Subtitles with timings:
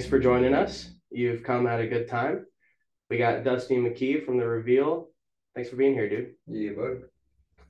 [0.00, 0.88] thanks for joining us.
[1.10, 2.46] You've come at a good time.
[3.10, 5.08] We got Dusty McKee from The Reveal.
[5.54, 6.30] Thanks for being here, dude.
[6.46, 7.02] Yeah, bud.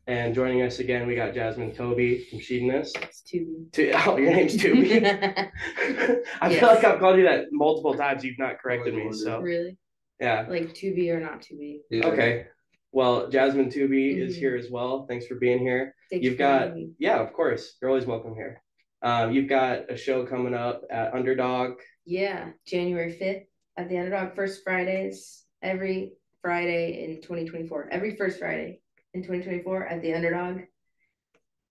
[0.07, 2.91] And joining us again, we got Jasmin Toby from Shedonist.
[3.03, 3.73] It's Toubi.
[3.73, 5.05] To, oh, your name's Toby.
[6.41, 8.23] I feel like I've called you that multiple times.
[8.23, 9.13] You've not corrected me.
[9.13, 9.77] So, really?
[10.21, 10.47] yeah.
[10.49, 11.79] Like Tubi or not Tubi?
[11.91, 12.07] Yeah.
[12.07, 12.47] Okay.
[12.93, 14.39] Well, Jasmin Toby is Mhm.
[14.39, 15.05] here as well.
[15.09, 15.97] Thanks for being here.
[16.13, 16.93] Thank You've you for got, me.
[17.01, 17.77] yeah, of course.
[17.83, 18.63] You're always welcome here.
[19.03, 21.81] Um, you've got a show coming up at Underdog.
[22.11, 27.89] Yeah, January 5th at the Underdog First Fridays, every Friday in 2024.
[27.93, 28.81] Every first Friday
[29.15, 30.63] in 2024 at the Underdog.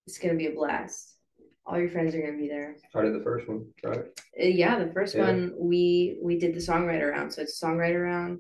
[0.08, 1.14] It's going to be a blast.
[1.66, 2.78] All your friends are going to be there.
[2.96, 4.00] I did the first one, right?
[4.00, 5.28] Uh, yeah, the first Yeah.
[5.28, 7.34] one we we did the songwriter round.
[7.34, 8.40] So it's a songwriter round,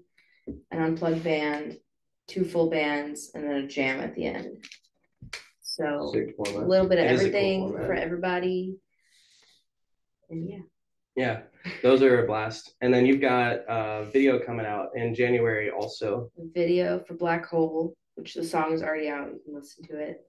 [0.71, 1.79] an unplugged band,
[2.27, 4.63] two full bands, and then a jam at the end.
[5.59, 8.77] So a little bit of It is a cool everything for everybody.
[10.29, 10.59] And yeah.
[11.15, 11.41] Yeah,
[11.81, 12.75] those are a blast.
[12.81, 16.31] And then you've got a video coming out in January also.
[16.53, 19.27] video for Black Hole, which the song is already out.
[19.27, 20.25] You can listen to it.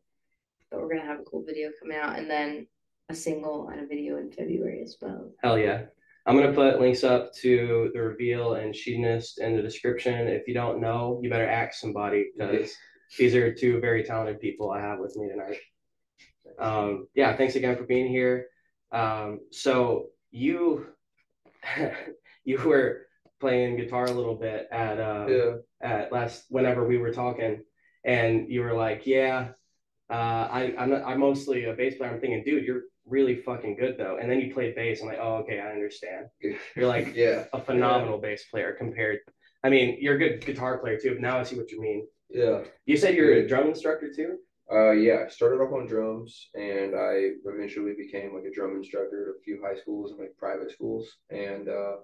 [0.71, 2.67] But we're gonna have a cool video coming out, and then
[3.09, 5.33] a single and a video in February as well.
[5.43, 5.83] Hell yeah.
[6.27, 10.29] I'm gonna put links up to the reveal and Shedonist in the description.
[10.29, 12.73] If you don't know, you better ask somebody because
[13.19, 15.57] these are two very talented people I have with me tonight.
[16.59, 18.47] Um, yeah, thanks again for being here.
[18.93, 20.87] Um, so you
[22.45, 23.07] you were
[23.41, 25.53] playing guitar a little bit at uh, Yeah.
[25.81, 27.63] at last whenever we were talking,
[28.05, 29.49] and you were like, "Yeah,
[30.11, 33.77] uh, I I'm not, I'm mostly a bass player." I'm thinking, dude, you're really fucking
[33.77, 34.19] good though.
[34.21, 35.01] And then you played bass.
[35.01, 36.27] I'm like, "Oh, okay, I understand."
[36.77, 37.45] You're like Yeah.
[37.53, 39.19] a phenomenal bass player compared.
[39.65, 41.13] I mean, you're a good guitar player too.
[41.13, 42.07] But now I see what you mean.
[42.31, 42.63] Yeah.
[42.87, 44.39] You said you're a drum instructor too.
[44.73, 49.23] Uh, yeah, I started off on drums and I eventually became like a drum instructor
[49.23, 51.09] at a few high schools and like private schools.
[51.31, 51.97] And uh,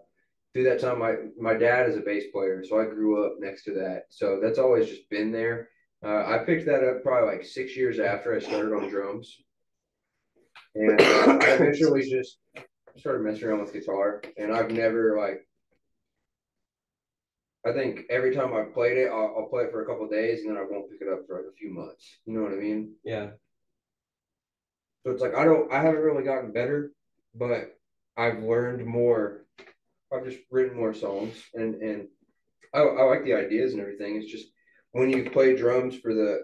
[0.53, 3.65] through that time, my, my dad is a bass player, so I grew up next
[3.65, 4.05] to that.
[4.11, 5.69] So that's always just been there.
[6.05, 9.37] Uh, I picked that up probably like six years after I started on drums.
[10.75, 12.39] And uh, I eventually just
[12.99, 15.47] started messing around with guitar, and I've never like.
[17.67, 20.11] I think every time I've played it, I'll, I'll play it for a couple of
[20.11, 22.19] days, and then I won't pick it up for like a few months.
[22.25, 22.93] You know what I mean?
[23.05, 23.31] Yeah.
[25.05, 26.93] So it's like I don't, I haven't really gotten better,
[27.35, 27.77] but
[28.17, 29.47] I've learned more.
[30.13, 32.09] I've just written more songs, and and
[32.73, 34.17] I, I like the ideas and everything.
[34.17, 34.47] It's just
[34.93, 36.43] when you play drums for the,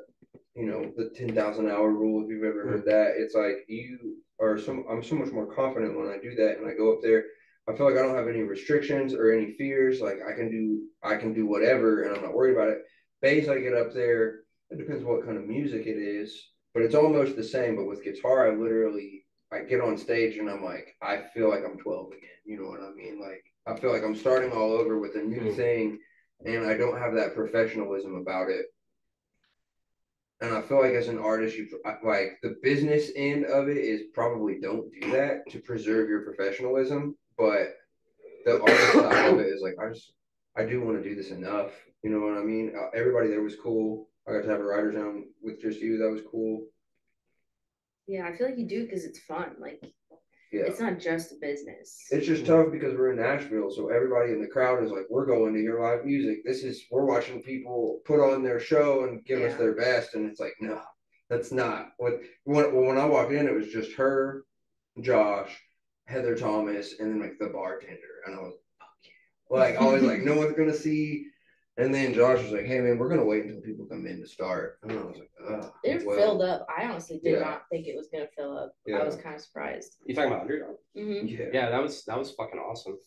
[0.56, 2.24] you know, the ten thousand hour rule.
[2.24, 2.90] If you've ever heard hmm.
[2.90, 4.84] that, it's like you are some.
[4.90, 7.24] I'm so much more confident when I do that, and I go up there.
[7.68, 10.00] I feel like I don't have any restrictions or any fears.
[10.00, 12.78] Like I can do, I can do whatever, and I'm not worried about it.
[13.20, 14.40] Bass, I get up there.
[14.70, 17.76] It depends what kind of music it is but it's almost the same.
[17.76, 21.62] But with guitar, I literally I get on stage and I'm like, I feel like
[21.64, 22.30] I'm 12 again.
[22.44, 23.20] You know what I mean?
[23.20, 25.56] Like I feel like I'm starting all over with a new Mm.
[25.56, 25.98] thing,
[26.44, 28.66] and I don't have that professionalism about it.
[30.40, 31.68] And I feel like as an artist, you
[32.02, 37.16] like the business end of it is probably don't do that to preserve your professionalism,
[37.38, 37.74] but
[38.44, 40.12] the artist side of it is like I just
[40.56, 41.70] I do want to do this enough.
[42.02, 42.72] You know what I mean?
[42.76, 44.08] Uh, everybody there was cool.
[44.28, 45.98] I got to have a writer's round with just you.
[45.98, 46.66] That was cool.
[48.06, 49.56] Yeah, I feel like you do because it's fun.
[49.58, 49.80] Like
[50.52, 50.62] Yeah.
[50.62, 51.96] it's not just a business.
[52.10, 55.26] It's just tough because we're in Nashville, so everybody in the crowd is like, "We're
[55.26, 56.44] going to hear live music.
[56.44, 60.28] This is we're watching people put on their show and give us their best." And
[60.28, 60.80] it's like, no,
[61.30, 62.20] that's not what.
[62.44, 64.44] When when I walked in, it was just her,
[65.00, 65.56] Josh,
[66.06, 70.02] Heather Thomas, and then like the bartender, and I was, "Fuck yeah!" Like I was
[70.02, 71.26] like, no one's gonna see.
[71.78, 74.26] And then Josh was like, "Hey man, we're gonna wait until people come in to
[74.26, 76.66] start." And I was like, "Ugh." it well, filled up.
[76.68, 77.40] I honestly did Yeah.
[77.40, 78.74] not think it was gonna fill up.
[78.86, 78.98] Yeah.
[78.98, 79.96] I was kind of surprised.
[80.04, 80.76] You talking about Underdog?
[80.94, 81.46] hmm Yeah.
[81.52, 82.98] Yeah, that was that was fucking awesome.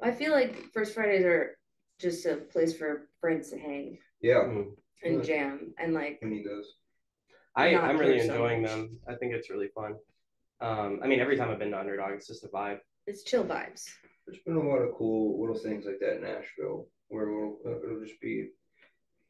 [0.00, 1.56] I feel like First Fridays are
[1.98, 4.44] just a place for friends to hang Yeah.
[4.44, 4.76] Mm.
[5.02, 5.22] and Yeah.
[5.22, 6.76] jam and like We need those.
[7.56, 8.70] I I'm really so enjoying much.
[8.70, 9.00] them.
[9.08, 9.96] I think it's really fun.
[10.60, 12.78] Um, I mean, every time I've been to Underdog, it's just a vibe.
[13.06, 13.84] it's chill vibes.
[14.26, 18.00] There's been a lot of cool little things like that in Nashville where it'll, it'll
[18.04, 18.48] just be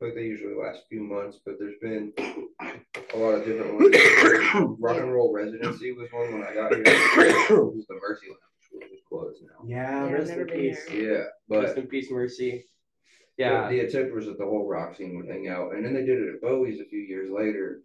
[0.01, 3.97] like they usually last a few months, but there's been a lot of different ones.
[4.79, 6.83] Rock and Roll Residency was one when I got here.
[6.87, 9.65] It was the Mercy Lounge, which is closed now.
[9.67, 10.85] Yeah, Yeah, rest I've in peace.
[10.89, 10.97] there.
[11.49, 12.65] Yeah, Rest but in peace, Mercy.
[13.37, 16.05] Yeah, the attempt was that the whole rock scene would hang out, and then they
[16.05, 17.81] did it at Bowie's a few years later,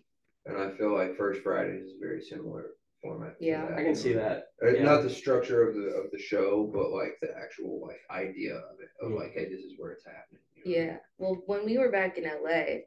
[0.46, 2.66] and I feel like First Fridays is very similar
[3.02, 3.38] format.
[3.40, 3.66] to Yeah.
[3.66, 4.00] that, I you can know?
[4.00, 4.48] see that.
[4.64, 4.84] Uh, Yeah.
[4.84, 8.80] Not the structure of the of the show, but like the actual like idea of
[8.80, 10.42] it of like, hey, this is where it's happening.
[10.56, 10.82] you know?
[10.92, 10.98] Yeah.
[11.18, 12.82] Well, when we were back in LA,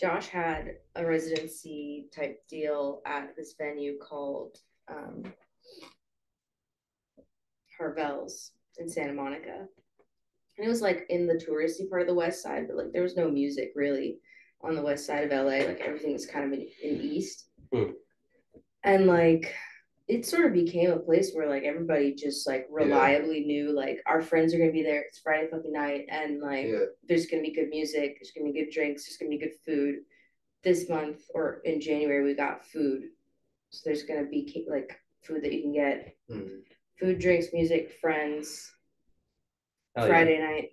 [0.00, 4.56] Josh had a residency type deal at this venue called
[4.88, 5.24] um
[7.78, 9.66] Harvelle's in Santa Monica.
[10.56, 13.02] And it was like in the touristy part of the west side, but like there
[13.02, 14.18] was no music really
[14.62, 15.64] on the west side of LA.
[15.66, 17.50] Like everything was kind of in, in east.
[17.72, 17.90] Hmm.
[18.88, 19.54] And like
[20.08, 24.22] it sort of became a place where like everybody just like reliably knew like our
[24.22, 25.02] friends are gonna be there.
[25.02, 26.86] It's Friday fucking night, and like Yeah.
[27.06, 29.96] there's gonna be good music, there's gonna be good drinks, there's gonna be good food.
[30.64, 33.10] This month or in January we got food,
[33.68, 36.62] so there's gonna be like food that you can get, Mhm.
[36.98, 38.72] food, drinks, music, friends.
[39.94, 40.12] Hell yeah.
[40.14, 40.70] Friday night.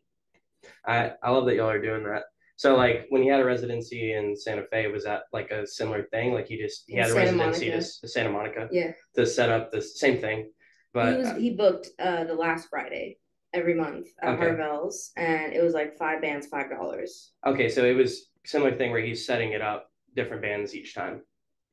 [0.85, 2.23] I, I love that y'all are doing that.
[2.57, 6.03] So like when he had a residency in Santa Fe, was that like a similar
[6.03, 6.33] thing?
[6.33, 7.85] Like he just he had a Santa residency to, Monica.
[7.85, 10.51] s- Santa Monica Yeah, to set up the same thing.
[10.93, 13.17] But he was he booked uh the last Friday
[13.53, 14.45] every month at Okay.
[14.45, 17.33] Harvelle's, and it was like five bands, five dollars.
[17.45, 21.21] okay, so it was similar thing where he's setting it up different bands each time.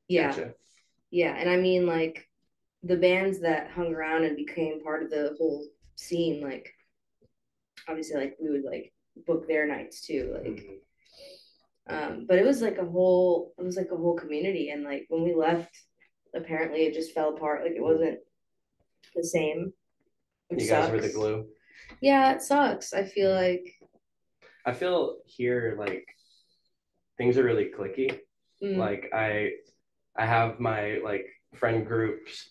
[0.08, 0.54] Yeah, Gotcha.
[1.10, 2.28] yeah, and I mean like
[2.82, 5.64] the bands that hung around and became part of the whole
[5.94, 6.74] scene, like
[7.88, 8.92] obviously like we would like
[9.26, 10.46] book their nights too, like.
[10.46, 10.78] Mhm.
[11.88, 15.04] um but it was like a whole it was like a whole community and like
[15.08, 15.74] when we left
[16.34, 18.18] apparently it just fell apart like it wasn't
[19.16, 19.72] the same
[20.48, 21.48] which You guys were the glue.
[22.00, 23.66] yeah it sucks i feel like
[24.64, 26.06] I feel here like
[27.18, 28.20] things are really clicky.
[28.62, 29.54] mm, Like I
[30.16, 32.48] I have my like friend groups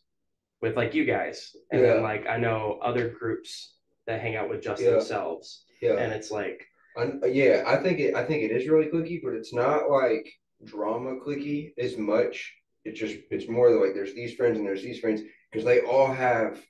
[0.62, 1.56] with like you guys.
[1.72, 1.94] And Yeah.
[1.94, 3.76] then like I know other groups
[4.08, 4.92] that hang out with just Yeah.
[4.92, 5.64] themselves.
[5.82, 5.94] Yeah.
[5.98, 6.66] And it's like
[6.98, 8.16] I, yeah, I think it.
[8.16, 10.30] I think it is really clicky, but it's not like
[10.66, 12.54] drama clicky as much.
[12.86, 16.12] It's just it's more like there's these friends and there's these friends because they all
[16.12, 16.62] have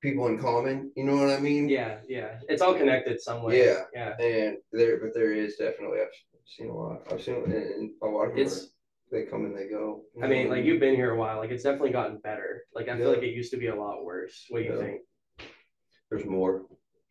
[0.00, 0.90] people in common.
[0.96, 1.68] You know what I mean?
[1.68, 2.38] yeah, yeah.
[2.48, 3.64] It's all connected some way.
[3.64, 3.82] Yeah.
[3.94, 4.16] Yeah.
[4.18, 6.08] And there, but there is definitely I've
[6.46, 7.02] seen a lot.
[7.12, 8.38] I've seen and a lot of.
[8.38, 8.66] It's are,
[9.12, 10.02] they come and they go.
[10.22, 11.38] I mean, like you've been here a while.
[11.38, 12.64] Like it's definitely gotten better.
[12.74, 14.46] Like I feel like it used to be a lot worse.
[14.48, 14.80] What do you Yeah.
[14.80, 15.00] think?
[16.10, 16.62] There's more.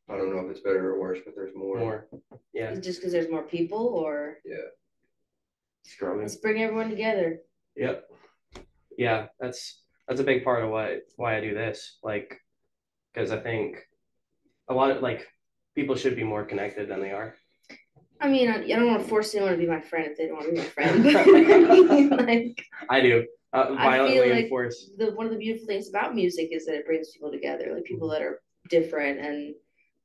[0.09, 1.79] I don't know if it's better or worse, but there's more.
[1.79, 2.07] More.
[2.53, 2.73] Yeah.
[2.75, 6.21] just because there's more people or It's growing.
[6.21, 7.39] let's bring everyone together
[7.75, 8.05] Yep.
[8.97, 11.97] Yeah, that's that's a big part of why why I do this.
[12.03, 12.39] Like,
[13.13, 13.77] because I think
[14.69, 15.27] a lot of like
[15.75, 17.35] people should be more connected than they are.
[18.21, 20.27] i mean i, I don't want to force anyone to be my friend if they
[20.27, 23.25] don't want to be my friend I like I do.
[23.51, 24.91] Uh, I feel like- enforce.
[24.97, 27.83] the one of the beautiful things about music is that it brings people together, like
[27.83, 29.55] people that are different and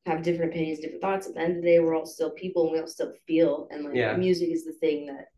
[0.07, 1.27] have different opinions, different thoughts.
[1.27, 3.69] At the end of the day, we're all still people and we all still feel.
[3.71, 4.17] And like Yeah.
[4.17, 5.31] music is the thing that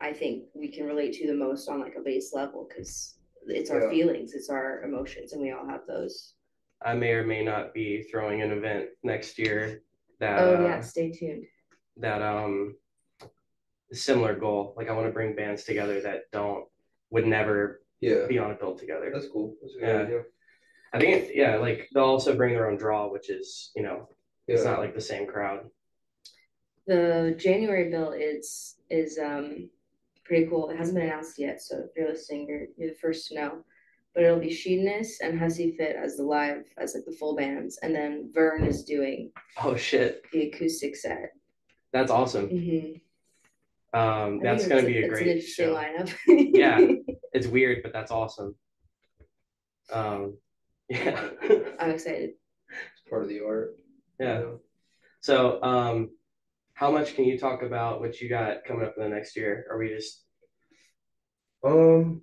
[0.00, 3.70] I think we can relate to the most on like a base level because it's
[3.70, 3.90] our Yeah.
[3.90, 6.34] feelings, it's our emotions, and we all have those.
[6.80, 9.84] I may or may not be throwing an event next year
[10.18, 11.46] that oh uh, yeah, stay tuned.
[11.98, 12.76] that um
[13.92, 14.74] similar goal.
[14.76, 16.66] Like I want to bring bands together that don't
[17.10, 18.26] would never Yeah.
[18.26, 19.10] be on a bill together.
[19.12, 19.56] That's cool.
[19.62, 20.02] That's a good Yeah.
[20.02, 20.24] idea.
[20.94, 24.08] I think it, yeah, like they'll also bring their own draw, which is you know
[24.48, 24.70] it's Yeah.
[24.70, 25.70] not like the same crowd.
[26.86, 29.70] The January bill is is um
[30.24, 30.70] pretty cool.
[30.70, 33.64] It hasn't been announced yet, so if you're listening, you're you're the first to know.
[34.14, 37.78] But it'll be Shedonist and Hussy Fit as the live as like the full bands,
[37.82, 39.30] and then Vern is doing
[39.62, 41.30] Oh shit, the acoustic set.
[41.92, 42.48] that's awesome.
[42.50, 43.98] Mm-hmm.
[43.98, 45.74] Um, that's gonna be a great an show.
[45.74, 46.12] lineup.
[46.26, 46.78] Yeah.
[47.34, 48.54] It's weird, but that's awesome.
[49.90, 50.36] Um,
[50.96, 51.28] yeah,
[51.80, 52.30] I'm excited.
[52.70, 53.76] It's part of the art.
[54.20, 54.42] yeah.
[55.20, 56.10] So, um,
[56.74, 59.66] how much can you talk about what you got coming up in the next year?
[59.70, 60.24] Are we just
[61.64, 62.22] Um,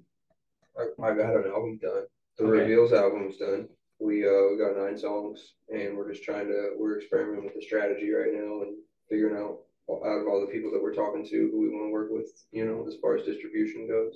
[0.77, 2.03] I, I got an album done.
[2.37, 2.59] The Okay.
[2.61, 3.67] Reveals album's done.
[3.99, 7.61] We uh we got nine songs, and we're just trying to we're experimenting with the
[7.61, 8.77] strategy right now and
[9.09, 9.59] figuring out
[9.89, 12.31] out of all the people that we're talking to who we want to work with.
[12.51, 14.15] You know, as far as distribution goes.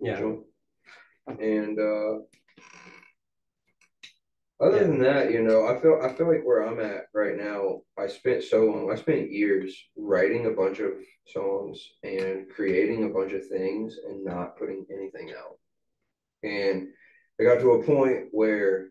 [0.00, 0.20] yeah?
[1.40, 2.18] And uh,
[4.64, 4.82] other Yeah.
[4.84, 8.06] than that, you know, I feel I feel like where I'm at right now, I
[8.06, 10.92] spent so long, I spent years writing a bunch of
[11.26, 15.58] songs and creating a bunch of things and not putting anything out.
[16.42, 16.88] And
[17.40, 18.90] I got to a point where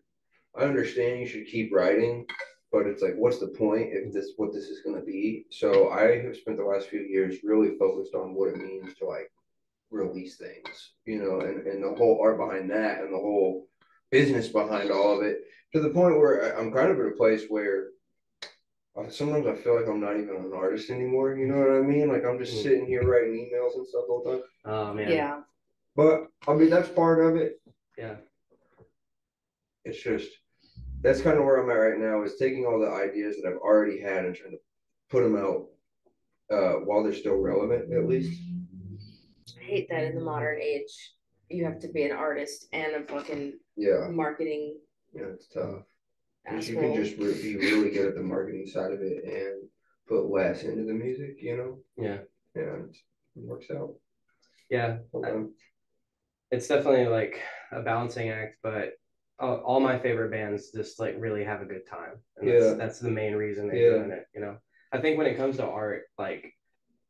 [0.56, 2.26] I understand you should keep writing,
[2.70, 5.46] but it's like, what's the point if this what this is gonna be?
[5.50, 9.06] So I have spent the last few years really focused on what it means to
[9.06, 9.30] like
[9.90, 13.68] release things, you know, and, and the whole art behind that and the whole
[14.14, 15.38] business behind all of it
[15.72, 17.90] to the point where I- I'm kind of at a place where
[19.08, 21.34] sometimes I feel like I'm not even an artist anymore.
[21.34, 22.06] You know what I mean?
[22.08, 22.62] Like I'm just Mhm.
[22.62, 24.42] sitting here writing emails and stuff all the time.
[24.66, 25.42] Oh man, Yeah.
[25.96, 27.60] But I mean, that's part of it.
[27.98, 28.16] yeah,
[29.84, 30.30] It's just
[31.02, 33.58] that's kind of where I'm at right now is taking all the ideas that I've
[33.58, 34.60] already had and trying to
[35.10, 35.68] put them out
[36.50, 38.40] uh, while they're still relevant, at least.
[39.60, 40.94] I hate that in the modern age,
[41.48, 44.78] you have to be an artist and a fucking Yeah, marketing
[45.14, 45.82] yeah, it's tough.
[46.46, 49.68] 'Cause you can just re- be really good at the marketing side of it and
[50.08, 52.18] put less into the music, you know, Yeah.
[52.54, 52.94] and
[53.36, 53.94] it works out.
[54.68, 54.98] Yeah.
[55.12, 55.54] sometimes.
[56.50, 58.94] It's definitely like a balancing act, but
[59.38, 62.20] all, all my favorite bands just like really have a good time.
[62.36, 62.74] And that's, Yeah.
[62.74, 63.98] that's the main reason they're Yeah.
[63.98, 64.58] doing it, you know.
[64.92, 66.52] I think when it comes to art, like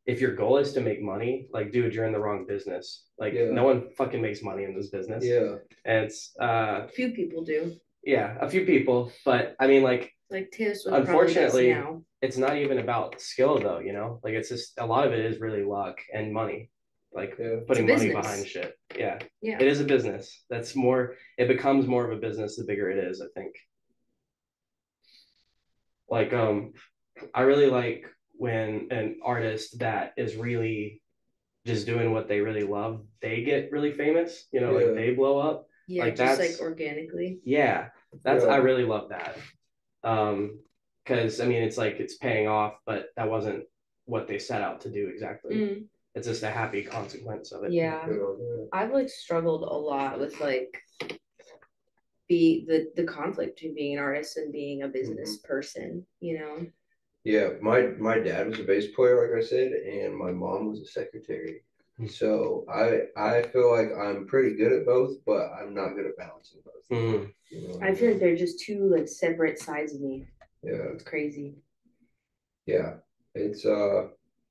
[0.06, 3.06] if your goal is to make money, like dude, you're in the wrong business.
[3.18, 3.50] Like Yeah.
[3.50, 5.25] no one fucking makes money in this business.
[5.25, 7.75] Yeah, And it's uh Few people do.
[8.04, 12.02] yeah, a few people, but I mean like Like Taylor Swift Unfortunately, now.
[12.20, 14.20] it's not even about skill though, you know?
[14.25, 16.70] Like it's just a lot of it is really luck and money.
[17.12, 18.75] Like yeah, putting money behind shit.
[18.99, 19.18] Yeah.
[19.40, 19.56] Yeah.
[19.62, 20.44] It is a business.
[20.50, 23.54] That's more it becomes more of a business the bigger it is, I think.
[26.11, 26.73] Like um
[27.32, 28.06] I really like
[28.37, 31.00] when an artist that is really
[31.67, 34.87] just doing what they really love, they get really famous, you know, Yeah.
[34.87, 35.69] like they blow up.
[35.87, 37.41] Yeah, Like, just that's- like organically.
[37.45, 37.91] Yeah,
[38.23, 38.50] that's Yeah.
[38.50, 39.37] I really love that.
[40.03, 40.61] Um,
[41.05, 43.67] because I mean, it's like it's paying off, but that wasn't
[44.07, 45.55] what they set out to do exactly.
[45.57, 47.73] Mm, It's just a happy consequence of it.
[47.73, 48.07] yeah.
[48.07, 48.69] good on that.
[48.73, 50.83] I've like struggled a lot with like
[52.29, 55.47] be the the conflict between being an artist and being a business Mm-hmm.
[55.47, 56.67] person, you know.
[57.25, 60.81] Yeah, my my dad was a bass player, like I said, and my mom was
[60.81, 61.64] a secretary.
[61.99, 62.07] Hmm.
[62.07, 66.16] So I I feel like I'm pretty good at both, but I'm not good at
[66.19, 66.99] balancing both.
[66.99, 70.26] Mm, you know what I feel like they're just two like separate sides of me.
[70.62, 71.54] yeah, It's crazy.
[72.66, 72.95] yeah.
[73.35, 74.09] It's uh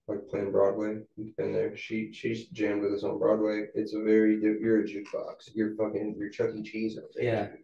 [0.07, 0.97] like playing Broadway.
[1.15, 1.77] You've been there.
[1.77, 3.67] She she's jammed with us on Broadway.
[3.75, 5.51] It's a very you're a jukebox.
[5.53, 6.63] You're fucking you're Chuck E.
[6.63, 7.23] Cheese out there.
[7.23, 7.45] Yeah.
[7.47, 7.57] dude.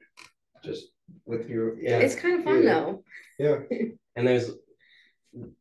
[0.64, 0.90] Just
[1.26, 1.98] with your Yeah.
[1.98, 2.74] It's kind of fun Yeah.
[2.80, 3.04] though.
[3.40, 3.58] yeah.
[4.16, 4.52] and there's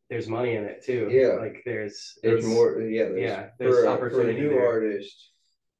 [0.09, 1.09] there's money in it too.
[1.11, 1.35] Yeah.
[1.41, 2.81] like there's There's more.
[2.81, 3.05] Yeah.
[3.09, 4.67] There's, yeah, there's for, a, for a new there.
[4.67, 5.31] artist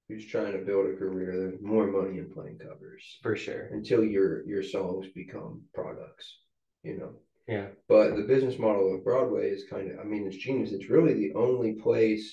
[0.09, 1.37] who's trying to build a career.
[1.37, 3.19] There's more money in playing covers.
[3.23, 3.69] for sure.
[3.73, 6.39] until your your songs become products
[6.85, 7.11] you know
[7.49, 10.89] Yeah, but the business model of broadway is kind of i mean it's genius it's
[10.91, 12.25] really the only place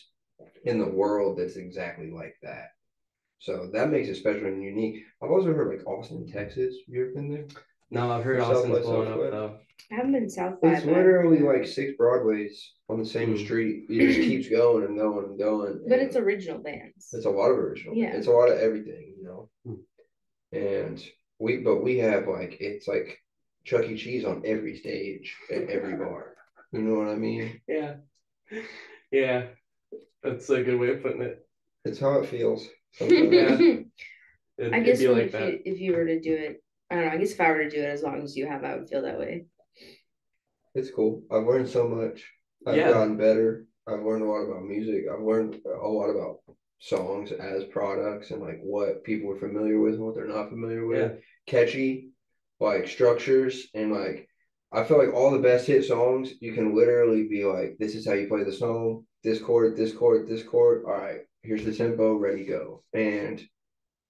[0.66, 2.70] in the world that's exactly like that
[3.40, 7.02] so that makes it special and unique i've also heard like austin texas have you
[7.04, 7.46] ever been there
[7.92, 9.58] no, I've heard Or Austin's Southwest, blowing up though.
[9.92, 10.74] I haven't been South by.
[10.74, 13.44] it's but- literally like six broadways on the same Mm.
[13.46, 17.10] street it just keeps going and going and going But and it's original bands.
[17.14, 18.16] it's a lot of original Yeah.
[18.16, 20.58] it's a lot of everything you know Hmm.
[20.58, 21.04] and
[21.40, 23.18] we but we have like it's like
[23.64, 23.98] Chuck E.
[23.98, 26.36] Cheese on every stage at every bar.
[26.72, 27.62] You know what I mean?
[27.68, 27.96] Yeah,
[29.12, 29.48] yeah,
[30.22, 31.46] that's a good way of putting it.
[31.84, 32.68] It's how it feels.
[33.02, 33.58] Yeah.
[34.58, 35.52] It, I guess be like if that.
[35.52, 37.12] you if you were to do it, I don't know.
[37.12, 38.88] I guess if I were to do it, as long as you have, I would
[38.88, 39.48] feel that way.
[40.76, 41.24] It's cool.
[41.32, 42.32] I've learned so much.
[42.68, 42.90] I've Yeah.
[42.92, 43.66] gotten better.
[43.88, 45.06] I've learned a lot about music.
[45.12, 46.42] I've learned a lot about
[46.80, 50.86] songs as products and like what people are familiar with and what they're not familiar
[50.86, 51.12] with.
[51.14, 51.18] Yeah.
[51.48, 52.12] Catchy,
[52.60, 54.28] like structures and like
[54.72, 58.06] I feel like all the best hit songs you can literally be like, this is
[58.06, 60.84] how you play the song, this chord, this chord, this chord.
[60.86, 62.84] All right, here's the tempo, ready go.
[62.94, 63.42] And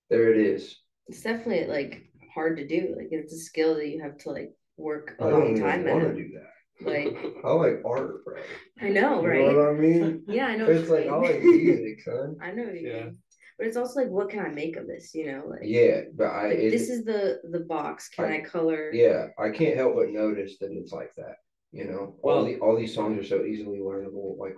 [0.10, 0.81] there it is.
[1.07, 2.95] It's definitely like hard to do.
[2.98, 5.86] Like it's a skill that you have to like work a I long don't time
[5.86, 6.15] want to at.
[6.15, 6.50] do that.
[6.82, 7.15] Like
[7.46, 8.41] I like art, bro.
[8.82, 9.51] I know, You right?
[9.51, 10.24] know what I mean?
[10.27, 10.65] Yeah, I know.
[10.67, 12.36] It's you like I like music, son.
[12.41, 12.63] I know.
[12.65, 13.03] What you Yeah.
[13.05, 13.17] mean.
[13.58, 15.15] But it's also like, what can I make of this?
[15.15, 18.10] You know, like, Yeah, but I like, it, this is the the box.
[18.10, 18.91] Can I, I- color?
[18.94, 21.36] yeah, I can't help but notice that it's like that.
[21.72, 24.55] You know, all the all these songs are so easily learnable, like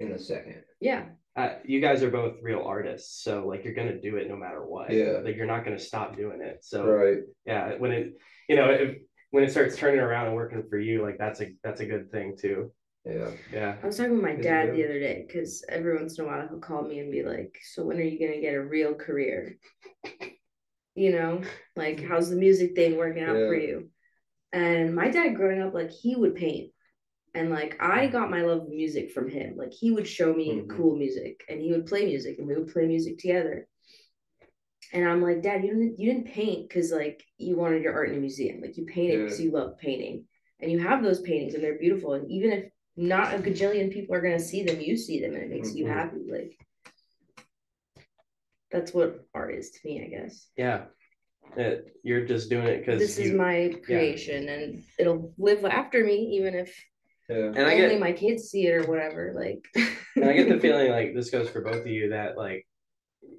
[0.00, 0.62] in a second.
[0.80, 1.06] Yeah.
[1.36, 4.64] uh, you guys are both real artists, so like you're gonna do it no matter
[4.66, 4.90] what.
[4.92, 5.20] Yeah.
[5.22, 6.58] like you're not gonna stop doing it.
[6.62, 7.18] So Right.
[7.44, 8.14] yeah, when it
[8.48, 8.96] you know if
[9.30, 12.10] when it starts turning around and working for you, like that's a that's a good
[12.10, 12.72] thing too.
[13.04, 13.30] Yeah.
[13.52, 16.24] Yeah, I was talking with my Is dad the other day because every once in
[16.24, 18.62] a while he'll call me and be like, "So when are you gonna get a
[18.62, 19.56] real career?"
[20.94, 21.42] You know,
[21.76, 23.90] like how's the music thing working out for you?
[24.52, 26.72] And my dad growing up, like he would paint,
[27.34, 29.56] and like I got my love of music from him.
[29.56, 30.68] Like he would show me Mhm.
[30.76, 33.68] cool music, and he would play music, and we would play music together.
[34.92, 38.08] And I'm like, Dad, you didn't you didn't paint because like you wanted your art
[38.10, 38.60] in a museum.
[38.60, 39.46] Like you painted because Yeah.
[39.46, 40.24] you love painting,
[40.60, 42.14] and you have those paintings, and they're beautiful.
[42.14, 42.64] And even if
[42.96, 45.84] not a gajillion people are gonna see them, you see them, and it makes you
[45.84, 45.92] Mhm.
[45.92, 46.26] happy.
[46.30, 46.58] Like
[48.70, 50.48] that's what art is to me, I guess.
[50.56, 50.84] yeah.
[51.56, 56.36] It, you're just doing it because This is my creation, and it'll live after me,
[56.36, 56.74] even if
[57.28, 57.46] Yeah.
[57.46, 59.32] and I only get my kids see it or whatever.
[59.34, 59.66] Like,
[60.16, 62.66] and I get the feeling like this goes for both of you that like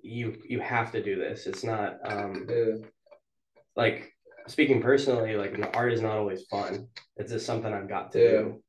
[0.03, 1.47] you you have to do this.
[1.47, 2.85] It's not um Yeah.
[3.75, 4.11] like
[4.47, 6.87] speaking personally, like art is not always fun.
[7.17, 8.29] It's just something I've got to Yeah.
[8.29, 8.63] do.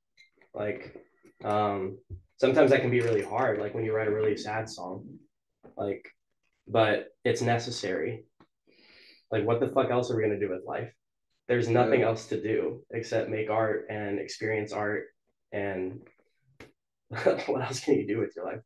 [0.53, 0.97] Like,
[1.45, 1.99] um,
[2.39, 3.61] sometimes that can be really hard.
[3.61, 5.07] Like when you write a really sad song,
[5.77, 6.05] like,
[6.67, 8.25] but it's necessary.
[9.31, 10.93] Like, what the fuck else are we gonna do with life?
[11.49, 12.07] there's nothing Yeah.
[12.07, 15.07] else to do except make art and experience art
[15.51, 16.01] and
[17.11, 18.61] what else can you do with your life?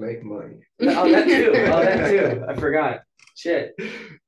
[0.00, 0.56] Make money.
[0.80, 1.52] Oh, that too.
[1.54, 2.44] Oh, that too.
[2.48, 3.00] I forgot.
[3.36, 3.74] Shit.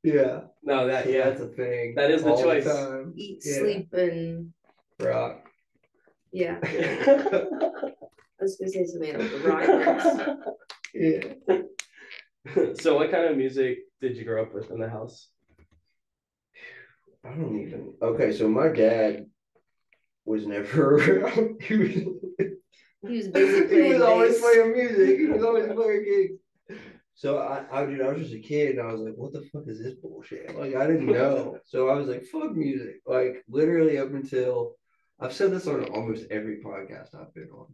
[0.02, 0.40] Yeah.
[0.62, 1.30] No, that yeah.
[1.30, 1.94] That's a thing.
[1.96, 2.64] That is the choice.
[2.64, 3.14] time.
[3.16, 3.58] Eat, Yeah.
[3.58, 4.52] sleep, and
[5.00, 5.46] Rock.
[6.32, 6.58] yeah.
[6.62, 9.30] I was gonna say something else.
[9.32, 10.38] but rock.
[10.94, 11.62] Yeah.
[12.74, 15.28] so what kind of music did you grow up with in the house?
[17.24, 17.94] I don't even.
[18.02, 19.26] Okay, so my dad
[20.26, 21.62] was never around.
[21.62, 21.90] He was,
[23.06, 24.40] He was busy he playing was always bass.
[24.40, 25.18] playing music.
[25.18, 26.80] He was always playing gigs.
[27.14, 29.42] So I, I, dude, I was just a kid, and I was like, "What the
[29.52, 31.58] fuck is this bullshit?" Like, I didn't know.
[31.66, 34.76] So I was like, "Fuck music!" Like, literally up until
[35.20, 37.66] I've said this on almost every podcast I've been on.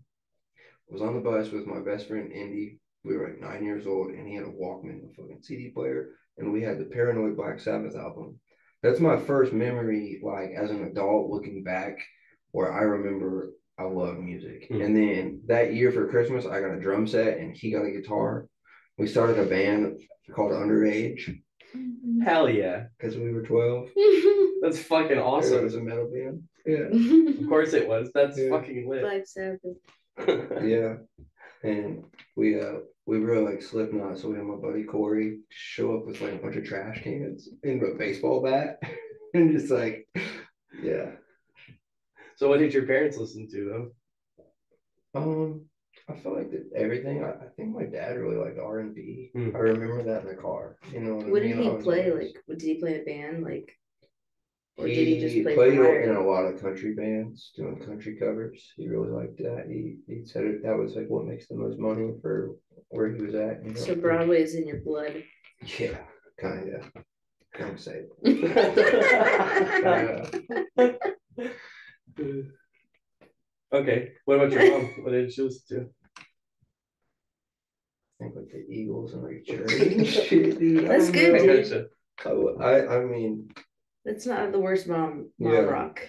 [0.91, 2.81] I was on the bus with my best friend Indy.
[3.05, 6.11] We were like nine years old, and he had a Walkman, a fucking CD player,
[6.37, 8.41] and we had the Paranoid Black Sabbath album.
[8.83, 11.97] That's my first memory, like as an adult looking back,
[12.51, 14.67] where I remember I love music.
[14.69, 14.81] Hmm.
[14.83, 17.91] And then that year for Christmas, I got a drum set, and he got a
[17.93, 18.47] guitar.
[18.97, 20.01] We started a band
[20.35, 21.39] called Underage
[22.25, 22.85] Hell yeah.
[22.99, 23.89] because we were twelve.
[24.63, 25.59] That's fucking awesome.
[25.59, 26.43] It was a metal band.
[26.67, 26.89] Yeah,
[27.43, 28.11] Of course it was.
[28.15, 28.51] That's Yeah.
[28.51, 29.03] fucking lit.
[29.03, 29.61] Black Sabbath.
[30.65, 30.95] yeah.
[31.63, 32.05] And
[32.37, 36.21] we uh we really like Slipknot, so we had my buddy Corey show up with
[36.21, 38.81] like a bunch of trash cans and a baseball bat,
[39.35, 40.07] and just like,
[40.83, 41.13] yeah.
[42.39, 43.91] So what did your parents listen to
[45.15, 45.21] though?
[45.21, 45.65] Um,
[46.09, 47.25] I feel like that everything.
[47.25, 49.31] I, I think my dad really liked R and B.
[49.35, 49.51] Hmm.
[49.57, 50.77] I remember that in the car.
[50.93, 52.11] You know what, What I did he I play?
[52.11, 53.43] always- Like, what- did he play in a band?
[53.43, 53.73] Like,
[54.77, 55.73] or he did he just play played
[56.05, 58.73] in a lot of country bands doing country covers.
[58.77, 59.65] He really liked that.
[59.69, 62.55] He he said it, that was like what makes the most money for
[62.91, 63.65] where he was at.
[63.65, 63.81] You know?
[63.81, 65.25] So Broadway is in your blood.
[65.81, 65.99] Yeah,
[66.41, 66.93] kind of.
[67.59, 68.89] Don't say it.
[72.19, 72.43] Yeah.
[73.73, 74.13] okay.
[74.25, 74.85] What about your mom?
[75.05, 75.89] What did she listen to?
[78.21, 80.91] I think like the Eagles and like Journey and.
[80.91, 81.63] I That's good, I dude.
[81.71, 81.87] gotcha.
[82.61, 83.49] I I mean,
[84.05, 85.61] That's not the worst mom mom Yeah.
[85.61, 86.01] rock.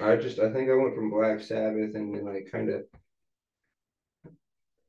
[0.00, 2.84] I just I think I went from Black Sabbath and then like kind of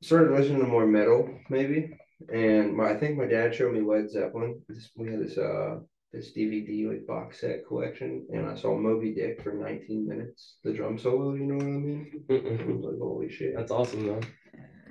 [0.02, 1.96] started listening to more metal maybe.
[2.32, 4.60] And my I think my dad showed me Led Zeppelin.
[4.68, 5.80] This, we had this uh
[6.12, 10.56] this DVD like box set collection, and I saw Moby Dick for 19 minutes.
[10.64, 12.24] The drum solo, you know what I mean?
[12.30, 13.54] I was like, holy shit.
[13.56, 14.20] That's awesome though.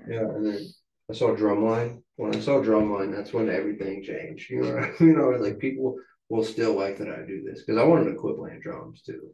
[0.07, 0.65] Yeah, and then
[1.09, 2.01] I saw Drumline.
[2.15, 4.49] When I saw Drumline, that's when everything changed.
[4.49, 5.19] You know, what I mean?
[5.19, 5.95] I was like, people
[6.29, 9.31] will still like that I do this because I wanted to quit playing drums too.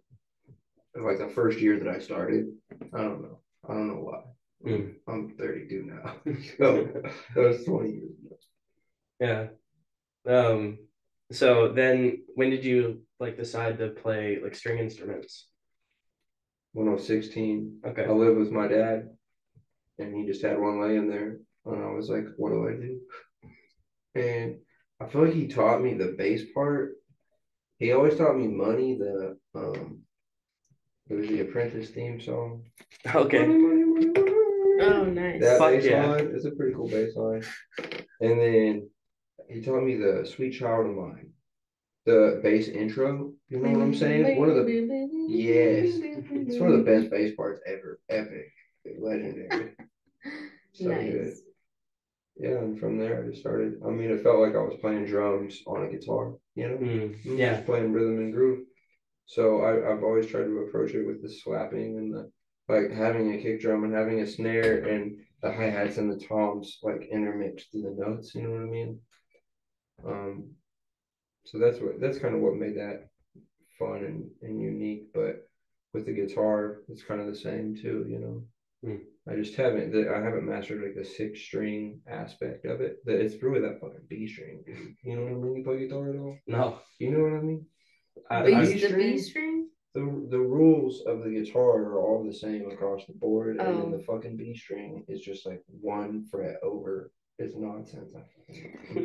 [0.96, 2.48] Like the first year that I started,
[2.94, 3.40] I don't know.
[3.68, 4.22] I don't know why.
[4.66, 4.96] Mm.
[5.08, 6.16] I'm 32 now.
[6.58, 6.88] so
[7.36, 8.38] that was 20 years ago.
[9.20, 9.48] Yeah.
[10.34, 10.80] Um.
[11.32, 15.48] So then, when did you like decide to play like string instruments?
[16.74, 18.06] When I was 16, Okay.
[18.06, 19.10] I lived with my dad,
[19.98, 23.02] and he just had one laying there, and I was like, "What do I do?"
[24.14, 24.60] And
[25.00, 26.96] I feel like he taught me the bass part.
[27.80, 30.02] He always taught me "Money." The um,
[31.10, 32.64] it was the Apprentice theme song.
[33.14, 33.46] Okay.
[33.46, 34.32] Money, money, money, money.
[34.82, 35.42] Oh, nice.
[35.42, 36.08] That Fuck bass yeah.
[36.08, 37.44] line is a pretty cool bass line.
[38.20, 38.90] And then
[39.50, 41.32] he taught me the "Sweet Child of Mine,"
[42.06, 43.34] the bass intro.
[43.50, 44.40] You know what I'm saying?
[44.40, 44.72] One of the
[45.28, 46.00] yes,
[46.32, 48.00] it's one of the best bass parts ever.
[48.10, 48.52] Epic,
[49.00, 49.74] legendary.
[50.74, 51.10] So nice.
[51.10, 51.34] good.
[52.38, 53.80] Yeah, and from there I started.
[53.86, 56.34] I mean, it felt like I was playing drums on a guitar.
[56.56, 57.54] You know, Mm, yeah.
[57.56, 58.66] just playing rhythm and groove.
[59.26, 62.32] So I, I've always tried to approach it with the slapping and the
[62.68, 66.26] like having a kick drum and having a snare and the hi hats and the
[66.26, 68.36] toms like intermixed in the notes.
[68.36, 69.00] You know what I mean?
[70.06, 70.52] Um,
[71.46, 73.10] so that's what that's kind of what made that
[73.78, 75.14] fun and, and unique.
[75.14, 75.48] But
[75.94, 78.06] with the guitar, it's kind of the same too.
[78.10, 78.44] You know.
[78.84, 78.98] Hmm.
[79.28, 79.92] I just haven't.
[79.92, 83.04] The, I haven't mastered like the six string aspect of it.
[83.06, 84.96] That it's really that fucking B string, dude.
[85.04, 85.56] You know what I mean?
[85.58, 86.38] You play guitar at all?
[86.48, 86.80] No.
[87.00, 87.66] You know what I mean?
[88.30, 89.14] I, B- I, I- the string?
[89.14, 89.70] B string?
[89.96, 93.94] The the rules of the guitar are all the same across the board, and then
[93.94, 93.98] Oh.
[93.98, 97.12] the fucking B string is just like one fret over.
[97.38, 98.14] It's nonsense.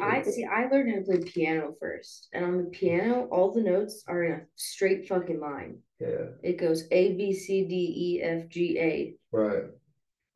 [0.00, 0.44] I see.
[0.44, 4.22] I learned how to play piano first, and on the piano, all the notes are
[4.22, 5.78] in a straight fucking line.
[5.98, 7.74] yeah, It goes A B C D
[8.18, 9.14] E F G A.
[9.32, 9.64] right.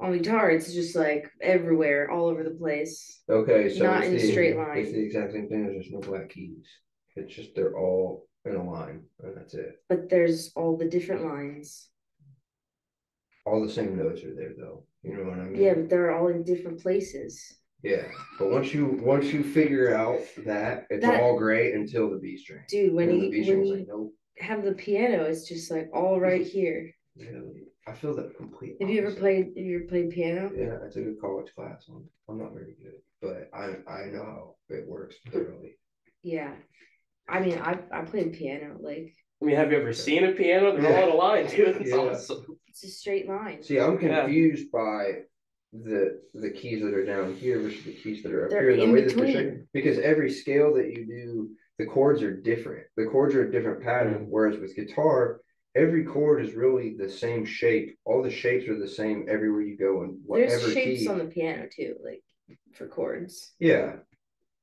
[0.00, 3.22] On guitar, it's just like everywhere, all over the place.
[3.30, 4.78] Okay, so Not it's in a straight line.
[4.78, 5.64] It's the exact same thing.
[5.64, 6.66] There's just no black keys.
[7.14, 9.76] It's just they're all in a line, and that's it.
[9.88, 11.88] But there's all the different lines.
[13.46, 14.85] All the same notes are there, though.
[15.04, 15.62] You know what I mean?
[15.62, 17.57] Yeah, but they're all in different places.
[17.85, 18.07] Yeah,
[18.38, 22.37] but once you once you figure out that, it's That- all great until the B
[22.38, 22.62] string.
[22.68, 24.14] Dude, when And the you when string's you like, nope.
[24.38, 26.90] have the piano, it's just like all right here.
[27.16, 28.77] Really, I feel that complete.
[28.81, 29.20] Have you ever opposite.
[29.20, 29.44] played?
[29.57, 30.51] Have you ever played piano?
[30.57, 32.05] Yeah, I took a college class on.
[32.29, 35.77] I'm not very good, but I I know how it works thoroughly.
[36.27, 36.55] Yeah.
[37.29, 38.79] I mean, I I played piano.
[38.81, 40.75] Like I mean, have you ever seen a piano?
[40.75, 41.77] They're all out of line, dude.
[41.83, 41.97] It's Yeah.
[41.97, 42.47] awesome.
[42.66, 43.62] it's a straight line.
[43.62, 44.23] See, I'm Yeah.
[44.23, 45.25] confused by
[45.82, 48.70] the the keys that are down here versus the keys that are up They're here.
[48.72, 49.68] and the in way that they're between.
[49.72, 52.87] because every scale that you do, the chords are different.
[52.96, 54.26] The chords are a different pattern.
[54.26, 54.28] Mm.
[54.28, 55.40] Whereas with guitar,
[55.74, 57.98] every chord is really the same shape.
[58.04, 61.08] All the shapes are the same everywhere you go, and whatever There's shapes key.
[61.08, 62.22] on the piano too, like
[62.74, 63.54] for chords.
[63.58, 63.96] Yeah,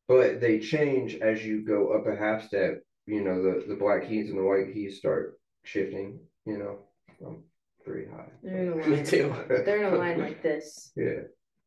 [0.07, 2.81] but they change as you go up a half step.
[3.05, 6.19] You know, the the black keys and the white keys start shifting.
[6.45, 6.79] You know,
[7.25, 7.43] I'm
[7.83, 8.29] pretty high.
[8.43, 9.05] They're in a Me line.
[9.05, 9.33] too.
[9.47, 10.91] They're in a line like this.
[10.95, 11.21] Yeah,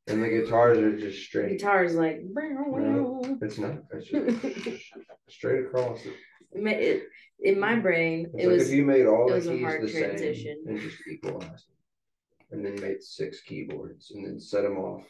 [0.06, 1.58] and the guitars are just straight.
[1.58, 2.20] Guitar is like.
[3.42, 3.78] It's not.
[3.92, 4.82] It's just
[5.28, 6.00] straight across.
[6.52, 7.02] It.
[7.40, 10.62] In my brain, It's it like was if you made all the keys the transition.
[10.64, 11.66] same and just equalized
[12.52, 15.02] and then made six keyboards and then set them off.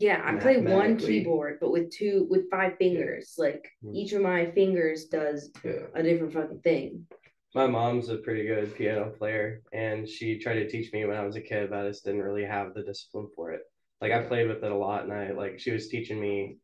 [0.00, 0.20] yeah.
[0.24, 3.34] I play one keyboard, but with two with five fingers.
[3.38, 3.94] Like Mm.
[3.94, 5.86] each of my fingers does Yeah.
[5.94, 7.06] a different fucking thing.
[7.54, 11.24] My mom's a pretty good piano player, and she tried to teach me when I
[11.24, 13.62] was a kid, but I just didn't really have the discipline for it.
[14.00, 16.58] Like I played with it a lot, and I like she was teaching me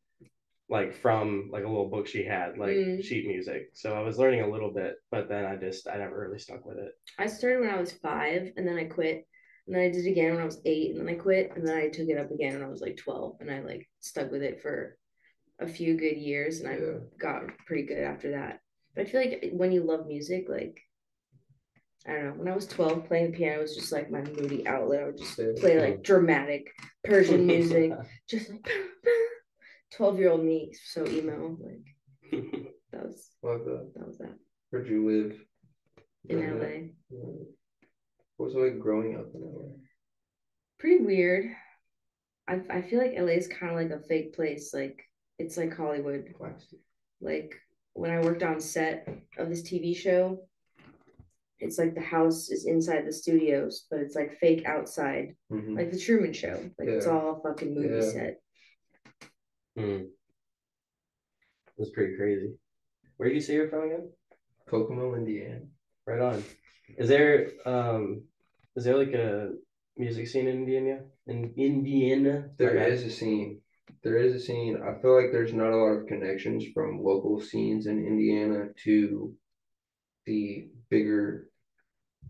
[0.68, 3.02] like from like a little book she had, like Mm.
[3.04, 3.70] sheet music.
[3.72, 6.64] So I was learning a little bit, but then I just I never really stuck
[6.64, 6.92] with it.
[7.18, 9.26] I started when I was five, and then I quit.
[9.66, 11.66] And then I did it again when I was eight, and then I quit, and
[11.66, 14.30] then I took it up again when I was like twelve, and I like stuck
[14.30, 14.96] with it for
[15.58, 16.98] a few good years, and I Yeah.
[17.18, 18.60] got pretty good after that.
[18.96, 20.80] But I feel like when you love music, like
[22.08, 24.66] I don't know, when I was twelve, playing the piano was just like my moody
[24.66, 25.02] outlet.
[25.02, 26.72] I would just play like dramatic
[27.04, 27.92] Persian music,
[28.28, 28.66] just like
[29.92, 31.56] twelve year old me, so emo.
[31.60, 32.32] Like
[32.92, 33.90] that was that.
[33.94, 34.34] that was that
[34.70, 35.38] Where'd you live?
[36.28, 36.62] in Growing up?
[36.62, 36.68] LA.
[37.10, 37.44] Yeah.
[38.36, 39.68] What was it like growing up in LA?
[40.78, 41.46] pretty weird.
[42.48, 44.72] I I feel like LA is kind of like a fake place.
[44.72, 45.02] Like
[45.38, 46.34] it's like Hollywood.
[46.38, 46.78] Plastic.
[47.20, 47.54] Like
[47.96, 50.46] when I worked on set of this TV show,
[51.58, 55.74] it's like the house is inside the studios, but it's like fake outside, Mhm.
[55.74, 56.70] like the Truman Show.
[56.78, 58.00] Like it's all a fucking movie Yeah.
[58.02, 58.42] set.
[59.76, 60.02] Hmm.
[61.78, 62.58] That's pretty crazy.
[63.16, 64.12] Where do you say you're from again?
[64.66, 65.62] Kokomo, Indiana.
[66.06, 66.42] Right on.
[66.98, 68.28] Is there um
[68.76, 69.54] is there like a
[69.96, 71.04] music scene in Indiana?
[71.26, 72.50] In Indiana?
[72.58, 72.92] There Okay.
[72.92, 73.62] is a scene.
[74.02, 74.80] There is a scene.
[74.82, 79.34] I feel like there's not a lot of connections from local scenes in Indiana to
[80.26, 81.48] the bigger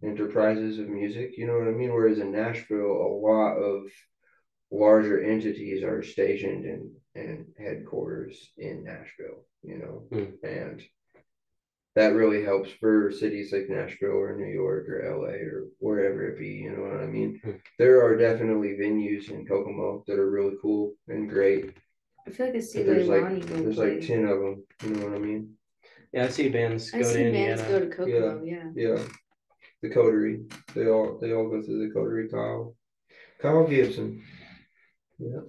[0.02, 1.36] enterprises of music.
[1.36, 1.92] You know what I mean?
[1.92, 3.82] Whereas in Nashville, a lot of
[4.70, 9.46] larger entities are stationed and and headquarters in Nashville.
[9.62, 10.46] You know, Hmm.
[10.46, 10.82] and
[11.96, 16.38] that really helps for cities like Nashville or New York or LA or wherever it
[16.38, 16.48] be.
[16.48, 17.40] You know what I mean?
[17.42, 17.52] Hmm.
[17.78, 21.74] There are definitely venues in Kokomo that are really cool and great.
[22.26, 23.94] I feel like I see But there's like Leilani there's play.
[23.96, 24.64] like ten of them.
[24.84, 25.54] You know what I mean?
[26.12, 27.56] Yeah, I see bands I go to see Indiana.
[27.56, 28.44] bands go to Kokomo.
[28.44, 28.70] Yeah.
[28.74, 29.02] Yeah,
[29.82, 30.44] the Coterie.
[30.74, 32.28] They all they all go through the Coterie.
[32.28, 32.76] Kyle,
[33.40, 34.22] Kyle Gibson.
[35.18, 35.40] Yeah.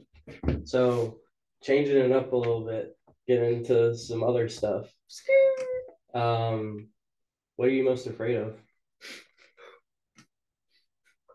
[0.63, 1.19] So
[1.61, 2.95] changing it up a little bit,
[3.27, 4.85] get into some other stuff.
[6.13, 6.89] Um,
[7.55, 8.55] what are you most afraid of?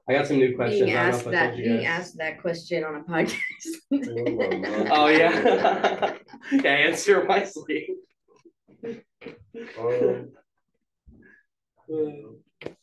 [0.08, 0.82] I got some new questions.
[0.82, 2.96] Being I don't know asked if I that told you being asked that question on
[2.96, 3.38] a podcast.
[4.90, 6.14] Oh yeah,
[6.52, 6.70] yeah.
[6.70, 7.88] Answer wisely.
[9.78, 10.30] Um,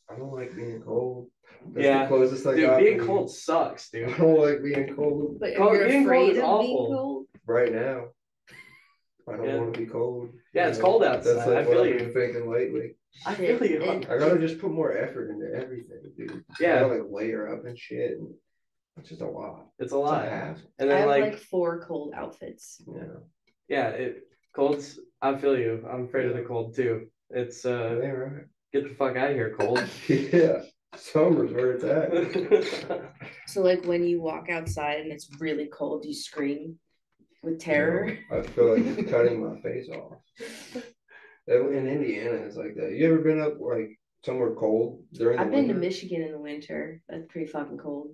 [0.09, 1.29] I don't like being cold.
[1.73, 2.03] That's Yeah.
[2.03, 2.79] the closest I Dude, got.
[2.79, 4.09] being to- cold sucks, dude.
[4.09, 6.87] I don't like being cold But Cold- you're being cold afraid is of being awful.
[6.95, 7.25] cold.
[7.45, 8.05] right now.
[9.31, 9.57] I don't Yeah.
[9.57, 10.29] want to be cold.
[10.53, 10.85] Yeah, you it's know?
[10.85, 11.33] cold outside.
[11.35, 11.97] That's like I what feel I've you.
[11.99, 12.95] been thinking lately.
[13.25, 13.81] I Shit, feel you.
[13.83, 16.43] it- I gotta just put more effort into everything, dude.
[16.59, 16.75] Yeah.
[16.77, 18.17] I gotta like layer up and shit.
[18.19, 18.33] And
[18.97, 19.67] it's just a lot.
[19.79, 20.25] It's a lot.
[20.25, 20.57] a half.
[20.79, 22.81] And I then have like, like, four cold outfits.
[22.93, 23.03] Yeah.
[23.67, 24.99] yeah, it cold's.
[25.21, 25.85] I feel you.
[25.91, 27.07] I'm afraid of the cold too.
[27.29, 28.43] It's uh, Yeah, right.
[28.73, 29.83] get the fuck out of here, cold.
[30.07, 30.63] yeah.
[30.95, 33.01] Summer's where it's at.
[33.47, 36.77] So like when you walk outside and it's really cold, you scream
[37.41, 38.09] with terror.
[38.09, 40.17] You know, I feel like it's cutting my face off.
[41.47, 42.91] In Indiana, it's like that.
[42.93, 46.39] You ever been up like somewhere cold during the I've been to Michigan in the
[46.39, 47.01] winter.
[47.09, 48.13] That's pretty fucking cold.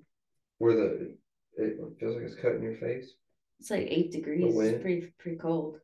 [0.59, 1.17] where the
[1.57, 3.11] it feels like it's cutting your face?
[3.59, 4.53] It's like eight degrees.
[4.53, 4.75] wind?
[4.75, 5.79] It's pretty pretty cold.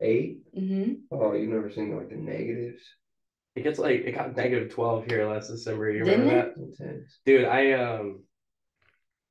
[0.00, 0.38] Eight?
[0.56, 0.92] Mm-hmm.
[1.10, 2.82] Oh, you've never seen like the negatives?
[3.56, 5.90] It gets like it got negative twelve here last December.
[5.90, 7.18] You remember Didn't that, Intense.
[7.26, 7.44] dude?
[7.44, 8.22] I um,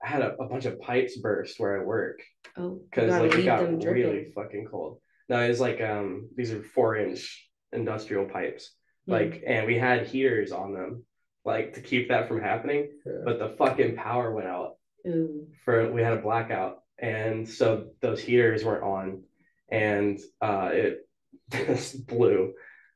[0.03, 2.21] I had a, a bunch of pipes burst where I work
[2.55, 4.03] Oh, because like it got them dripping.
[4.03, 4.99] really fucking cold.
[5.29, 8.71] No, it's like um, these are four inch industrial pipes.
[9.09, 11.05] Like, and we had heaters on them,
[11.45, 12.89] like to keep that from happening.
[13.05, 13.21] Yeah.
[13.23, 14.73] But the fucking power went out
[15.07, 15.47] Ooh.
[15.63, 19.23] for we had a blackout, and so those heaters weren't on,
[19.71, 21.07] and uh, it
[21.51, 22.53] just blew.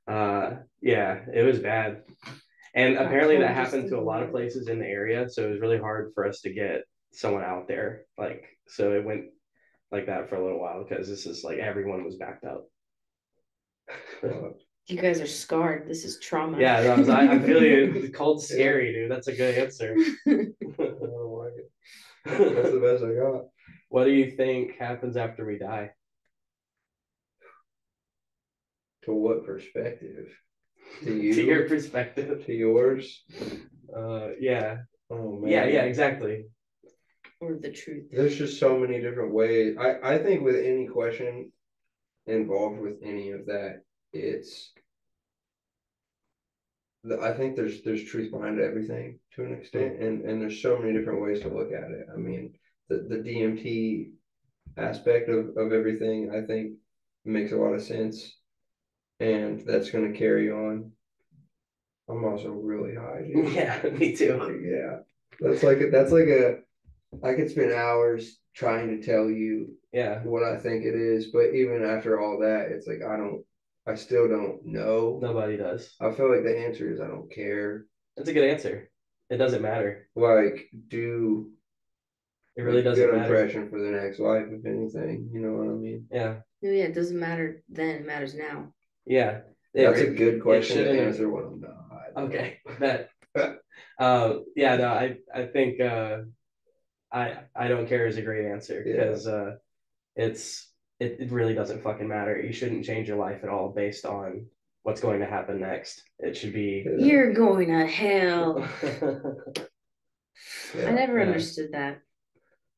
[0.07, 2.03] Uh, yeah, it was bad.
[2.73, 5.61] And apparently that happened to a lot of places in the area, so it was
[5.61, 6.83] really hard for us to get
[7.13, 8.05] someone out there.
[8.17, 9.25] Like, so it went
[9.91, 12.65] like that for a little while because this is like everyone was backed up.
[14.87, 15.87] You guys are scarred.
[15.87, 16.59] This is trauma.
[16.59, 17.93] yeah, no, I, was- I, I feel you.
[18.01, 19.11] The cold's scary, dude.
[19.11, 19.95] That's a good answer.
[19.95, 21.71] I like it.
[22.25, 23.43] That's the best I got.
[23.89, 25.91] what do you think happens after we die?
[29.03, 30.27] To what perspective?
[31.03, 31.33] To you?
[31.35, 32.45] To your perspective.
[32.47, 33.23] To yours?
[33.95, 34.77] Uh, yeah,
[35.09, 35.51] Oh man.
[35.51, 36.45] yeah, yeah, exactly.
[37.41, 38.05] Or the truth.
[38.11, 39.75] There's just so many different ways.
[39.79, 41.51] I, I think with any question
[42.27, 43.81] involved with any of that,
[44.13, 44.71] it's
[47.19, 50.93] I think there's there's truth behind everything to an extent, and and there's so many
[50.93, 52.05] different ways to look at it.
[52.13, 52.53] I mean,
[52.89, 54.11] the the DMT
[54.77, 56.73] aspect of of everything, I think,
[57.25, 58.37] makes a lot of sense,
[59.19, 60.91] and that's going to carry on.
[62.07, 63.23] I'm also really high.
[63.25, 63.49] dude.
[63.53, 64.61] Yeah, me too.
[64.63, 64.99] Yeah,
[65.39, 66.57] that's like a, that's like a.
[67.23, 71.53] I could spend hours trying to tell you Yeah, what I think it is, but
[71.53, 73.43] even after all that, it's like I don't.
[73.87, 75.19] I still don't know.
[75.21, 75.95] nobody does.
[75.99, 77.85] I feel like the answer is I don't care.
[78.15, 78.91] That's a good answer.
[79.29, 80.07] It doesn't matter.
[80.15, 81.51] Like, do
[82.55, 83.35] It really doesn't good matter.
[83.35, 85.29] impression for the next life, if anything.
[85.33, 86.05] You know what I mean?
[86.11, 87.95] Yeah, No, yeah, it doesn't matter then.
[87.95, 88.73] It matters now.
[89.05, 89.41] yeah.
[89.73, 92.25] It That's a good question to answer when I'm not.
[92.25, 93.09] Okay, bet.
[93.99, 96.17] um, yeah, no, I I think uh,
[97.11, 98.93] I I don't care is a great answer Yeah.
[99.05, 99.55] because uh,
[100.15, 100.69] it's
[100.99, 102.39] it, it really doesn't fucking matter.
[102.39, 104.45] You shouldn't change your life at all based on
[104.83, 106.03] what's going to happen next.
[106.19, 106.85] It should be.
[106.85, 107.05] Yeah.
[107.05, 108.67] You're going to hell.
[110.75, 110.87] Yeah.
[110.87, 111.25] I never Yeah.
[111.27, 111.99] understood that.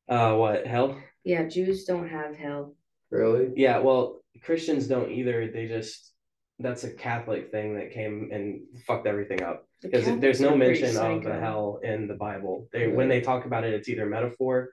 [0.08, 1.00] uh, what hell?
[1.22, 2.74] Yeah, Jews don't have hell.
[3.10, 3.52] Really?
[3.56, 5.48] Yeah, well, Christians don't either.
[5.50, 6.12] They just
[6.58, 9.66] that's a Catholic thing that came and fucked everything up.
[9.84, 12.68] The because there's no mention of the hell in the Bible.
[12.72, 14.70] They when they talk about it, it's either metaphor,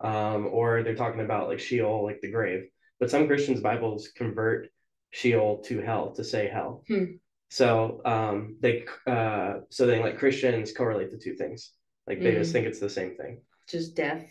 [0.00, 2.68] um, or they're talking about like Sheol, like the grave.
[3.00, 4.68] But some Christians' Bibles convert
[5.10, 6.84] Sheol to hell to say hell.
[6.86, 7.04] Hmm.
[7.50, 11.72] So um, they uh, so then like Christians correlate the two things.
[12.06, 12.52] Like they just Mhm.
[12.54, 13.42] think it's the same thing.
[13.68, 14.24] Just death.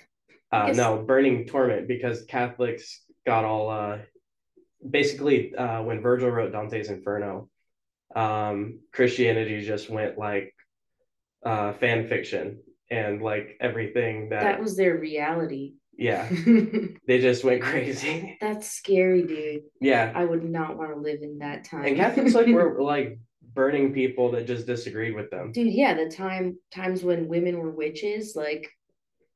[0.52, 4.00] Uh, no, burning torment because Catholics got all uh,
[4.89, 7.50] basically uh, when Virgil wrote Dante's Inferno,
[8.15, 10.54] um, Christianity just went like
[11.45, 15.74] uh, fan fiction and like everything that, That was their reality.
[15.97, 16.28] yeah
[17.08, 19.63] they just went crazy That's scary, dude.
[19.80, 21.86] yeah I would not want to live in that time.
[21.86, 23.19] and Catholics like were like
[23.54, 27.71] burning people that just disagreed with them dude, yeah, the time times when women were
[27.71, 28.69] witches, like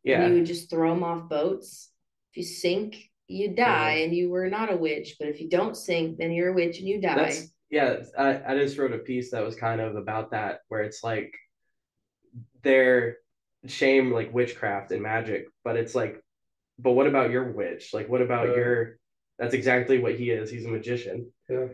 [0.04, 1.90] yeah you would just throw them off boats.
[2.32, 4.04] If you sink, you die, Yeah.
[4.04, 5.16] and you were not a witch.
[5.20, 7.16] But if you don't sink, then you're a witch and you die.
[7.16, 7.92] That's yeah.
[8.18, 11.32] I, I just wrote a piece that was kind of about that, where it's like
[12.64, 13.18] they're
[13.68, 16.22] shame like witchcraft and magic, but it's like,
[16.80, 17.94] but what about your witch?
[17.94, 18.56] Like, what about Yeah.
[18.56, 18.98] your?
[19.40, 20.50] That's exactly what he is.
[20.50, 21.18] He's a magician.
[21.50, 21.68] Yeah.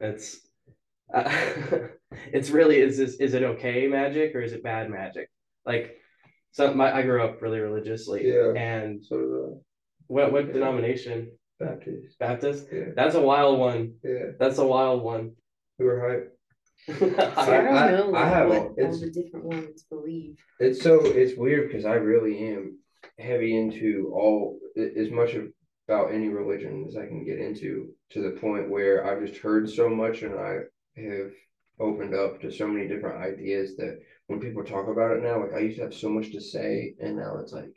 [0.00, 0.40] It's,
[1.12, 1.28] uh,
[2.36, 5.28] it's really is this is it okay magic or is it bad magic?
[5.66, 5.96] Like,
[6.52, 8.52] so my I grew up really religiously, Yeah.
[8.54, 9.16] and So
[10.06, 10.52] what what Yeah.
[10.52, 11.18] denomination?
[11.58, 12.16] Baptist.
[12.20, 12.68] Baptist.
[12.72, 12.90] Yeah.
[12.94, 13.82] That's a wild one.
[14.04, 14.26] Yeah.
[14.38, 15.24] That's a wild one.
[15.78, 16.34] We are hype.
[16.98, 19.84] See, I, I- don't know I like, have what a- all it's- the different ones
[19.90, 20.36] believe.
[20.60, 22.78] It's so it's weird because I really am
[23.18, 25.46] heavy into all as much of
[25.88, 29.68] about any religion as I can get into to the point where I've just heard
[29.70, 30.58] so much and I
[30.96, 31.30] have
[31.80, 35.54] opened up to so many different ideas that when people talk about it now, like
[35.54, 37.72] I used to have so much to say and now it's like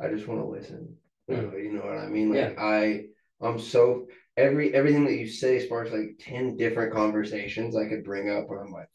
[0.00, 0.96] I just want to listen.
[1.30, 1.52] Mm.
[1.62, 2.34] You know what I mean?
[2.34, 3.04] Like I
[3.40, 8.30] I'm so every everything that you say sparks like 10 different conversations I could bring
[8.30, 8.88] up where I'm like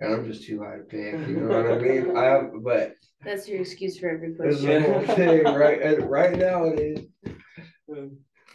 [0.00, 2.16] and I'm just too high to pick, you know what I mean?
[2.16, 2.94] I have but
[3.24, 5.06] That's your excuse for every this question.
[5.16, 6.02] thing, right?
[6.06, 7.06] Right now it is.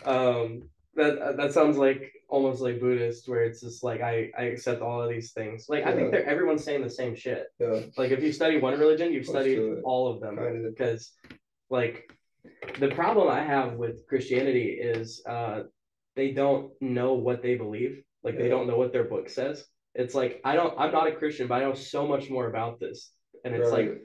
[0.06, 0.64] um
[0.96, 5.02] that that sounds like almost like buddhist where it's just like i i accept all
[5.02, 8.22] of these things like i think they're everyone's saying the same shit Yeah, like if
[8.24, 10.72] you study one religion you've Close studied all of them kind of.
[10.76, 11.12] because
[11.70, 12.10] like
[12.80, 15.64] the problem i have with christianity is uh
[16.16, 20.14] they don't know what they believe like they don't know what their book says it's
[20.14, 23.12] like i don't i'm not a christian but i know so much more about this
[23.44, 24.00] and it's like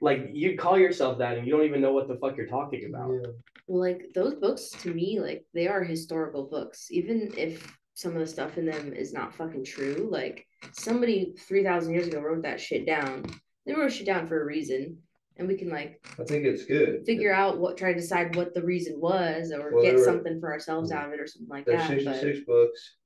[0.00, 2.84] like you call yourself that and you don't even know what the fuck you're talking
[2.88, 3.30] about Yeah.
[3.66, 6.88] Well, like those books to me, like they are historical books.
[6.90, 10.08] Even if some of the stuff in them is not fucking true.
[10.10, 13.24] Like somebody three thousand years ago wrote that shit down.
[13.64, 14.98] They wrote shit down for a reason,
[15.36, 17.04] and we can like I think it's good.
[17.04, 20.40] figure out what try to decide what the reason was, or Well, get were- something
[20.40, 20.96] for ourselves hmm.
[20.96, 21.88] out of it, or something like that.
[21.88, 22.96] sixty six books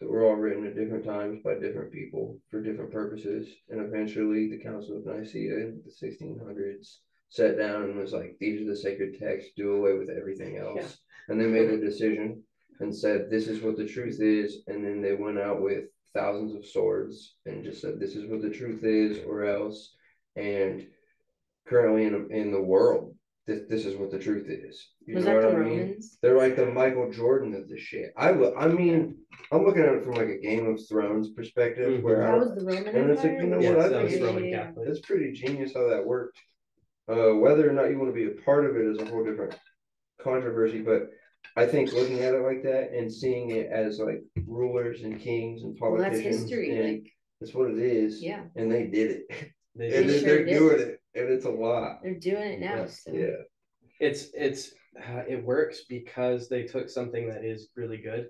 [0.00, 4.50] that were all written at different times by different people for different purposes, and eventually
[4.50, 8.70] the Council of Nicaea in the sixteen hundreds sat down and was like, "These are
[8.70, 9.52] the sacred texts.
[9.56, 10.88] Do away with everything else." Yeah.
[11.28, 12.42] And they made a decision
[12.80, 16.54] and said, "This is what the truth is," and then they went out with thousands
[16.54, 19.94] of swords and just said, "This is what the truth is," or else.
[20.36, 20.86] And
[21.66, 23.14] currently in in the world,
[23.46, 24.88] this this is what the truth is.
[25.06, 25.78] You was know that what the I mean?
[25.80, 26.18] Romans?
[26.22, 28.12] They're like the Michael Jordan of the shit.
[28.16, 28.54] I look.
[28.58, 29.16] I mean,
[29.52, 32.02] I'm looking at it from like a Game of Thrones perspective, Mhm.
[32.02, 33.44] where I, That was the Roman and it's like, Empire.
[33.44, 34.66] you know Yeah, what, I think it's it's- Roman yeah.
[34.66, 34.88] Catholic.
[34.88, 36.38] it's pretty genius how that worked.
[37.08, 39.24] Uh, whether or not you want to be a part of it is a whole
[39.24, 39.56] different
[40.20, 41.10] controversy, but
[41.56, 45.62] I think looking at it like that and seeing it as like rulers and kings
[45.62, 46.70] and Well, that's politicians, history.
[46.76, 48.20] and Like, that's what it is.
[48.22, 49.26] yeah, And they did it,
[49.76, 50.58] They and They then sure they're did.
[50.58, 52.00] doing it, and it's a lot.
[52.02, 52.76] they're doing it now.
[52.76, 53.36] Yeah, So yeah.
[54.00, 58.28] it's it's uh, it works because they took something that is really good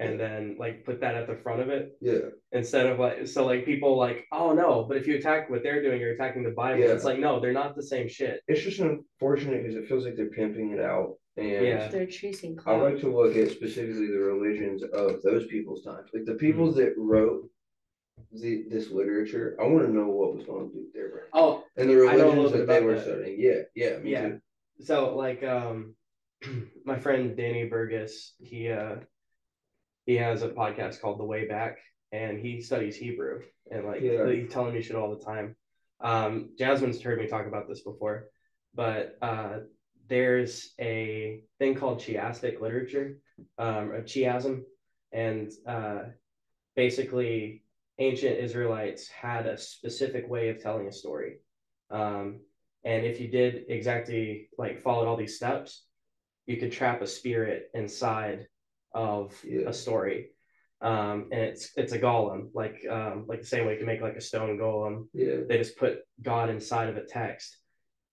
[0.00, 2.18] and then like put that at the front of it yeah.
[2.52, 5.82] instead of like so like people like oh no but if you attack what they're
[5.82, 6.92] doing you're attacking the bible Yeah.
[6.92, 10.14] it's like no they're not the same shit It's just unfortunate because it feels like
[10.16, 11.88] they're pimping it out, and Yeah.
[11.88, 16.24] they're chasing I like to look at specifically the religions of those people's times, like
[16.26, 17.48] the people that wrote
[18.32, 19.56] the this literature.
[19.60, 22.30] I want to know what was going through their brain oh and the I know
[22.30, 23.02] a religions that they were that.
[23.02, 23.36] studying.
[23.40, 24.22] Yeah, yeah, me Yeah.
[24.28, 24.40] too.
[24.80, 25.94] so like um
[26.84, 28.96] my friend danny burgess he uh
[30.06, 31.78] he has a podcast called the way back
[32.12, 34.30] and he studies hebrew and like Yeah.
[34.30, 35.56] he's telling me shit all the time
[36.00, 38.28] um jasmine's heard me talk about this before
[38.74, 39.58] but uh
[40.08, 43.18] there's a thing called chiastic literature
[43.58, 44.62] um a chiasm
[45.12, 46.04] and uh
[46.76, 47.62] basically
[47.98, 51.38] ancient israelites had a specific way of telling a story
[51.90, 52.40] um
[52.84, 55.84] and if you did exactly like followed all these steps,
[56.46, 58.46] you could trap a spirit inside
[58.92, 59.68] of Yeah.
[59.68, 60.30] a story.
[60.80, 64.00] Um, and it's it's a golem, like um, like the same way you can make
[64.00, 65.08] like a stone golem.
[65.12, 67.58] Yeah, They just put God inside of a text.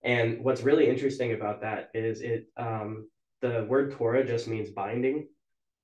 [0.04, 3.08] And what's really interesting about that is it um,
[3.42, 5.28] the word Torah just means binding,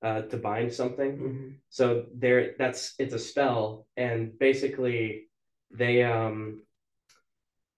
[0.02, 1.18] uh, to bind something.
[1.18, 1.54] Mhm.
[1.70, 5.28] So there, that's it's a spell, and basically,
[5.70, 6.62] they um,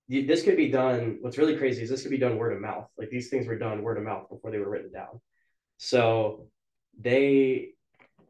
[0.08, 1.18] you, this could be done.
[1.20, 2.88] What's really crazy is this could be done word of mouth.
[2.98, 5.20] Like these things were done word of mouth before they were written down.
[5.78, 6.48] So
[6.98, 7.70] they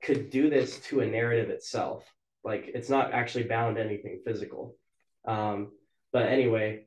[0.02, 2.04] could do this to a narrative itself.
[2.44, 4.76] Like it's not actually bound to anything physical.
[5.26, 5.72] Um,
[6.12, 6.86] but anyway,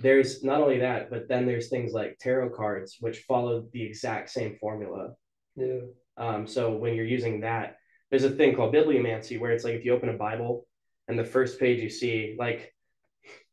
[0.00, 4.30] there's not only that, but then there's things like tarot cards, which follow the exact
[4.30, 5.14] same formula.
[5.54, 5.80] yeah,
[6.16, 7.76] Um, so when you're using that,
[8.10, 10.66] there's a thing called bibliomancy where it's like if you open a Bible
[11.08, 12.72] and the first page you see, like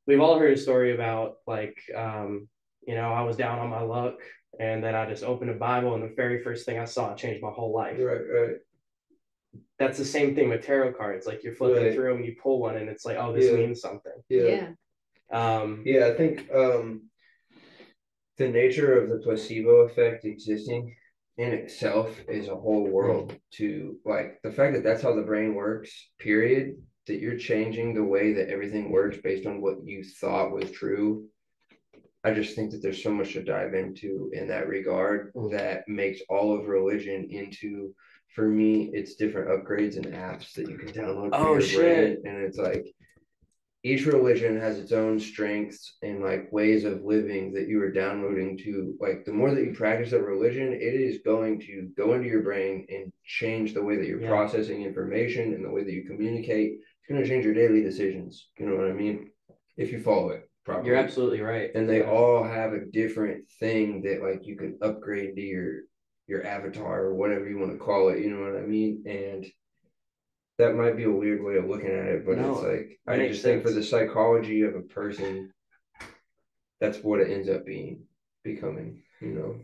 [0.08, 2.48] we've all heard a story about like um,
[2.88, 4.16] you know, I was down on my luck
[4.60, 7.42] and then I just opened a Bible and the very first thing I saw changed
[7.42, 7.98] my whole life.
[8.00, 8.56] right, right.
[9.80, 11.26] That's the same thing with tarot cards.
[11.26, 11.94] Like you're flipping Right.
[11.94, 13.58] through them and you pull one and it's like, oh, this Yeah.
[13.58, 14.14] means something.
[14.30, 14.44] Yeah,
[15.32, 15.58] yeah.
[15.60, 16.08] Um, yeah.
[16.08, 17.10] I think um,
[18.38, 20.96] the nature of the placebo effect existing
[21.38, 25.56] in itself is a whole world to like the fact that that's how the brain
[25.56, 25.92] works.
[26.20, 26.76] Period.
[27.08, 31.28] That you're changing the way that everything works based on what you thought was true.
[32.24, 35.52] I just think that there's so much to dive into in that regard Mm.
[35.58, 37.94] that makes all of religion into
[38.36, 42.24] for me it's different upgrades and apps that you can download Oh, shit.
[42.24, 42.86] brain and it's like
[43.84, 48.58] each religion has its own strengths and like ways of living that you are downloading
[48.58, 52.28] to like the more that you practice that religion it is going to go into
[52.30, 54.30] your brain and change the way that you're Yeah.
[54.30, 58.50] processing information and the way that you communicate it's going to change your daily decisions
[58.58, 59.30] you know what i mean
[59.78, 61.72] if you follow it properly you're absolutely right.
[61.76, 62.10] and they Yeah.
[62.10, 65.82] all have a different thing that like you can upgrade to your
[66.28, 69.46] your avatar or whatever you want to call it you know what i mean and
[70.64, 73.28] that might be a weird way of looking at it but No, it's like i
[73.28, 75.52] just think for the psychology of a person
[76.80, 78.06] that's what it ends up being
[78.44, 79.56] becoming you know?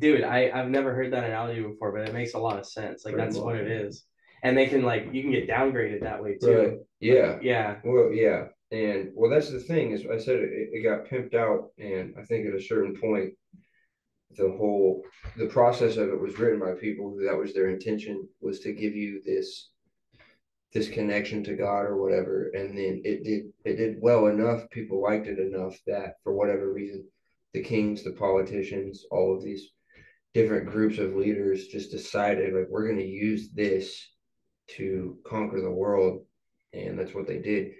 [0.00, 3.04] Dude I, i've never heard that analogy before but it makes a lot of sense.
[3.04, 4.04] Like Pretty that's what it is.
[4.42, 6.56] And they can like you can get downgraded that way too.
[6.56, 6.78] Right.
[7.00, 7.38] yeah.
[7.42, 7.76] Yeah.
[7.84, 8.46] Well yeah.
[8.70, 12.22] And well that's the thing is i said it, it got pimped out and i
[12.22, 13.34] think at a certain point
[14.36, 15.02] the whole
[15.36, 18.72] the process of it was written by people who that was their intention was to
[18.72, 19.70] give you this
[20.74, 25.00] this connection to god or whatever and then it did it did well enough people
[25.00, 27.04] liked it enough that for whatever reason
[27.54, 29.70] the kings the politicians all of these
[30.34, 34.04] different groups of leaders just decided like we're going to use this
[34.66, 36.24] to conquer the world,
[36.72, 37.72] and that's what they did.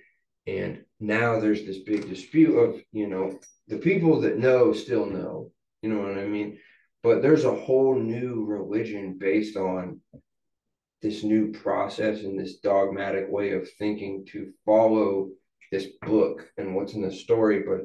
[0.47, 3.39] And now there's this big dispute of, you know,
[3.69, 5.51] the people that know still know,
[5.83, 6.59] you know what I mean?
[7.03, 10.01] But there's a whole new religion based on
[11.05, 15.29] this new process and this dogmatic way of thinking to follow
[15.71, 17.63] this book and what's in the story.
[17.63, 17.83] But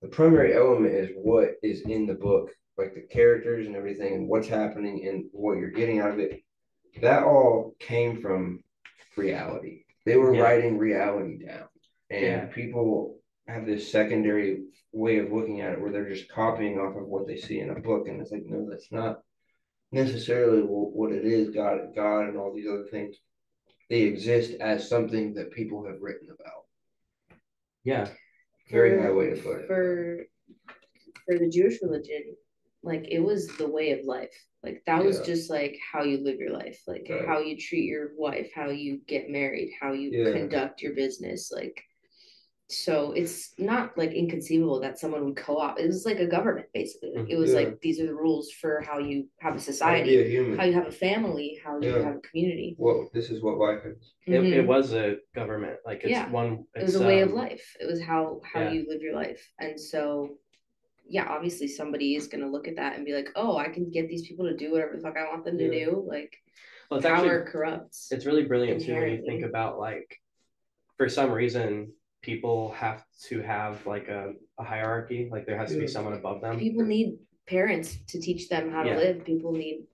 [0.00, 4.26] the primary element is what is in the book, like the characters and everything, and
[4.26, 6.42] what's happening and what you're getting out of it.
[7.02, 8.64] That all came from
[9.18, 9.84] reality.
[10.06, 10.42] They were Yeah.
[10.42, 11.68] writing reality down,
[12.08, 12.46] and Yeah.
[12.46, 17.06] people have this secondary way of looking at it where they're just copying off of
[17.06, 19.22] what they see in a book, and it's like, no, that's not
[19.92, 21.50] necessarily what it is.
[21.50, 23.16] God, God, and all these other things,
[23.88, 26.64] they exist as something that people have written about.
[27.84, 28.08] Yeah.
[28.70, 29.66] Very For- high way to put it.
[29.66, 30.26] for
[31.26, 32.36] for the Jewish religion,
[32.82, 34.34] like it was the way of life.
[34.62, 37.24] Like that was just like how you live your life, like Right.
[37.26, 40.32] how you treat your wife, how you get married, how you Yeah.
[40.32, 41.50] conduct your business.
[41.52, 41.82] Like
[42.70, 45.78] so it's not like inconceivable that someone would co-op.
[45.80, 47.10] It was like a government basically.
[47.28, 47.56] It was Yeah.
[47.60, 50.56] like these are the rules for how you have a society, be a human.
[50.58, 52.76] how you have a family, how you have a community.
[52.78, 54.14] well, this is what life is.
[54.26, 54.66] It, it Mhm.
[54.66, 55.78] was a government.
[55.84, 56.30] Like it's Yeah.
[56.30, 56.64] one.
[56.76, 58.70] it was a way of um, life it was how how yeah.
[58.72, 60.38] you live your life and so
[61.08, 63.90] yeah obviously somebody is going to look at that and be like oh i can
[63.90, 66.36] get these people to do whatever the fuck i want them to do like
[66.88, 70.08] Well, it's power actually corrupts it's really brilliant too when you think about like
[70.96, 71.92] for some reason
[72.22, 76.40] people have to have like a, a hierarchy like there has to be someone above
[76.40, 76.58] them.
[76.58, 78.96] People need parents to teach them how to Yeah.
[78.96, 79.24] live.
[79.24, 79.86] People need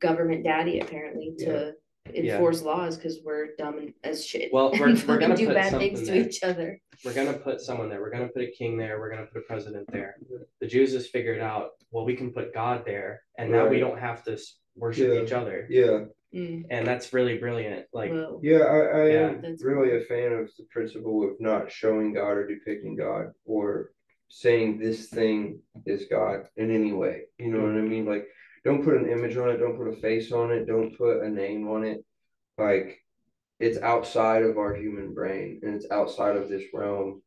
[0.00, 1.72] government daddy apparently to
[2.12, 2.34] Yeah.
[2.34, 4.52] enforce laws because we're dumb as shit.
[4.52, 6.22] Well, we're- we're gonna do put bad something things to there.
[6.26, 6.80] each other.
[7.04, 8.00] We're gonna put someone there.
[8.00, 9.00] We're gonna put a king there.
[9.00, 10.16] We're gonna put a president there.
[10.60, 13.98] The jews just figured out well we can put god there and now we don't
[13.98, 14.38] have to
[14.76, 15.22] worship Yeah.
[15.22, 15.66] each other.
[15.68, 16.04] Yeah,
[16.34, 18.40] Mm, and that's really brilliant like whoa.
[18.42, 18.58] yeah.
[18.58, 19.28] I, I Yeah.
[19.28, 20.00] am That's really cool.
[20.00, 23.92] a fan of the principle of not showing God or depicting God or
[24.28, 27.22] saying this thing is God in any way.
[27.38, 28.06] You know what I mean?
[28.06, 28.26] Like,
[28.64, 29.58] don't put an image on it.
[29.58, 30.66] Don't put a face on it.
[30.66, 32.04] Don't put a name on it.
[32.58, 32.98] Like,
[33.60, 37.22] it's outside of our human brain and it's outside of this realm.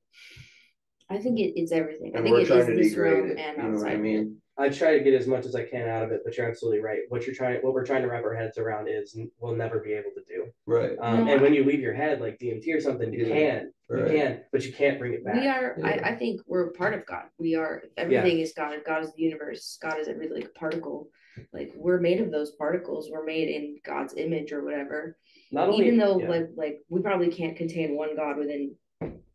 [1.10, 3.30] i think it, it's everything i And think we're it trying is to this realm
[3.30, 3.41] degrade it.
[3.41, 4.04] and You know what I of it.
[4.04, 4.39] mean?
[4.60, 6.82] I try to get as much as I can out of it, but you're absolutely
[6.82, 6.99] right.
[7.07, 9.93] What you're trying, what we're trying to wrap our heads around is we'll never be
[9.93, 10.47] able to do.
[10.66, 10.97] Right.
[10.99, 13.34] Um, No, and I- when you leave your head like DMT or something, you Yeah,
[13.36, 14.12] can, right.
[14.12, 15.36] you can, but you can't bring it back.
[15.36, 15.76] We are.
[15.78, 15.88] Yeah.
[15.88, 17.28] I, I think we're part of God.
[17.38, 17.84] We are.
[17.95, 18.78] Everything is God.
[18.86, 19.80] God is the universe.
[19.82, 21.10] God is every like particle.
[21.53, 23.10] Like we're made of those particles.
[23.10, 25.18] We're made in God's image or whatever.
[25.53, 26.30] Not only, Even though yeah.
[26.30, 28.76] like like we probably can't contain one God within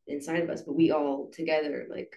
[0.07, 2.15] inside of us, but we all together like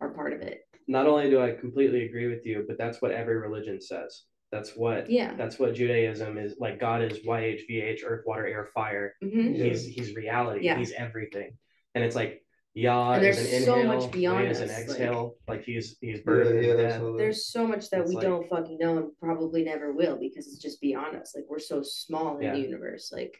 [0.00, 0.65] are part of it.
[0.86, 4.22] Not only do I completely agree with you, but that's what every religion says.
[4.52, 5.34] That's what Yeah.
[5.36, 6.78] that's what Judaism is like.
[6.78, 9.14] God is YHVH, earth, water, air, fire.
[9.20, 10.64] hmm He's he's reality.
[10.64, 10.78] Yeah.
[10.78, 11.58] He's everything.
[11.94, 12.42] And it's like
[12.74, 15.34] Yah And is there's an so inhale, much beyond Yah is an us, like- exhale.
[15.48, 16.76] Like, he's he's birth Yeah, yeah, death.
[16.90, 19.64] that's all that- There's so much that It's we like- don't fucking know and probably
[19.64, 21.34] never will because it's just beyond us.
[21.34, 22.52] Like we're so small in Yeah.
[22.52, 23.10] the universe.
[23.12, 23.36] Like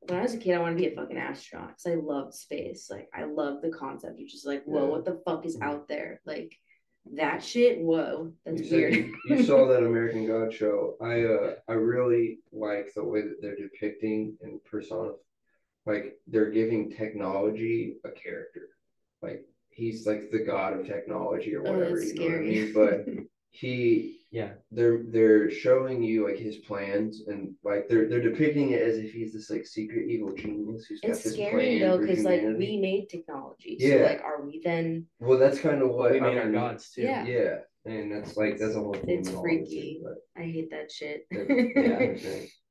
[0.00, 2.32] when I was a kid, I wanted to be a fucking astronaut because I loved
[2.32, 2.88] space.
[2.90, 4.18] Like I love the concept.
[4.18, 4.90] You're just like, whoa, Yeah.
[4.90, 5.62] what the fuck is Mhm.
[5.64, 6.20] out there?
[6.24, 6.56] Like
[7.14, 7.80] that shit.
[7.80, 8.94] Whoa, that's you weird.
[8.94, 10.94] You, you saw that American God show.
[11.00, 15.12] I uh I really like the way that they're depicting and persona
[15.84, 18.68] like they're giving technology a character.
[19.22, 22.40] Like he's like the god of technology or Oh, whatever, that's you know what I
[22.40, 22.72] mean?
[22.74, 24.50] But he Yeah.
[24.70, 29.12] they're they're showing you like his plans and like they're they're depicting it as if
[29.12, 32.42] he's this like secret evil genius who's got it's this scary plan though because like
[32.42, 33.78] we made technology.
[33.80, 34.04] So Yeah.
[34.06, 35.06] like, are we then?
[35.20, 37.02] well that's kind of what we I made our mean, gods too.
[37.02, 37.24] Yeah.
[37.24, 37.56] Yeah.
[37.86, 40.00] And that's like that's a whole thing It's with freaky.
[40.02, 41.24] but- I hate that shit.
[41.30, 42.42] yeah,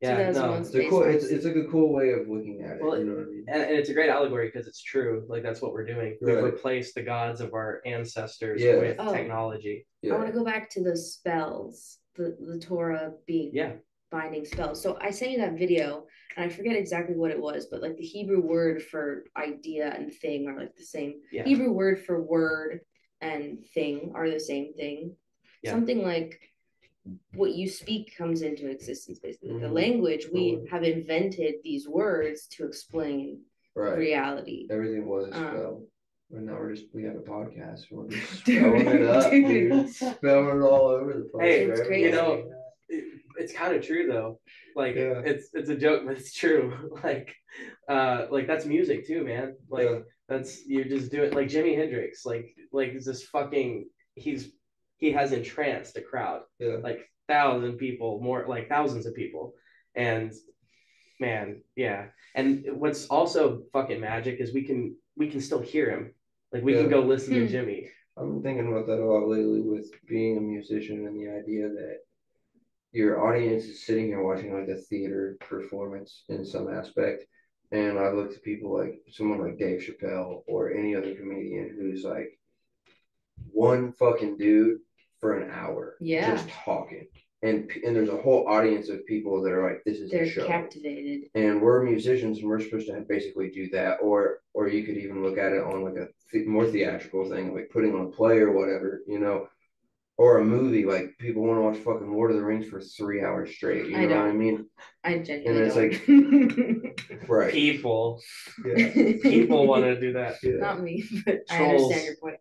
[0.00, 0.54] Yeah, no.
[0.54, 1.04] It's a cool.
[1.04, 2.82] It's, it's like a cool way of looking at it.
[2.82, 3.44] Well, you know what I mean?
[3.48, 5.24] And, and it's a great allegory because it's true.
[5.26, 6.18] Like that's what we're doing.
[6.20, 6.44] We've Right.
[6.44, 8.76] replaced the gods of our ancestors Yeah.
[8.76, 9.12] with Oh.
[9.12, 9.86] technology.
[10.04, 13.72] I want to go back to the spells, the the Torah being Yeah.
[14.10, 14.82] binding spells.
[14.82, 17.96] So I sent you that video, and I forget exactly what it was, but like
[17.96, 21.22] the Hebrew word for idea and thing are like the same.
[21.32, 21.44] Yeah.
[21.44, 22.80] Hebrew word for word
[23.22, 25.16] and thing are the same thing.
[25.62, 25.70] Yeah.
[25.70, 26.38] Something like
[27.34, 29.18] what you speak comes into existence.
[29.18, 29.72] Basically, the Mhm.
[29.72, 30.68] language we Totally.
[30.70, 33.42] have invented these words to explain
[33.74, 33.98] Right.
[33.98, 34.66] reality.
[34.70, 35.86] Everything was a Um, spell.
[36.30, 37.90] but now we're just we have a podcast.
[37.90, 39.46] We're just spelling it up, Dude.
[39.46, 39.88] dude.
[39.90, 41.42] Spelling it all over the place.
[41.54, 42.02] Hey, for it's everybody.
[42.02, 42.52] You know,
[42.88, 43.04] it,
[43.38, 44.40] it's kind of true though.
[44.74, 45.22] Like Yeah.
[45.24, 46.72] it's it's a joke, but it's true.
[47.04, 47.34] Like,
[47.88, 49.56] uh, like that's music too, man.
[49.68, 50.00] Like Yeah.
[50.28, 51.34] that's you just do it.
[51.34, 52.24] Like Jimi Hendrix.
[52.26, 54.52] Like like is this fucking he's
[54.98, 56.42] he has entranced a crowd.
[56.58, 56.76] Yeah.
[56.82, 59.54] like thousand people, more like thousands of people,
[59.94, 60.32] and
[61.20, 62.06] man, yeah.
[62.34, 66.14] And what's also fucking magic is we can we can still hear him.
[66.52, 66.82] Like we Yeah.
[66.82, 67.54] can go listen to Hmm.
[67.54, 67.88] Jimi.
[68.18, 71.68] I've been thinking about that a lot lately with being a musician and the idea
[71.68, 71.98] that
[72.92, 77.26] your audience is sitting here watching like a theater performance in some aspect.
[77.72, 82.04] And I look to people like someone like Dave Chappelle or any other comedian who's
[82.04, 82.38] like
[83.52, 84.78] one fucking dude
[85.20, 86.30] for an hour, Yeah.
[86.34, 87.06] just talking.
[87.42, 90.28] And and there's a whole audience of people that are like, this is They're a
[90.28, 91.28] show captivated.
[91.34, 95.22] and we're musicians and we're supposed to basically do that or or you could even
[95.22, 98.38] look at it on like a th- more theatrical thing like putting on a play
[98.38, 99.48] or whatever you know
[100.16, 103.22] or a movie like people want to watch fucking lord of the rings for three
[103.22, 104.38] hours straight you know I what i don't.
[104.38, 104.66] mean
[105.04, 107.28] I genuinely it's don't.
[107.28, 108.22] right People,
[108.64, 110.36] yeah people want to do that.
[110.42, 112.38] yeah Not me, but I understand your point.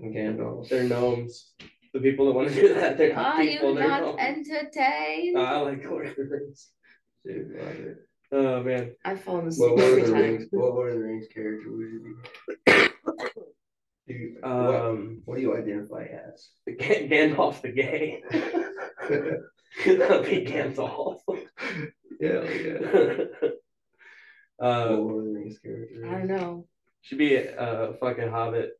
[0.00, 0.68] Gandalf.
[0.68, 1.52] They're gnomes.
[1.94, 3.68] The people that want to do that, they're not Are people.
[3.70, 4.18] you They're not gnomes.
[4.20, 5.36] entertained?
[5.38, 6.68] Uh, I like Lord of the Rings.
[7.24, 7.96] Dude, love it.
[8.32, 10.22] Oh man, I've fallen asleep what Lord every of the time.
[10.22, 12.16] Rings what Lord of the Rings character would you
[12.66, 18.22] be Dude, um, what do you identify as Ga- Gandalf the gay.
[19.86, 21.20] That'd be Gandalf.
[22.20, 23.24] yeah yeah
[24.56, 26.66] What uh, Lord of the Rings character I don't know.
[27.02, 28.72] should be a uh, fucking Hobbit.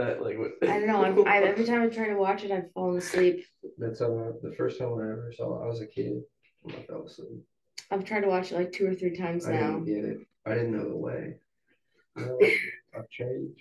[0.00, 0.52] That like what?
[0.62, 1.04] I don't know.
[1.04, 3.44] I'm, I, every time I try to watch it, I've fallen asleep.
[3.76, 6.22] That's how I, the first time I ever saw it, I was a kid.
[6.62, 7.44] when I fell asleep.
[7.90, 9.72] I've tried to watch it like two or three times I now.
[9.72, 10.18] didn't get it.
[10.46, 11.36] I didn't know the way.
[12.16, 12.38] No,
[12.98, 13.60] I've changed.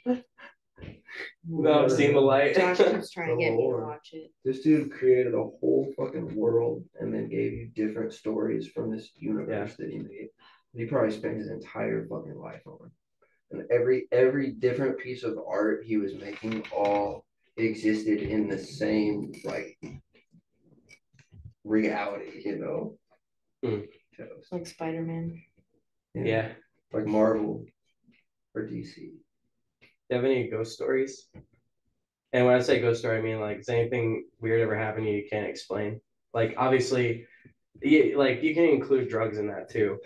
[1.45, 2.55] No, I've seen the light.
[2.55, 4.31] Josh keeps trying to The get me to oh, watch it.
[4.45, 9.09] This dude created a whole fucking world and then gave you different stories from this
[9.17, 10.29] universe that he made.
[10.73, 12.91] He probably spent his entire fucking life on.
[13.51, 17.25] And every every different piece of art he was making all
[17.57, 19.77] existed in the same like
[21.63, 22.97] reality, you know.
[23.63, 23.81] Hmm.
[24.15, 24.51] Toast.
[24.51, 25.41] Like Spider Man.
[26.13, 26.49] yeah.
[26.93, 27.65] like Marvel
[28.55, 28.95] or DC.
[28.95, 31.27] Do you have any ghost stories?
[32.33, 35.11] And when I say ghost story, I mean like, is anything weird ever happened to
[35.11, 36.01] you you can't explain?
[36.33, 37.25] Like, obviously,
[37.81, 39.99] you, like you can include drugs in that too.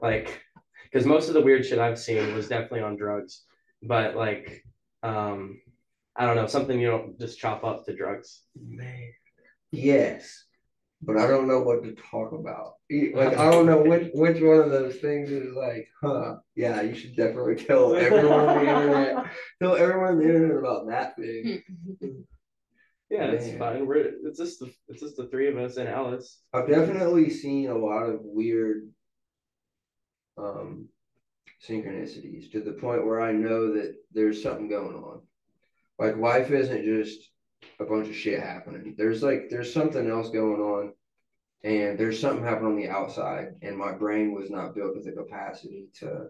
[0.00, 0.42] Like,
[0.90, 3.44] because most of the weird shit I've seen was definitely on drugs,
[3.82, 4.64] but like,
[5.02, 5.60] um,
[6.16, 8.42] I don't know, something you don't just chop up to drugs.
[8.60, 9.12] Man.
[9.72, 10.44] Yes,
[11.02, 12.74] but I don't know what to talk about.
[12.90, 16.36] Like I don't know which which one of those things is like, huh?
[16.56, 19.26] Yeah, you should definitely tell everyone on the internet.
[19.62, 21.62] Tell everyone on the internet about that thing.
[23.10, 23.88] Yeah, it's fine.
[23.88, 26.42] We're it's just the it's just the three of us and Alice.
[26.54, 28.88] I've definitely seen a lot of weird
[30.42, 30.88] um
[31.66, 35.20] synchronicities to the point where I know that there's something going on.
[35.98, 37.30] Like life isn't just
[37.78, 38.94] a bunch of shit happening.
[38.96, 40.94] There's like there's something else going on
[41.62, 45.12] and there's something happening on the outside and my brain was not built with the
[45.12, 46.28] capacity to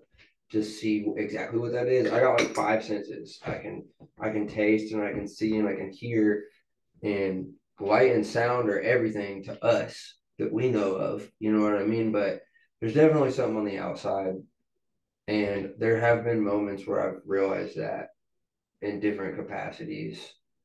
[0.50, 2.11] to see exactly what that is.
[2.11, 3.38] I got like five senses.
[3.46, 3.84] I can
[4.20, 6.44] I can taste and I can see and I can hear
[7.02, 11.30] and light and sound are everything to us that we know of.
[11.38, 12.11] You know what I mean?
[12.11, 12.40] But
[12.81, 14.35] there's definitely something on the outside.
[15.28, 18.09] And there have been moments where I've realized that
[18.83, 20.20] in different capacities,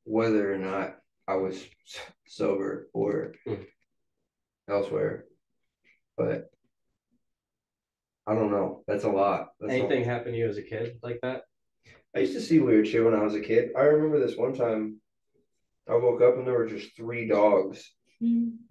[0.05, 0.95] whether or not
[1.27, 1.63] I was
[2.27, 3.53] sober or Hmm.
[4.69, 5.25] elsewhere.
[6.17, 6.49] But
[8.25, 8.83] I don't know.
[8.87, 9.49] That's a lot.
[9.59, 11.43] That's a- Anything happened to you as a kid like that?
[12.15, 13.71] I used to see weird shit when I was a kid.
[13.77, 14.99] I remember this one time
[15.87, 17.91] I woke up and there were just three dogs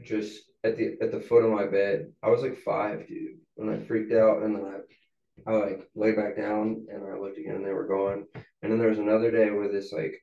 [0.03, 2.13] just at the at the foot of my bed.
[2.23, 6.13] I was like five, dude, when I freaked out and then I I like lay
[6.13, 8.27] back down and I looked again and they were gone.
[8.63, 10.15] And then there was another day where this like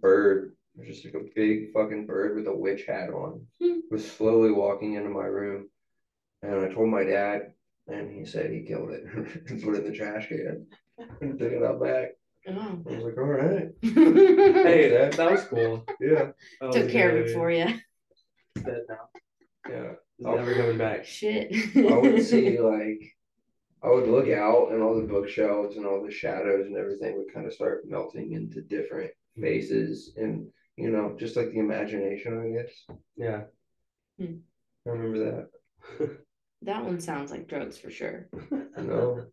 [0.00, 3.80] bird, just like a big fucking bird with a witch hat on, Hmm.
[3.90, 5.68] was slowly walking into my room.
[6.42, 7.52] And I told my dad
[7.86, 10.66] and he said he killed it and put it in the trash can
[11.20, 12.10] and took it out back.
[12.46, 12.82] Oh.
[12.90, 15.14] I was like, all right, Hey, Dad.
[15.14, 15.82] that was cool.
[16.00, 16.32] yeah,
[16.72, 17.66] Took care of really- it for you.
[18.56, 19.08] Dead now.
[19.68, 19.92] Yeah.
[20.18, 21.04] It's never coming back.
[21.04, 21.52] Shit.
[21.76, 23.02] I would see like
[23.82, 27.32] I would look out and all the bookshelves and all the shadows and everything would
[27.34, 29.10] kind of start melting into different
[29.40, 30.46] faces and
[30.76, 33.42] you know just like the imagination I guess Yeah.
[34.20, 35.48] I remember
[35.98, 36.08] that
[36.62, 38.28] That one sounds like drugs for sure.
[38.78, 39.24] no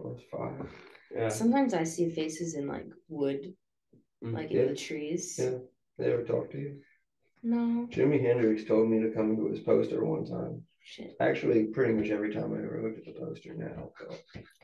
[0.00, 0.66] I was five
[1.14, 1.28] Yeah.
[1.28, 3.54] Sometimes I see faces in like wood,
[4.24, 4.34] Mm.
[4.34, 4.62] like Yeah.
[4.62, 5.38] in the trees.
[5.42, 5.58] yeah
[5.98, 6.76] they ever talk to you
[7.42, 7.88] No.
[7.90, 11.16] Jimi Hendrix told me to come into his poster one time Shit.
[11.20, 14.16] actually pretty much every time I ever looked at the poster now so.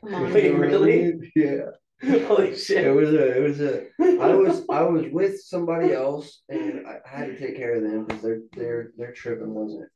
[0.04, 0.32] Come on.
[0.32, 1.32] Wait, You know what I really?
[1.34, 1.64] yeah
[2.26, 2.86] Holy shit!
[2.86, 3.86] it was a it was a
[4.22, 7.82] I was I was with somebody else and I I had to take care of
[7.82, 9.88] them because their their their tripping wasn't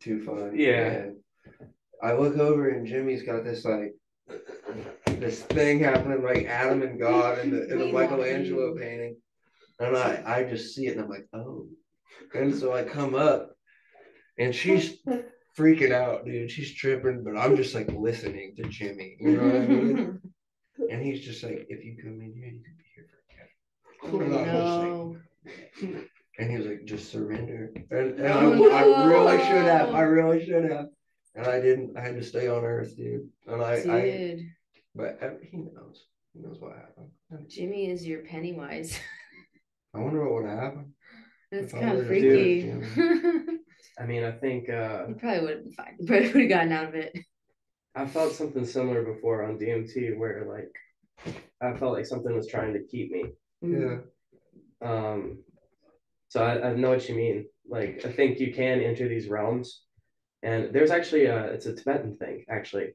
[0.00, 0.52] too fun.
[0.54, 0.88] Yeah.
[0.88, 1.16] And
[2.02, 3.94] I look over and Jimi's got this like
[5.06, 9.16] this thing happening like Adam and God in the in the We Michelangelo painting.
[9.80, 11.66] And I I just see it and I'm like, oh.
[12.34, 13.56] And so I come up
[14.38, 14.98] and she's
[15.58, 16.50] freaking out, dude.
[16.50, 19.16] She's tripping, but I'm just like listening to Jimi.
[19.20, 20.20] You know what I mean?
[20.90, 23.06] And he's just like, if you come in here, you could be here
[24.04, 26.00] oh, I was like, no.
[26.38, 27.72] and he was like, just surrender.
[27.90, 29.94] And, and Oh, I, I really should have.
[29.94, 30.86] I really should have.
[31.34, 31.96] And I didn't.
[31.96, 33.28] I had to stay on Earth, dude.
[33.46, 34.46] And I, I Dude,
[34.94, 35.18] but
[35.50, 36.04] he knows.
[36.32, 37.10] He knows what happened.
[37.48, 38.98] Jimi is your Pennywise.
[39.94, 40.92] I wonder what would happen.
[41.60, 43.00] That's kind of would've did freaky.
[43.00, 43.60] it,
[43.98, 45.96] I mean, I think uh, you probably would have been fine.
[45.98, 47.18] You probably would have gotten out of it.
[47.94, 52.74] I felt something similar before on DMT where like I felt like something was trying
[52.74, 53.24] to keep me.
[53.64, 54.02] Mm.
[54.82, 54.88] Yeah.
[54.88, 55.38] Um,
[56.28, 57.46] so I, I know what you mean.
[57.68, 59.82] Like I think you can enter these realms,
[60.42, 62.94] and there's actually a it's a Tibetan thing actually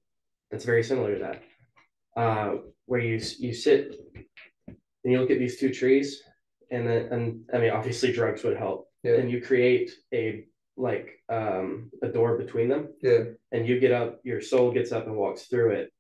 [0.52, 2.56] that's very similar to that, uh,
[2.86, 3.96] where you you sit
[4.68, 6.22] and you look at these two trees,
[6.72, 9.16] and then and I mean obviously drugs would help, Yeah.
[9.20, 10.46] and you create a
[10.78, 13.24] like um a door between them, Yeah.
[13.52, 15.94] and you get up, your soul gets up and walks through it,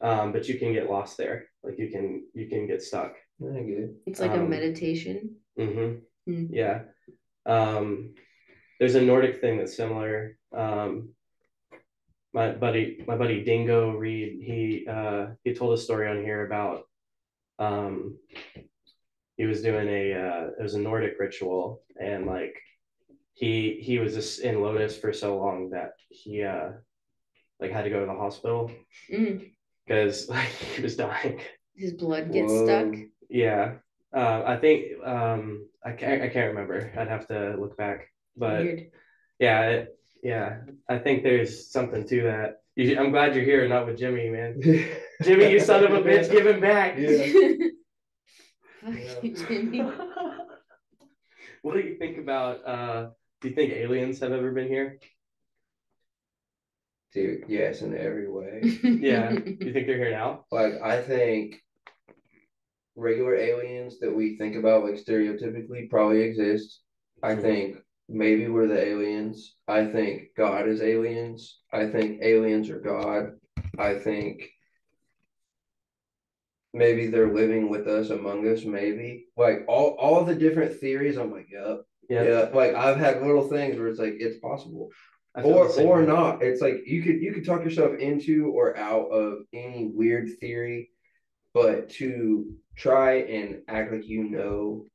[0.00, 3.14] um, but you can get lost there, like you can you can get stuck.
[3.42, 3.90] I get it.
[4.06, 5.36] It's like a Um, meditation.
[5.58, 6.30] Mm-hmm.
[6.30, 6.48] Mm.
[6.50, 6.82] Yeah.
[7.46, 8.14] Um,
[8.78, 10.36] there's a Nordic thing that's similar.
[10.52, 11.14] Um,
[12.34, 16.82] my buddy, my buddy Dingo Reed, he uh, he told a story on here about
[17.58, 18.18] um,
[19.40, 21.62] he was doing a uh, it was a Nordic ritual
[22.08, 22.54] and like
[23.32, 23.52] he
[23.86, 26.68] he was just in Lotus for so long that he uh
[27.60, 28.70] like had to go to the hospital
[29.10, 29.50] Mm.
[29.86, 31.40] because like he was dying.
[31.74, 32.66] His blood gets Whoa.
[32.66, 32.90] stuck.
[33.30, 33.64] Yeah.
[34.20, 34.78] Uh, I think
[35.14, 35.42] um
[35.88, 36.76] I can't I can't remember.
[36.98, 37.98] I'd have to look back.
[38.36, 38.80] But Weird.
[39.38, 40.48] yeah, it, yeah.
[40.94, 42.48] I think there's something to that.
[42.76, 44.50] You, I'm glad you're here, not with Jimi, man.
[45.24, 46.90] Jimi, you son of a bitch, give him back.
[46.98, 47.68] Yeah.
[48.80, 49.92] Fuck you, Jimi.
[51.62, 53.10] what do you think about uh
[53.40, 54.98] do you think aliens have ever been here?
[57.12, 58.60] Dude, yes, in every way.
[58.82, 59.32] Yeah.
[59.32, 60.44] You think they're here now?
[60.50, 61.60] Like I think
[62.96, 66.80] regular aliens that we think about like stereotypically probably exist.
[67.22, 67.76] I think
[68.08, 69.56] maybe we're the aliens.
[69.66, 71.60] I think God is aliens.
[71.72, 73.32] I think aliens are God.
[73.78, 74.50] I think
[76.72, 79.26] maybe they're living with us among us, maybe.
[79.36, 81.82] Like all all the different theories, I'm like, yep.
[82.08, 82.22] Yeah.
[82.24, 82.48] Yeah.
[82.52, 84.90] Like I've had little things where it's like it's possible
[85.36, 86.06] or or way.
[86.06, 86.42] not.
[86.42, 90.90] It's like you could you could talk yourself into or out of any weird theory,
[91.54, 94.86] but to try and act like you know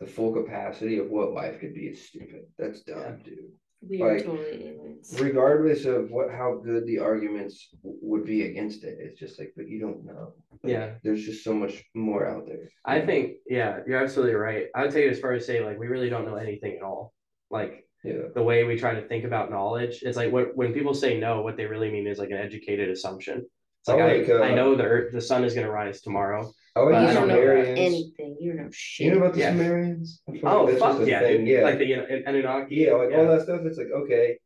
[0.00, 2.42] the full capacity of what life could be is stupid.
[2.58, 3.16] That's dumb, Yeah.
[3.24, 3.52] dude.
[3.88, 5.16] We are Like, totally aliens.
[5.20, 9.52] Regardless of what how good the arguments w- would be against it, it's just like,
[9.56, 10.34] but you don't know.
[10.62, 10.94] Like, Yeah.
[11.02, 12.70] there's just so much more out there.
[12.84, 14.66] I think, yeah, you're absolutely right.
[14.74, 16.82] I would take it as far as say, like, we really don't know anything at
[16.82, 17.12] all.
[17.50, 18.28] Like Yeah.
[18.34, 21.42] the way we try to think about knowledge, it's like what when people say no,
[21.42, 23.38] what they really mean is like an educated assumption.
[23.80, 26.00] It's like, I like, I, I uh, know the earth, the sun is gonna rise
[26.00, 26.50] tomorrow.
[26.76, 27.78] I like But you don't know Sumerians.
[27.78, 28.36] anything.
[28.40, 29.04] You don't know shit.
[29.06, 29.50] You know about the Yeah.
[29.52, 30.22] Sumerians?
[30.28, 31.38] I feel Oh like that's fuck just a yeah, thing.
[31.44, 31.48] dude.
[31.48, 31.62] Yeah.
[31.62, 32.74] Like the you know, Anunnaki.
[32.76, 33.16] Yeah, like yeah.
[33.18, 33.60] all that stuff.
[33.64, 34.38] It's like okay,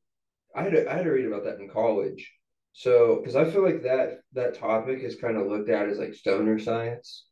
[0.54, 2.30] I had to, I had to read about that in college.
[2.74, 6.14] So because I feel like that that topic is kind of looked at as like
[6.14, 7.26] stoner science,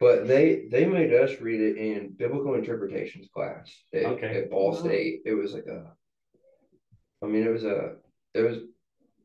[0.00, 4.42] but they they made us read it in biblical interpretations class at, Okay.
[4.42, 4.78] at Ball Wow.
[4.78, 5.20] State.
[5.24, 5.92] It was like a,
[7.22, 7.96] I mean, it was a
[8.34, 8.58] it was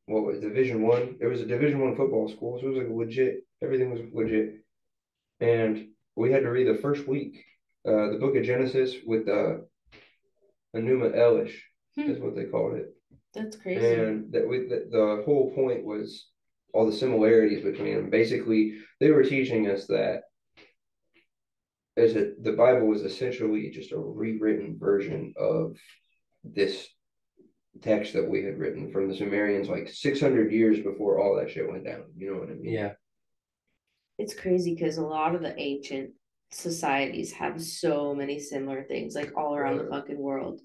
[0.06, 1.18] what was Division One.
[1.20, 3.38] It was a Division One football school, so it was like legit.
[3.64, 4.58] Everything was legit,
[5.40, 7.44] and we had to read the first week,
[7.88, 9.58] uh, the book of Genesis with uh,
[10.76, 11.56] Enuma Elish
[11.96, 12.12] Hmm.
[12.12, 12.94] is what they called it.
[13.34, 13.86] That's crazy.
[13.94, 16.28] And that we, the, the whole point was
[16.74, 18.10] all the similarities between them.
[18.10, 20.24] Basically, they were teaching us that
[21.96, 25.78] as a, the Bible was essentially just a rewritten version of
[26.44, 26.86] this
[27.82, 31.70] text that we had written from the Sumerians like 600 years before all that shit
[31.70, 32.04] went down.
[32.18, 32.74] You know what I mean?
[32.74, 32.94] Yeah.
[34.18, 36.12] It's crazy because a lot of the ancient
[36.52, 40.62] societies have so many similar things, like all around the fucking world.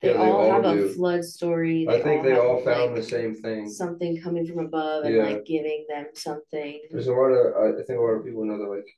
[0.00, 0.86] They, Yeah, they all, all have do.
[0.86, 1.86] a flood story.
[1.88, 3.68] I think they all found like, the same thing.
[3.68, 5.22] something coming from above and Yeah.
[5.24, 6.80] like giving them something.
[6.90, 8.88] There's a lot of I think a lot of people know that like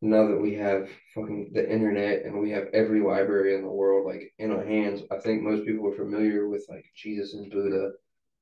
[0.00, 4.06] now that we have fucking the internet and we have every library in the world
[4.06, 7.92] like in our hands, I think most people are familiar with like Jesus and Buddha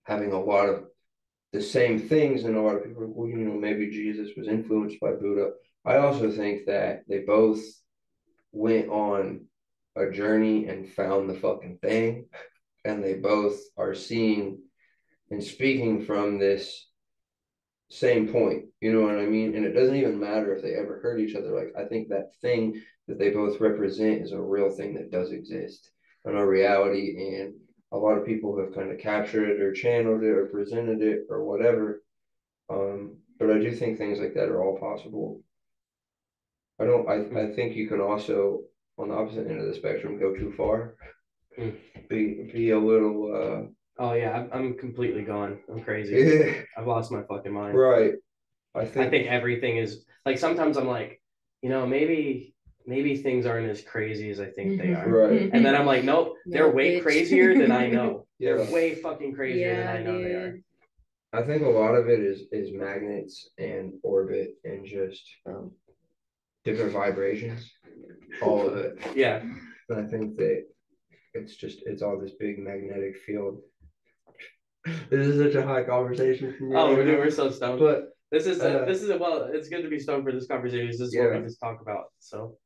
[0.05, 0.85] having a lot of
[1.53, 4.49] the same things, and a lot of people are, well, you know, maybe Jesus was
[4.49, 5.51] influenced by Buddha.
[5.85, 7.61] I also think that they both
[8.53, 9.47] went on
[9.97, 12.27] a journey and found the fucking thing,
[12.85, 14.61] and they both are seeing
[15.31, 16.87] and speaking from this
[17.91, 18.67] same point.
[18.81, 19.57] You know what I mean?
[19.57, 21.51] And it doesn't even matter if they ever hurt each other.
[21.51, 25.33] Like I think that thing that they both represent is a real thing that does
[25.33, 25.91] exist
[26.25, 27.39] and a reality.
[27.41, 27.55] And
[27.93, 31.27] a lot of people have kind of captured it or channeled it or presented it
[31.29, 32.03] or whatever.
[32.69, 35.41] Um, but I do think things like that are all possible.
[36.81, 37.09] I don't.
[37.09, 38.61] I I think you can also
[38.99, 40.95] on the opposite end of the spectrum go too far.
[41.57, 41.71] Hmm.
[42.09, 43.71] Be be a little
[44.01, 45.61] Oh yeah, I'm, I'm completely gone.
[45.69, 46.65] I'm uh crazy.
[46.77, 47.77] I've lost my fucking mind.
[47.77, 48.15] right.
[48.75, 51.21] I think, I think everything is like sometimes I'm like,
[51.61, 52.55] you know, maybe
[52.87, 55.03] maybe things aren't as crazy as I think they Mhm.
[55.07, 55.09] are.
[55.09, 55.51] right.
[55.53, 57.03] And then I'm like, nope, they're No, way bitch.
[57.03, 58.27] crazier than I know.
[58.41, 58.57] Yeah.
[58.57, 60.59] They're way fucking crazier than I know they are.
[61.35, 65.71] I think a lot of it is is magnets and orbit and just Oh.
[66.65, 67.71] different vibrations.
[68.41, 68.99] All of it.
[69.15, 69.43] Yeah.
[69.91, 70.65] And I think that
[71.35, 73.61] it's just it's all this big magnetic field.
[75.11, 76.75] This is such a high conversation for me.
[76.77, 77.79] Oh, right we're, we're so stoned.
[77.81, 79.51] but This is uh, this is well.
[79.53, 80.87] It's good to be stoned for this conversation.
[80.87, 81.39] This is what Yeah.
[81.39, 82.05] we just talk about.
[82.21, 82.57] So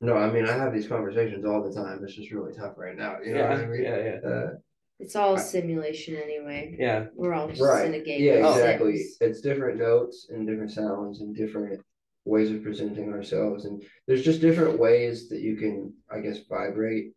[0.00, 2.00] no, I mean I have these conversations all the time.
[2.02, 3.18] It's just really tough right now.
[3.24, 3.82] You know yeah, what I mean?
[3.82, 4.50] yeah, yeah, Uh,
[4.98, 6.76] It's all I- simulation anyway.
[6.78, 7.06] yeah.
[7.14, 7.86] We're all just right.
[7.86, 8.22] in a game.
[8.22, 8.96] Yeah, exactly.
[8.96, 9.16] Sims.
[9.20, 11.80] It's different notes and different sounds and different
[12.26, 13.64] ways of presenting ourselves.
[13.64, 17.12] And there's just different ways that you can, I guess, vibrate.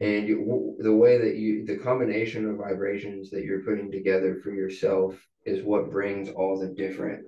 [0.00, 4.40] And you, w- the way that you, the combination of vibrations that you're putting together
[4.42, 5.16] for yourself
[5.46, 7.24] is what brings all the different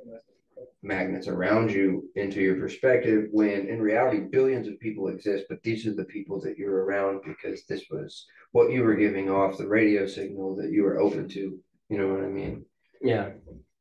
[0.83, 3.29] magnets around you into your perspective.
[3.33, 7.23] When in reality, billions of people exist, but these are the people that you're around
[7.25, 11.29] because this was what you were giving off, the radio signal that you were open
[11.31, 11.59] to.
[11.89, 12.65] You know what I mean?
[13.03, 13.31] Yeah.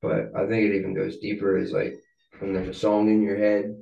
[0.01, 1.95] But I think it even goes deeper is like
[2.39, 3.75] when there's a song in your head,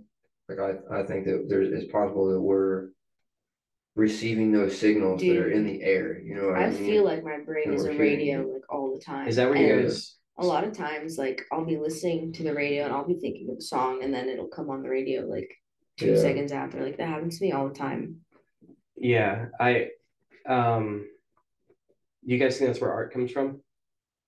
[0.50, 2.90] like I, I think that there's it's possible that we're
[3.96, 6.20] receiving those signals that are in the air.
[6.22, 6.86] You know what I, I mean?
[6.86, 8.54] feel like my brain And is a radio it.
[8.54, 9.28] like all the time.
[9.28, 10.16] Is that where you guys?
[10.38, 13.50] A lot of times like I'll be listening to the radio and I'll be thinking
[13.52, 15.52] of a song and then it'll come on the radio like
[15.98, 16.20] two Yeah.
[16.20, 16.82] seconds after.
[16.84, 18.22] Like that happens to me all the time.
[18.96, 19.90] Yeah, I.
[20.46, 21.08] Um.
[22.26, 23.62] You guys think that's where art comes from?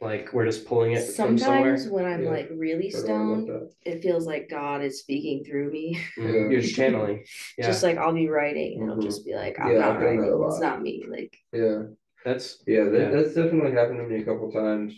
[0.02, 1.78] Like we're just pulling it from somewhere.
[1.78, 2.30] Sometimes when I'm Yeah.
[2.30, 3.50] like really stoned,
[3.86, 5.98] it feels like God is speaking through me.
[6.20, 7.24] Mm, You're just channeling.
[7.58, 9.08] Yeah, Just like I'll be writing and it'll Mhm.
[9.08, 10.44] just be like, I'm Yeah, not I've done writing.
[10.50, 11.06] It's not me.
[11.08, 11.84] Like Yeah,
[12.26, 13.10] that's yeah, that, Yeah.
[13.12, 14.94] that's definitely happened to me a couple times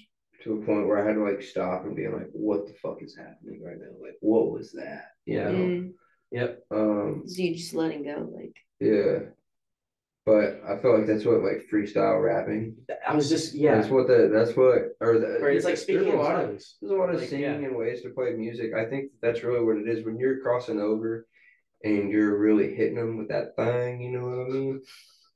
[0.48, 3.02] to a point where I had to like stop and be like, "What the fuck
[3.04, 3.94] is happening right now?
[4.02, 5.44] Like, what was that?" You Yeah.
[5.52, 5.58] know?
[5.58, 5.92] mm,
[6.32, 6.64] yep.
[6.72, 7.24] Um.
[7.26, 8.30] so you just letting go.
[8.36, 9.20] Like Yeah.
[10.26, 12.76] But I feel like that's what like freestyle rapping.
[13.08, 13.76] I was just yeah.
[13.76, 16.36] That's what the that's what or the Or it's like there's speaking a in lot
[16.36, 16.76] of tongues.
[16.82, 17.68] there's a lot of Like, singing yeah.
[17.68, 18.74] and ways to play music.
[18.74, 21.28] I think that's really what it is when you're crossing over
[21.84, 24.82] and you're really hitting them with that thing, you know what I mean?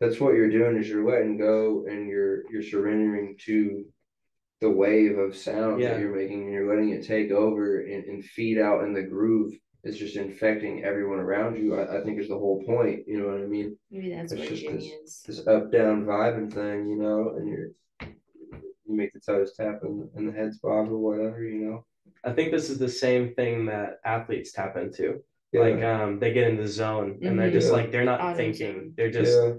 [0.02, 3.86] That's what you're doing is you're letting go and you're you're surrendering to
[4.62, 5.94] the wave of sound Yeah.
[5.94, 9.02] that you're making and you're letting it take over and, and feed out in the
[9.02, 9.54] groove.
[9.84, 11.76] It's just infecting everyone around you.
[11.80, 13.02] I, I think is the whole point.
[13.08, 13.76] You know what I mean?
[13.90, 15.24] maybe that's It's what just Jimi is.
[15.26, 17.70] this up down vibing thing, you know, and you're
[18.86, 21.86] you make the toes tap and, and the heads bob or whatever, you know.
[22.24, 25.24] I think this is the same thing that athletes tap into.
[25.54, 27.54] Yeah, Like um, they get in the zone and they're Mhm.
[27.54, 27.74] just Yeah.
[27.74, 28.74] like they're not Auto thinking.
[28.76, 28.94] zone.
[28.96, 29.54] They're just yeah,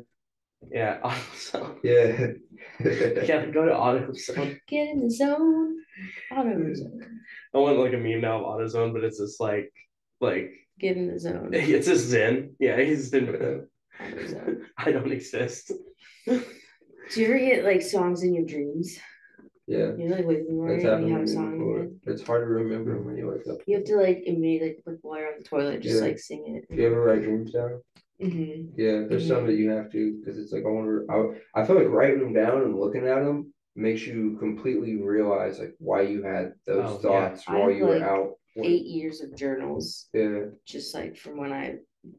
[0.70, 0.98] yeah.
[1.04, 1.76] auto zone.
[1.82, 2.26] yeah.
[2.80, 4.58] Yeah, go to auto zone.
[4.68, 5.76] Get in the zone.
[6.30, 7.20] Auto zone.
[7.54, 9.72] I want like a meme now of AutoZone, but it's just like
[10.20, 10.50] like
[10.80, 11.50] Get in the zone.
[11.52, 12.54] it's just Zen.
[12.58, 13.28] Yeah, he's in.
[13.28, 14.66] Auto zone.
[14.78, 15.72] I don't exist.
[16.26, 16.40] Do
[17.20, 18.98] you ever get like songs in your dreams?
[19.66, 19.92] yeah.
[19.96, 21.58] You're like waking in the morning That's and you have a to me song in
[21.60, 23.58] your It's hard to remember when you wake up.
[23.66, 26.02] You have to like immediately like while you're on the toilet, just Yeah.
[26.08, 26.74] like sing it.
[26.74, 27.80] Do you ever write dreams down?
[28.20, 31.04] Hmm Yeah, there's some that you have to because it's like I wonder.
[31.10, 35.58] I I feel like writing them down and looking at them makes you completely realize
[35.58, 37.28] like why you had those Oh, yeah.
[37.28, 38.30] thoughts I while have, you were out.
[38.62, 41.76] Eight years of journals, Yeah, just like from when I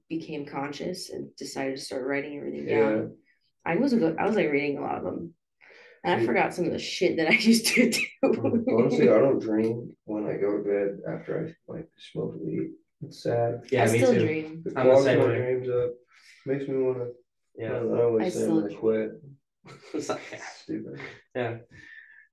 [0.10, 2.80] became conscious and decided to start writing everything yeah.
[2.90, 3.18] down.
[3.66, 5.34] I was I was like reading a lot of them,
[6.04, 8.02] and I See- forgot some of the shit that I used to do.
[8.24, 12.72] Honestly, I don't dream when I go to bed after I like smoke weed.
[13.06, 13.62] It's sad.
[13.72, 14.20] Yeah, I me still too.
[14.20, 14.64] dream.
[14.68, 15.36] I'm the clogs same my way.
[15.38, 15.92] dreams up.
[16.46, 17.04] Makes me wanna.
[17.06, 17.08] I
[17.58, 17.70] Yeah.
[17.70, 17.98] don't know.
[17.98, 18.80] I always I say I'm still gonna dream.
[18.80, 19.12] quit.
[19.94, 21.00] It's like, Stupid.
[21.36, 21.58] yeah.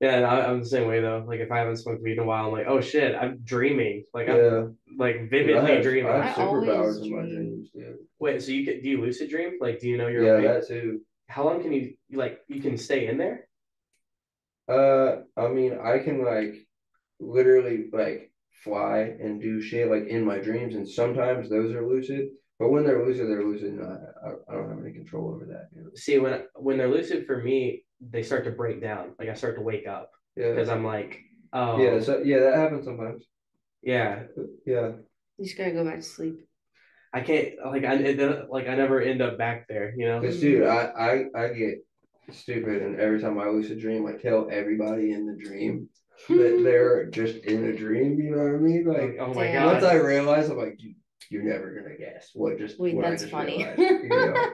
[0.01, 1.23] Yeah, and I, I'm the same way though.
[1.27, 4.03] Like if I haven't smoked weed in a while, I'm like, oh shit, I'm dreaming.
[4.13, 4.67] Like I'm Yeah.
[4.97, 6.11] like I vividly have, dreaming.
[6.11, 7.35] I have I always in my dream.
[7.35, 7.97] dreams, dude.
[8.19, 9.57] Wait, so you get do you lucid dream?
[9.61, 10.61] Like, do you know you're Yeah, awake?
[10.61, 11.01] that too.
[11.27, 13.47] How long can you like you can stay in there?
[14.67, 16.55] Uh, I mean, I can like
[17.19, 18.30] literally like
[18.63, 22.29] fly and do shit like in my dreams, and sometimes those are lucid.
[22.59, 23.73] But when they're lucid, they're lucid.
[23.73, 23.95] And I,
[24.27, 25.69] I, I don't have any control over that.
[25.75, 25.89] You know?
[25.95, 29.13] See, when when they're lucid for me, they start to break down.
[29.19, 30.51] Like I start to wake up Yeah.
[30.51, 31.19] because I'm like,
[31.53, 31.99] oh Yeah.
[32.01, 33.23] So yeah, that happens sometimes.
[33.81, 34.23] yeah.
[34.65, 34.91] Yeah.
[35.37, 36.45] You just gotta go back to sleep.
[37.13, 37.95] I can't like I
[38.49, 39.93] like I never end up back there.
[39.97, 40.21] You know.
[40.21, 41.79] Cause dude, I, I I get
[42.31, 45.89] stupid, and every time I lucid dream, I tell everybody in the dream
[46.29, 48.19] that they're just in a dream.
[48.19, 48.85] You know what I mean?
[48.85, 49.65] Like oh my Damn.
[49.67, 49.83] once.
[49.83, 50.95] I realize, I'm like, you,
[51.29, 52.79] you're never gonna guess what just.
[52.79, 53.57] Wait, what that's just funny.
[53.63, 54.49] realized, you know?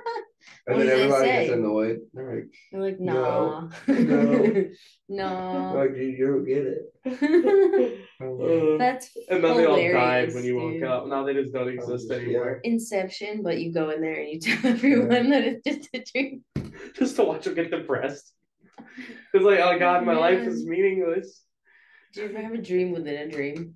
[0.66, 2.00] And What then everybody gets annoyed.
[2.14, 3.14] They're like, They're like, No.
[3.14, 3.70] nah.
[3.88, 4.64] No.
[5.10, 5.74] no.
[5.78, 8.00] like, dude, you don't get it.
[8.20, 10.82] I'm Uh, That's and then they all died when you dude.
[10.82, 11.08] woke up.
[11.08, 12.60] Now they just don't exist just- anymore.
[12.64, 16.44] Inception, but you go in there and you tell everyone that it's just a dream.
[16.96, 18.34] Just to watch them get depressed.
[19.34, 21.42] It's like, oh god, my life is meaningless.
[22.14, 23.76] Do you ever have a dream within a dream?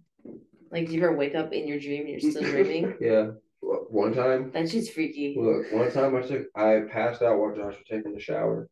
[0.72, 2.96] Like, do you ever wake up in your dream and you're still dreaming?
[3.02, 3.32] yeah.
[3.62, 5.36] One time, That shit's freaky.
[5.38, 8.70] Look, one time I took, I passed out while Josh was taking the shower,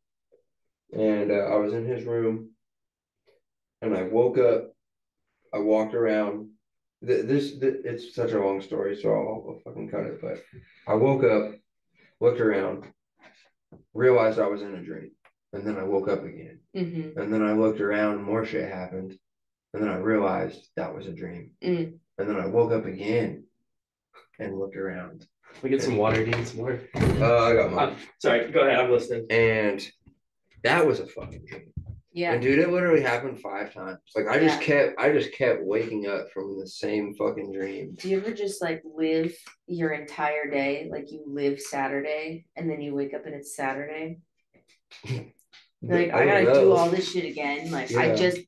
[0.94, 2.52] and uh, I was in his room,
[3.82, 4.72] and I woke up.
[5.54, 6.50] I walked around.
[7.06, 10.22] Th- This, th- it's such a long story, so I'll, I'll fucking cut it.
[10.22, 10.42] But
[10.88, 11.56] I woke up,
[12.22, 12.86] looked around,
[13.94, 15.12] realized I was in a dream,
[15.54, 19.18] and then I woke up again, hmm and then I looked around, more shit happened,
[19.74, 21.98] and then I realized that was a dream, Mm.
[22.18, 23.46] and then I woke up again,
[24.40, 25.28] and looked around.
[25.62, 26.88] We get some water, do you need some water?
[26.96, 27.90] Uh, I got mine.
[27.90, 29.26] Uh, sorry, go ahead, I'm listening.
[29.30, 29.86] and
[30.64, 31.74] that was a fucking dream.
[32.12, 32.34] Yeah.
[32.34, 34.00] And dude, it literally happened five times.
[34.16, 34.66] Like I just Yeah.
[34.88, 37.94] kept, I just kept waking up from the same fucking dream.
[37.96, 39.34] Do you ever just like live
[39.68, 40.90] your entire day?
[40.92, 44.20] Like you live Saturday and then you wake up and it's Saturday?
[45.82, 47.72] Like I, don't gotta do all this shit again.
[47.72, 48.42] Like I just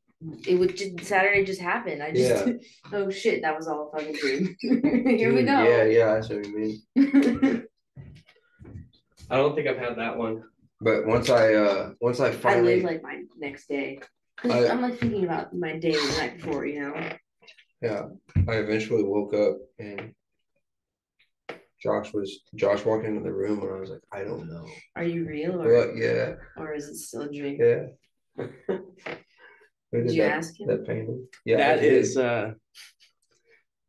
[0.47, 2.01] it would just Saturday just happened.
[2.03, 2.45] I just
[2.93, 4.55] oh shit, that was all a fucking dream.
[5.17, 5.63] Here we go.
[5.63, 7.67] Yeah, yeah, that's what you mean.
[9.30, 10.43] I don't think I've had that one.
[10.82, 13.99] But once I, uh, once I I finally, live like my next day.
[14.38, 17.09] 'Cause I- I'm like thinking about my day the night before, you know.
[17.82, 18.07] yeah,
[18.47, 20.13] I eventually woke up and
[21.80, 24.65] Josh was, Josh walked into the room and I was like, I don't know.
[24.95, 27.59] Are you real But or yeah, or is it still a dream?
[27.59, 28.47] yeah.
[29.91, 30.67] Who Did you that, ask him?
[30.67, 31.27] that painting?
[31.45, 31.93] Yeah, I that did.
[31.93, 32.51] is uh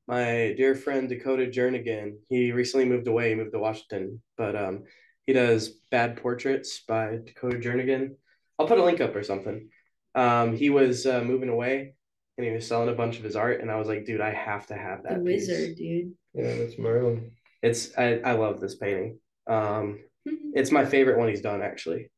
[0.08, 2.14] my dear friend Dakota Jernigan.
[2.28, 4.84] He recently moved away, he moved to Washington, but um
[5.26, 8.16] he does bad portraits by Dakota Jernigan.
[8.58, 9.68] I'll put a link up or something.
[10.14, 11.94] Um he was uh, moving away
[12.38, 14.32] and he was selling a bunch of his art and I was like, dude, I
[14.32, 15.18] have to have that.
[15.24, 15.48] The piece.
[15.48, 16.12] wizard, dude.
[16.34, 17.32] Yeah, that's Merlin.
[17.62, 19.18] It's I, I love this painting.
[19.46, 20.00] Um
[20.54, 22.10] it's my favorite one he's done actually.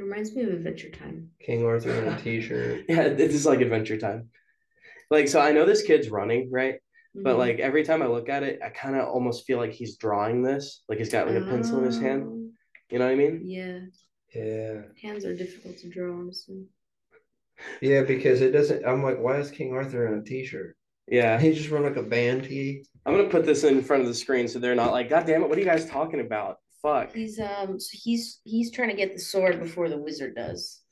[0.00, 1.30] Reminds me of Adventure Time.
[1.40, 2.84] King Arthur in a t-shirt.
[2.88, 4.30] Yeah, this is like adventure time.
[5.10, 6.76] Like so I know this kid's running, right?
[7.14, 7.38] But Mhm.
[7.38, 10.42] like every time I look at it, I kind of almost feel like he's drawing
[10.42, 10.82] this.
[10.88, 12.24] Like he's got like a pencil in his hand.
[12.26, 12.50] Oh,
[12.90, 13.42] You know what I mean?
[13.44, 13.80] Yeah,
[14.34, 14.82] Yeah.
[15.00, 16.12] hands are difficult to draw.
[16.18, 16.64] Honestly.
[17.80, 18.84] Yeah, because it doesn't.
[18.84, 20.76] I'm like, why is King Arthur in a T-shirt?
[21.06, 21.38] Yeah.
[21.38, 22.84] He just run like a band tee.
[23.06, 25.42] I'm gonna put this in front of the screen so they're not like, God damn
[25.42, 26.58] it, what are you guys talking about?
[26.84, 27.14] Fuck.
[27.14, 30.82] He's um, so he's he's trying to get the sword before the wizard does.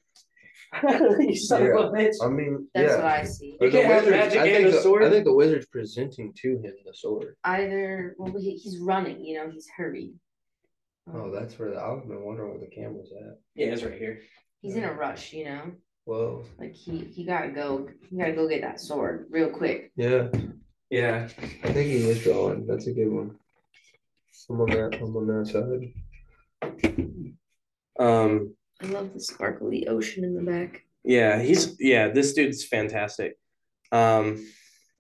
[0.82, 2.14] you son of a bitch.
[2.24, 2.97] I mean, That's yeah.
[2.97, 3.47] what I see.
[3.49, 5.05] You But the can't have wizard- magic I think the, sword.
[5.05, 7.36] I think the wizard's presenting to him the sword.
[7.45, 9.22] Either well, he, he's running.
[9.22, 10.14] You know, he's hurried.
[11.12, 13.38] Oh, that's where the, I've been wondering where the camera's at.
[13.55, 14.20] Yeah, it's right here.
[14.62, 15.34] He's in a rush.
[15.34, 15.72] You know,
[16.07, 16.47] Whoa.
[16.59, 17.86] like he he gotta go.
[18.09, 19.93] He gotta go get that sword real quick.
[19.97, 20.28] Yeah,
[20.88, 21.28] Yeah.
[21.64, 22.66] I think he is drawing.
[22.66, 23.36] That's a good one.
[24.51, 24.99] I'm on that.
[25.01, 25.93] I'm on that side.
[27.99, 30.82] Um, I love the sparkly ocean in the back.
[31.05, 33.38] yeah, he's yeah, this dude's fantastic.
[33.93, 34.45] Um,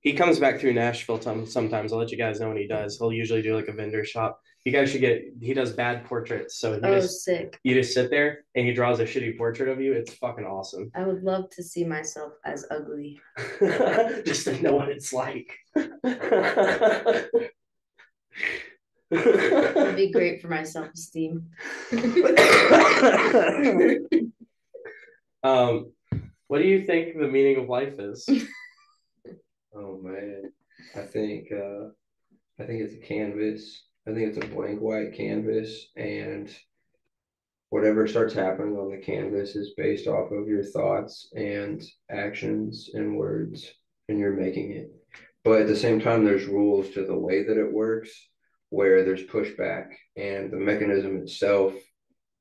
[0.00, 1.92] he comes back through Nashville tom- sometimes.
[1.92, 2.98] I'll let you guys know when he does.
[2.98, 4.40] He'll usually do like a vendor shop.
[4.64, 6.58] You guys should get he does bad portraits.
[6.58, 7.58] So Oh, just sick!
[7.64, 9.92] you just sit there and he draws a shitty portrait of you.
[9.92, 10.90] It's fucking awesome.
[10.94, 13.20] I would love to see myself as ugly.
[14.24, 15.56] just to know what it's like.
[19.12, 21.50] It'd be great for my self esteem.
[25.42, 25.92] um,
[26.48, 28.28] what do you think the meaning of life is?
[29.74, 30.52] Oh man,
[30.94, 31.88] I think uh,
[32.60, 33.86] I think it's a canvas.
[34.06, 36.54] I think it's a blank white canvas, and
[37.70, 43.16] whatever starts happening on the canvas is based off of your thoughts and actions and
[43.16, 43.72] words,
[44.08, 44.90] and you're making it.
[45.44, 48.10] But at the same time, there's rules to the way that it works,
[48.72, 51.74] where there's pushback, and the mechanism itself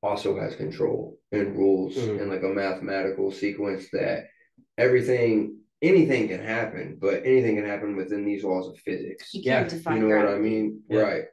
[0.01, 2.21] also has control and rules Mhm.
[2.21, 4.19] and like a mathematical sequence that
[4.77, 9.34] everything anything can happen, but anything can happen within these laws of physics.
[9.34, 10.65] You Yeah, can't define You know what I mean?
[10.88, 11.01] Yeah.
[11.01, 11.25] Right.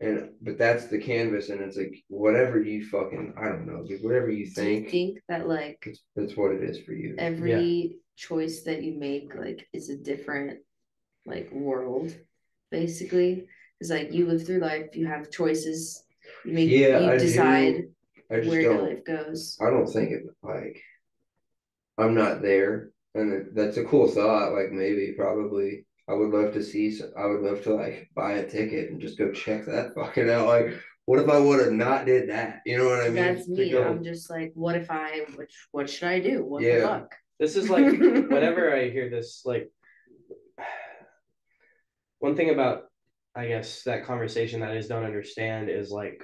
[0.00, 4.04] And but that's the canvas, and it's like whatever you fucking I don't know, dude,
[4.04, 5.80] whatever you Do you think, think that like
[6.14, 7.14] that's what it is for you.
[7.18, 10.60] every choice that you make like is a different
[11.26, 12.14] like world,
[12.70, 13.48] basically?
[13.80, 16.02] It's like you live through life, you have choices,
[16.44, 17.24] you make Yeah, you I do.
[17.26, 17.74] decide
[18.30, 18.86] I just where your don't.
[18.88, 19.58] life goes.
[19.60, 20.80] I don't think it like
[21.98, 24.52] I'm not there, and that's a cool thought.
[24.52, 26.98] Like maybe, probably, I would love to see.
[27.16, 30.46] I would love to like buy a ticket and just go check that fucking out.
[30.48, 32.60] Like, what if I would have not did that?
[32.64, 33.14] You know what I mean?
[33.16, 33.70] That's me.
[33.70, 36.44] go- I'm just like, what if I which what should I do?
[36.44, 37.14] What the fuck?
[37.38, 39.70] This is like whenever I hear this, like
[42.20, 42.84] one thing about
[43.36, 46.22] I guess that conversation that I just don't understand is like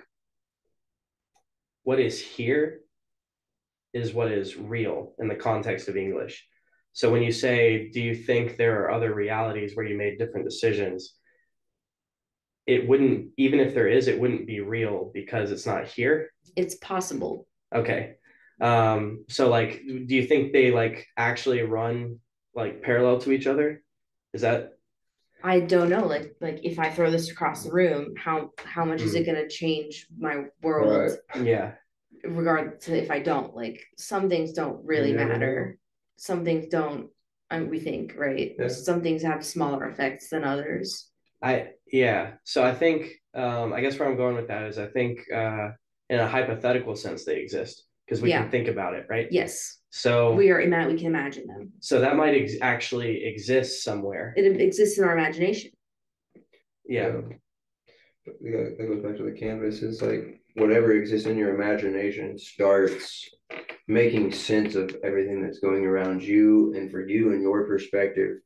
[1.83, 2.81] what is here
[3.93, 6.47] is what is real in the context of English.
[6.93, 10.49] So when you say, do you think there are other realities where you made different
[10.49, 11.15] decisions?
[12.67, 16.31] It wouldn't, even if there is, it wouldn't be real because it's not here.
[16.57, 17.47] It's possible.
[17.75, 18.15] Okay.
[18.61, 22.21] Um, so like, do you think they like actually run
[22.55, 23.83] like parallel to each other?
[24.33, 24.73] Is that
[25.43, 29.01] I don't know, like like if I throw this across the room, how how much
[29.03, 31.13] is it gonna change my world?
[31.35, 31.45] Right.
[31.45, 31.73] yeah,
[32.25, 35.79] regard to if I don't like some things don't really never matter.
[36.17, 37.09] Some things don't.
[37.51, 38.55] Um, we think right.
[38.59, 38.69] Yeah.
[38.69, 41.11] Some things have smaller effects than others.
[41.43, 42.33] I yeah.
[42.45, 45.71] So I think um I guess where I'm going with that is I think uh
[46.09, 48.43] in a hypothetical sense they exist because we Yeah.
[48.43, 49.29] can think about it, right?
[49.31, 50.61] Yes, So we are.
[50.61, 51.73] Ima- we can imagine them.
[51.79, 54.35] so that might ex- actually exist somewhere.
[54.37, 55.71] It exists in our imagination.
[56.85, 57.21] Yeah.
[58.41, 59.83] Yeah, that goes back to the canvas.
[59.83, 63.29] It's like whatever exists in your imagination starts
[63.87, 68.39] making sense of everything that's going around you, and for you and your perspective,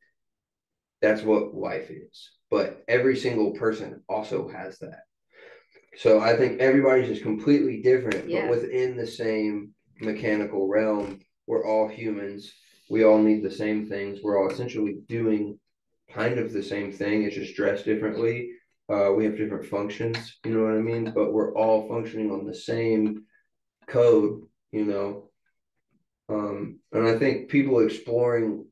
[1.00, 2.30] that's what life is.
[2.50, 5.00] But every single person also has that.
[5.96, 8.42] So I think everybody's just completely different, Yeah.
[8.42, 12.52] but within the same mechanical realm, we're all humans.
[12.90, 14.20] We all need the same things.
[14.22, 15.58] We're all essentially doing
[16.10, 17.22] kind of the same thing.
[17.22, 18.50] It's just dressed differently.
[18.88, 21.12] Uh, we have different functions, you know what I mean?
[21.14, 23.24] But we're all functioning on the same
[23.86, 24.42] code,
[24.72, 25.30] you know.
[26.28, 28.66] Um, and I think people exploring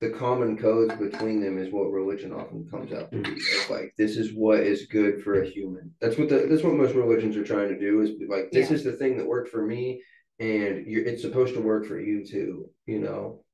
[0.00, 3.30] the common codes between them is what religion often comes out to be.
[3.32, 5.92] It's like this is what is good for a human.
[6.00, 8.70] That's what the that's what most religions are trying to do is be like this
[8.70, 8.76] Yeah.
[8.76, 10.02] is the thing that worked for me,
[10.38, 12.70] and you're it's supposed to work for you too.
[12.86, 13.44] You know.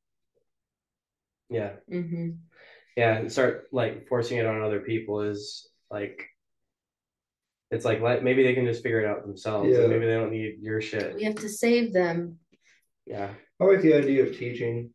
[1.50, 1.72] Yeah.
[1.92, 2.30] Mm-hmm.
[2.96, 3.16] Yeah.
[3.18, 6.28] and Start like forcing it on other people is like
[7.72, 9.68] it's like let maybe they can just figure it out themselves.
[9.70, 9.80] Yeah.
[9.80, 11.16] and maybe they don't need your shit.
[11.16, 12.38] We have to save them.
[13.04, 13.30] Yeah.
[13.60, 14.90] I like the idea of teaching.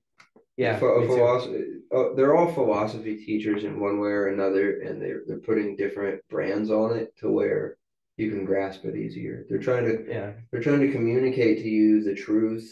[0.62, 0.80] Yeah.
[0.80, 1.64] Ph- me philosophy.
[1.93, 6.22] Uh, they're all philosophy teachers in one way or another, and they're they're putting different
[6.30, 7.78] brands on it to where
[8.18, 9.45] you can grasp it easier.
[9.49, 10.34] They're trying to Yeah.
[10.51, 12.68] they're trying to communicate to you the truth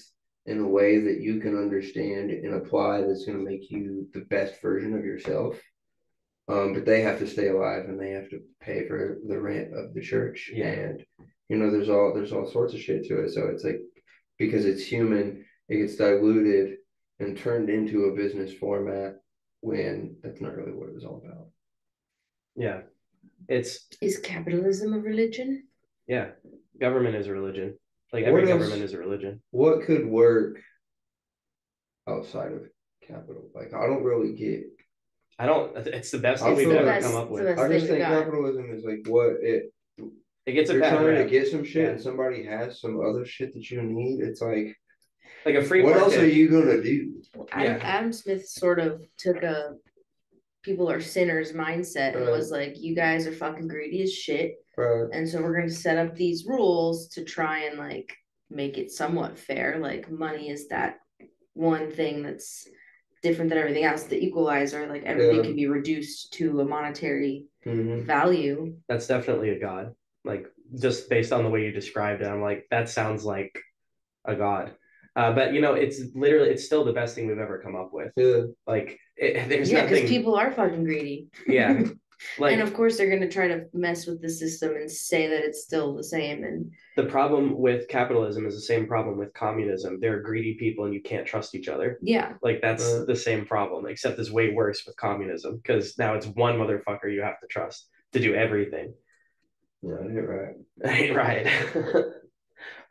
[0.45, 3.01] in a way that you can understand and apply.
[3.01, 5.59] That's going to make you the best version of yourself.
[6.47, 9.73] Um, but they have to stay alive, and they have to pay for the rent
[9.75, 10.51] of the church.
[10.53, 10.67] Yeah.
[10.67, 11.05] And
[11.49, 13.31] you know, there's all there's all sorts of shit to it.
[13.31, 13.81] So it's like
[14.37, 16.78] because it's human, it gets diluted
[17.20, 19.15] and turned into a business format
[19.61, 21.47] when that's not really what it was all about.
[22.55, 22.82] Yeah.
[23.47, 25.67] It's Is capitalism a religion?
[26.07, 26.30] yeah.
[26.80, 27.78] Government is a religion.
[28.13, 29.41] Like What every else- government is a religion.
[29.51, 30.59] What could work
[32.07, 32.61] outside of
[33.05, 33.49] capital?
[33.53, 34.63] Like I don't really get.
[35.38, 37.45] I don't it's the best thing we've ever like- come up with.
[37.59, 39.74] I just think capitalism is like what it.
[40.45, 41.30] It gets a You're bad trying to rap.
[41.30, 41.89] get some shit, Yeah.
[41.91, 44.22] and somebody has some other shit that you need.
[44.22, 44.76] It's like,
[45.45, 46.03] Like a free what market.
[46.05, 47.21] else are you gonna do?
[47.51, 47.79] Adam, Yeah.
[47.83, 49.75] Adam Smith sort of took a
[50.63, 52.31] people are sinners mindset and Right.
[52.31, 54.55] was like, you guys are fucking greedy as shit.
[54.77, 55.07] Right.
[55.13, 58.13] And so we're going to set up these rules to try and like
[58.49, 59.77] make it somewhat fair.
[59.79, 60.97] Like money is that
[61.53, 62.67] one thing that's
[63.23, 65.43] different than everything else, the equalizer, like everything Yeah.
[65.43, 68.75] can be reduced to a monetary hmm value.
[68.89, 69.95] That's definitely a god.
[70.25, 73.57] Like just based on the way you described it, I'm like, that sounds like
[74.25, 74.75] a god.
[75.16, 77.89] Uh, but you know, it's literally it's still the best thing we've ever come up
[77.91, 78.12] with.
[78.16, 78.41] Yeah.
[78.68, 80.07] Like it, there's yeah, because nothing.
[80.07, 81.28] people are fucking greedy.
[81.47, 81.84] yeah.
[82.38, 85.41] Like and of course they're gonna try to mess with the system and say that
[85.45, 89.99] it's still the same and the problem with capitalism is the same problem with communism.
[90.01, 91.97] They're greedy people, and you can't trust each other.
[92.01, 93.05] yeah Like that's Uh.
[93.07, 97.22] the same problem, except it's way worse with communism because now it's one motherfucker you
[97.22, 98.93] have to trust to do everything.
[99.82, 101.16] Yeah, right.
[101.16, 101.47] right.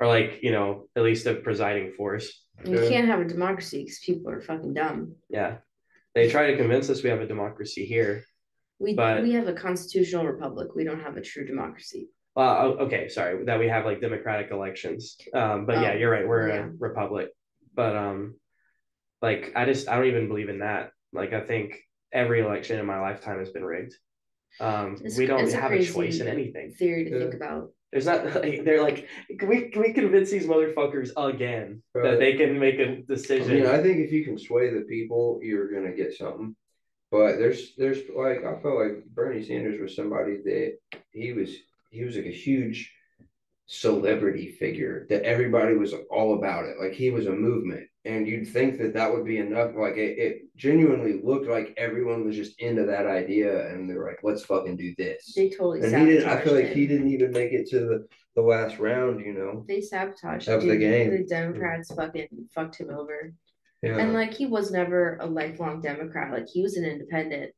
[0.00, 2.44] or like, you know, at least a presiding force.
[2.64, 5.58] you can't have a democracy because people are fucking dumb Yeah.
[6.14, 8.24] They try to convince us we have a democracy here.
[8.80, 10.74] We But- we have a constitutional republic.
[10.74, 12.08] We don't have a true democracy.
[12.34, 15.16] Well, oh, okay, sorry that we have like democratic elections.
[15.34, 16.26] Um, but yeah, Oh, you're right.
[16.26, 16.66] We're yeah.
[16.66, 17.28] a republic.
[17.74, 18.36] But um,
[19.22, 20.90] like I just I don't even believe in that.
[21.12, 21.78] Like I think
[22.12, 23.94] every election in my lifetime has been rigged.
[24.60, 26.70] Um, It's- we don't it's a have a choice in anything.
[26.72, 27.70] Theory to think about.
[27.92, 29.08] There's not like they're like
[29.38, 33.56] can we can we convince these motherfuckers again that they can make a decision?
[33.56, 36.54] mean, I think if you can sway the people, you're gonna get something.
[37.10, 40.78] But there's there's like I felt like Bernie Sanders was somebody that
[41.10, 41.54] he was
[41.90, 42.92] he was like a huge
[43.66, 46.76] celebrity figure that everybody was all about it.
[46.80, 49.72] Like he was a movement, and you'd think that that would be enough.
[49.76, 54.20] Like it, it genuinely looked like everyone was just into that idea, and they're like,
[54.22, 56.28] "Let's fucking do this." They totally And he didn't.
[56.28, 56.76] I feel like it.
[56.76, 59.20] he didn't even make it to the the last round.
[59.20, 59.64] You know.
[59.68, 61.10] They sabotaged Of it, the game.
[61.10, 63.34] The Democrats fucking fucked him over.
[63.82, 63.98] Yeah.
[63.98, 66.32] And like he was never a lifelong Democrat.
[66.32, 67.52] Like he was an independent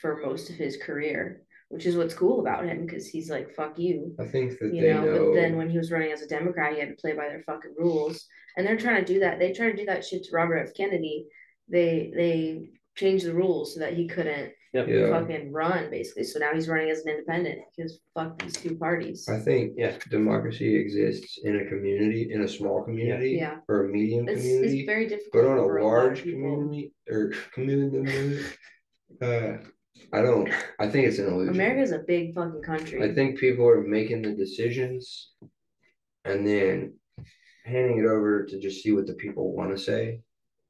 [0.00, 3.78] for most of his career, which is what's cool about him because he's like, fuck
[3.78, 4.14] you.
[4.18, 5.26] I think that You they know, know.
[5.26, 7.42] but then when he was running as a Democrat, he had to play by their
[7.44, 8.26] fucking rules.
[8.56, 9.38] And they're trying to do that.
[9.38, 10.74] They tried to do that shit to Robert F.
[10.74, 11.26] Kennedy.
[11.68, 14.86] They they changed the rules so that he couldn't Yep.
[14.88, 15.10] Yeah.
[15.10, 16.24] fucking run basically.
[16.24, 19.26] So now he's running as an independent because fuck these two parties.
[19.28, 19.96] I think Yeah.
[20.10, 23.60] democracy exists in a community, in a small community, Yeah.
[23.68, 26.22] or a medium It's, community, it's very difficult but on a for lot of large
[26.24, 26.40] people.
[26.40, 28.40] community or community,
[29.22, 29.52] uh,
[30.12, 30.48] I don't.
[30.78, 31.54] I think it's an illusion.
[31.54, 33.02] America's a big fucking country.
[33.02, 35.30] I think people are making the decisions,
[36.24, 36.94] and then
[37.64, 40.20] handing it over to just see what the people want to say.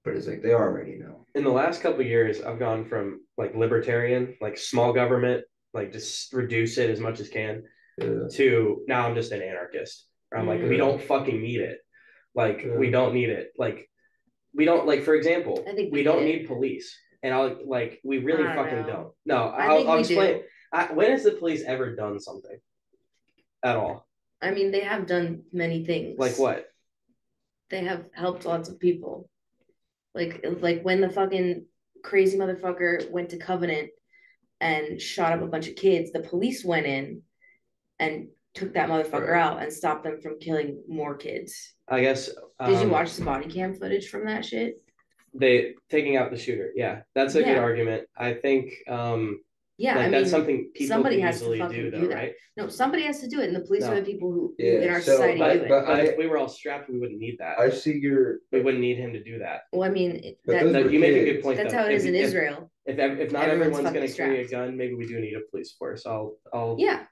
[0.05, 1.27] But it's like they already know.
[1.35, 5.93] in the last couple of years, I've gone from like libertarian, like small government, like
[5.93, 7.63] just reduce it as much as can,
[8.01, 8.27] Yeah.
[8.33, 10.07] to now I'm just an anarchist.
[10.35, 10.79] I'm like, we Mm.
[10.79, 11.79] don't fucking need it.
[12.35, 12.77] Like Yeah.
[12.77, 13.53] we don't need it.
[13.59, 13.89] Like
[14.55, 16.97] we don't like for example, I think we we don't need police.
[17.23, 18.87] And I'll like we really don't fucking know.
[18.87, 19.13] don't.
[19.27, 20.43] No, I I'll, think I'll explain.
[20.73, 22.59] I, when has the police ever done something
[23.65, 24.07] at all?
[24.41, 26.19] I mean, they have done many things.
[26.19, 26.69] Like what?
[27.71, 29.29] They have helped lots of people.
[30.15, 31.67] Like like when the fucking
[32.05, 33.91] crazy motherfucker went to Covenant
[34.61, 37.23] and shot up a bunch of kids, the police went in
[37.99, 39.41] and took that motherfucker Right.
[39.43, 41.75] out and stopped them from killing more kids.
[41.89, 42.27] I guess.
[42.27, 44.81] Did you um, watch the body cam footage from that shit?
[45.35, 46.71] They taking out the shooter?
[46.75, 48.05] Yeah, that's a good argument.
[48.17, 48.73] I think.
[48.89, 49.41] um
[49.81, 52.01] Yeah, like I that's mean, something people somebody can has to easily fucking do, though,
[52.01, 52.15] do that.
[52.17, 52.33] right?
[52.57, 53.93] no, somebody has to do it, and the police No.
[53.93, 55.69] are the people who, who Yeah, in our so, society but- do it.
[55.69, 57.61] but- But I- if we were all strapped, we wouldn't need that.
[57.61, 58.41] I see your.
[58.51, 59.59] we wouldn't need him to do that.
[59.73, 60.11] well, I mean,
[60.47, 61.59] that, That- were you make a good point.
[61.59, 61.79] that's though.
[61.83, 62.71] how it is If- in if- Israel.
[62.87, 65.35] If ev- if not Everyone's everyone's going to carry a gun, maybe we do need
[65.35, 66.07] a police force.
[66.07, 66.75] I'll I'll.
[66.79, 67.05] Yeah,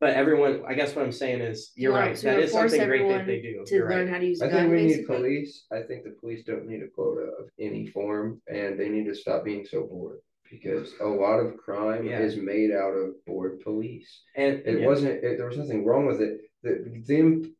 [0.00, 2.16] But everyone, I guess what I'm saying is, You you're want right.
[2.16, 3.64] to That is force something great that everyone they do.
[3.66, 4.14] to You're learn right.
[4.14, 4.58] how to use a I gun.
[4.60, 5.16] think we need basically.
[5.16, 5.66] police.
[5.70, 9.14] I think the police don't need a quota of any form, and they need to
[9.14, 10.18] stop being so bored
[10.50, 12.20] because a lot of crime Yeah.
[12.20, 14.22] is made out of bored police.
[14.36, 14.86] And It yeah.
[14.86, 15.22] wasn't.
[15.22, 16.40] It, there was nothing wrong with it.
[16.62, 17.54] The them,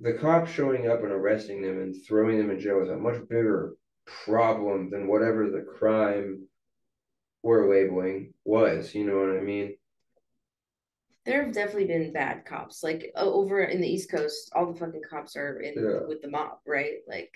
[0.00, 3.26] the cops showing up and arresting them and throwing them in jail is a much
[3.28, 3.74] bigger
[4.24, 6.46] problem than whatever the crime
[7.42, 8.94] we're labeling was.
[8.94, 9.76] You know what I mean?
[11.26, 12.82] There have definitely been bad cops.
[12.82, 16.06] Like over in the East Coast, all the fucking cops are in Yeah.
[16.06, 16.98] with the mob, right?
[17.06, 17.32] Like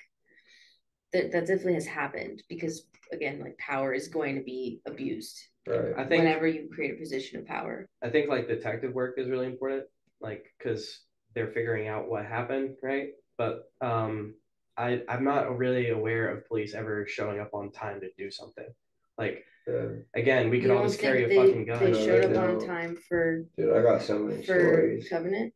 [1.12, 5.94] that that definitely has happened because again, like power is going to be abused Right.
[5.96, 7.88] I think whenever you create a position of power.
[8.02, 9.84] I think like detective work is really important,
[10.20, 11.00] like because
[11.34, 13.10] they're figuring out what happened, right?
[13.38, 14.34] But um,
[14.76, 18.68] I I'm not really aware of police ever showing up on time to do something.
[19.16, 19.86] Like Yeah.
[20.14, 21.78] again, we You could all don't just carry a they, fucking gun.
[21.92, 25.08] They showed up on time for Dude, I got so many for stories.
[25.08, 25.52] Covenant.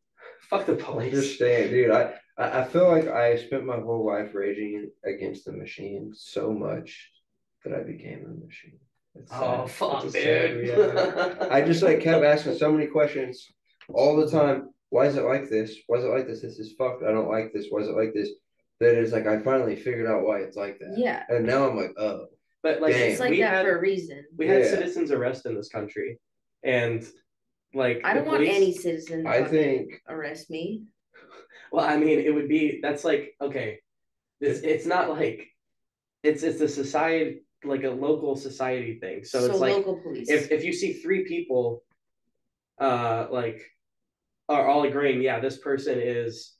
[0.49, 1.13] Fuck the I'm police.
[1.13, 1.91] just saying, dude.
[1.91, 6.51] I, I I feel like I spent my whole life raging against the machine so
[6.51, 7.11] much
[7.63, 8.79] that I became a machine.
[9.15, 9.71] It's Oh sad.
[9.71, 10.51] fuck, It's a sad
[11.37, 11.51] dude.
[11.51, 13.45] I just like kept asking so many questions
[13.89, 14.69] all the time.
[14.89, 15.75] Why is it like this?
[15.87, 16.41] Why is it like this?
[16.41, 17.03] This is fucked.
[17.03, 17.67] I don't like this.
[17.69, 18.29] Why is it like this?
[18.79, 20.95] That is like I finally figured out why it's like that.
[20.97, 21.23] Yeah.
[21.29, 22.27] And now I'm like, oh,
[22.61, 23.11] But like Damn.
[23.11, 24.25] It's like we that had for a reason.
[24.37, 24.69] we had Yeah.
[24.69, 26.19] citizens arrest in this country,
[26.63, 27.05] and
[27.73, 30.83] like I the don't want police- any citizen to I fucking think arrest me.
[31.71, 33.79] Well, I mean, it would be that's like okay,
[34.41, 35.47] it's it's not like
[36.23, 39.23] it's it's a society like a local society thing.
[39.23, 40.29] So, it's like local police.
[40.29, 41.83] if if you see three people,
[42.79, 43.61] uh, like
[44.49, 46.55] are all agreeing, yeah, this person is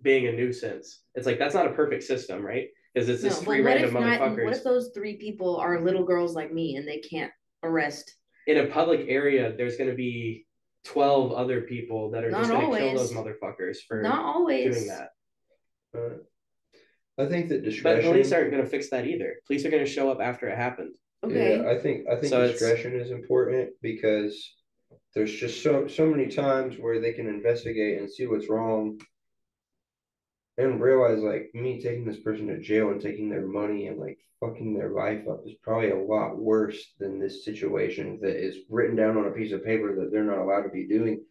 [0.00, 1.02] being a nuisance.
[1.14, 2.68] It's like that's not a perfect system, right?
[2.94, 4.20] Because it's no, just but three what random if not?
[4.20, 8.14] motherfuckers What if those three people are little girls like me and they can't arrest?
[8.46, 9.54] in a public area.
[9.56, 10.46] There's going to be
[10.84, 14.74] twelve other people that are just going to kill those motherfuckers for Not always.
[14.74, 15.08] doing that.
[15.96, 18.02] uh, I think that discretion.
[18.02, 19.36] But police aren't going to fix that either.
[19.46, 20.94] Police are going to show up after it happened.
[21.24, 21.56] Okay.
[21.56, 24.36] Yeah, I think I think So it's- discretion is important because
[25.14, 29.00] there's just so so many times where they can investigate and see what's wrong
[30.56, 34.18] and realize like me taking this person to jail and taking their money and like
[34.40, 38.96] fucking their life up is probably a lot worse than this situation that is written
[38.96, 41.24] down on a piece of paper that they're not allowed to be doing.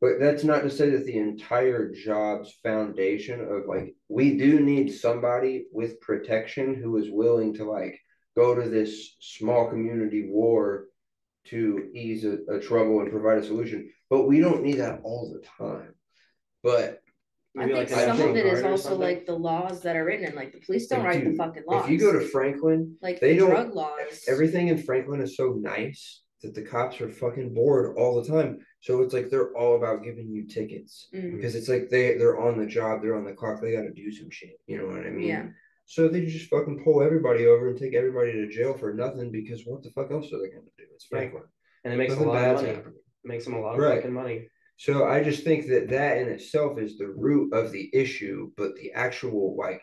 [0.00, 4.92] But that's not to say that the entire job's foundation of like we do need
[4.92, 7.98] somebody with protection who is willing to like
[8.36, 10.86] go to this small community war
[11.46, 13.90] to ease a, a trouble and provide a solution.
[14.10, 15.94] But we don't need that all the time.
[16.62, 17.00] But
[17.56, 20.26] I Maybe think like some of it is also like the laws that are written,
[20.26, 21.84] and like the police don't Like, write the dude, fucking laws.
[21.84, 25.36] if you go to Franklin, like they the don't- drug laws, everything in Franklin is
[25.36, 28.58] so nice that the cops are fucking bored all the time.
[28.80, 32.40] So it's like they're all about giving you tickets Mm, because it's like they they're
[32.40, 34.58] on the job, they're on the clock, they got to do some shit.
[34.66, 35.28] You know what I mean?
[35.28, 35.46] Yeah.
[35.86, 39.62] So they just fucking pull everybody over and take everybody to jail for nothing because
[39.64, 40.84] what the fuck else are they gonna do?
[40.94, 41.18] It's Yeah.
[41.18, 41.44] Franklin.
[41.84, 42.76] and it makes Nothing a lot bad's of money.
[42.78, 42.98] happening.
[43.24, 43.96] It makes them a lot of Right.
[43.96, 44.48] fucking money.
[44.76, 48.74] So I just think that that in itself is the root of the issue, but
[48.76, 49.80] the actual like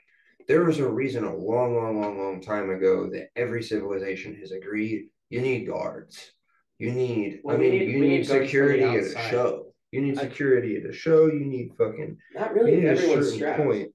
[0.48, 4.52] there was a reason a long, long, long, long time ago that every civilization has
[4.52, 6.32] agreed you need guards.
[6.78, 9.30] You need, Well, I mean, need- you need need guards for the security at a
[9.30, 9.74] show.
[9.92, 11.28] You need security at a show.
[11.28, 12.18] You need fucking.
[12.34, 12.86] Not really.
[12.86, 13.62] Everyone's certain strapped.
[13.64, 13.94] point.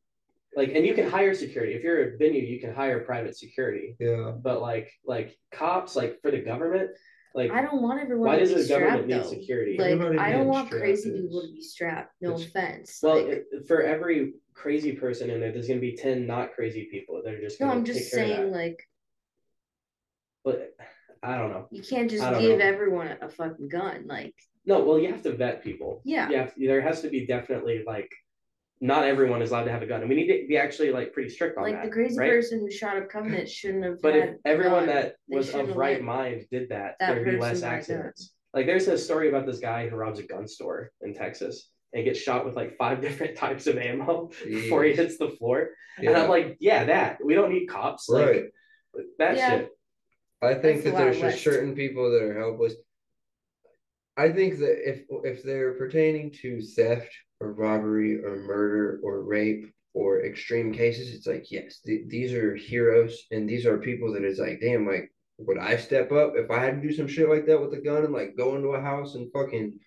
[0.55, 2.41] Like, and you can hire security if you're a venue.
[2.43, 4.33] You can hire private security, Yeah.
[4.41, 6.91] but like, like cops, like for the government,
[7.37, 9.41] like I don't want everyone why to does be the government strapped need though.
[9.41, 9.77] security?
[9.79, 12.15] Like Everybody I don't being want crazy is- people to be strapped.
[12.21, 12.99] No it's- offense.
[13.03, 16.89] well, like, it- for every crazy person in there, there's gonna be ten not crazy
[16.91, 17.61] people that are just.
[17.61, 18.57] no, Gonna I'm take just care of saying that.
[18.57, 18.89] like
[20.45, 20.75] But
[21.23, 21.67] I don't know.
[21.71, 22.65] you can't just I don't give know.
[22.65, 24.05] everyone a, a fucking gun.
[24.07, 24.35] Like
[24.65, 26.03] No, well, you have to vet people.
[26.05, 26.29] Yeah.
[26.31, 28.11] You have there has to be definitely like,
[28.81, 31.13] not everyone is allowed to have a gun, and we need to be actually like
[31.13, 31.79] pretty strict on like that.
[31.81, 32.31] Like the crazy right?
[32.31, 34.03] person who shot up Covenant shouldn't have.
[34.03, 34.95] But if everyone gun.
[34.95, 37.79] that was of right mind did that, that there'd be less person buy a gun.
[37.79, 38.33] accidents.
[38.53, 42.05] Like there's a story about this guy who robs a gun store in Texas and
[42.05, 45.71] gets shot with like five different types of ammo before he hits the floor.
[46.01, 46.11] Yeah.
[46.11, 47.19] And I'm like, yeah, that.
[47.25, 48.09] We don't need cops.
[48.11, 48.45] Right.
[48.95, 49.51] Like that Yeah.
[49.59, 49.71] shit.
[50.43, 52.75] I think That's that there's just certain people that are helpless.
[54.19, 59.73] I think that if if they're pertaining to theft or robbery or murder or rape
[59.95, 64.25] or extreme cases, it's like yes, th- these are heroes and these are people that
[64.25, 67.29] is like, damn, like would I step up if I had to do some shit
[67.29, 69.79] like that with a gun and like go into a house and fucking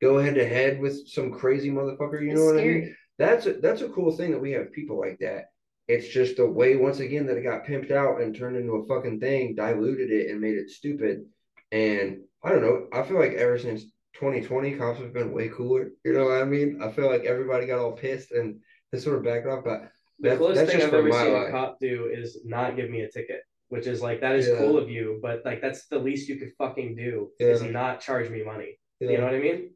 [0.00, 2.22] go head to head with some crazy motherfucker?
[2.22, 2.96] You It's know what I mean?
[3.18, 5.46] That's a that's a cool thing that we have people like that.
[5.88, 8.86] It's just the way once again that it got pimped out and turned into a
[8.86, 11.24] fucking thing, diluted it and made it stupid.
[11.72, 12.86] And I don't know.
[12.92, 15.90] I feel like ever since 2020, cops have been way cooler.
[16.04, 16.80] You know what I mean?
[16.82, 18.60] I feel like everybody got all pissed and
[18.92, 19.64] they sort of backed off.
[19.64, 19.90] But
[20.20, 21.48] The That's- closest that's thing just I've ever seen life.
[21.48, 24.58] a cop do is not give me a ticket, which is like that is Yeah.
[24.58, 28.28] cool of you, but like that's the least you could fucking do is not charge
[28.28, 28.78] me money.
[29.00, 29.74] yeah, You know what I mean?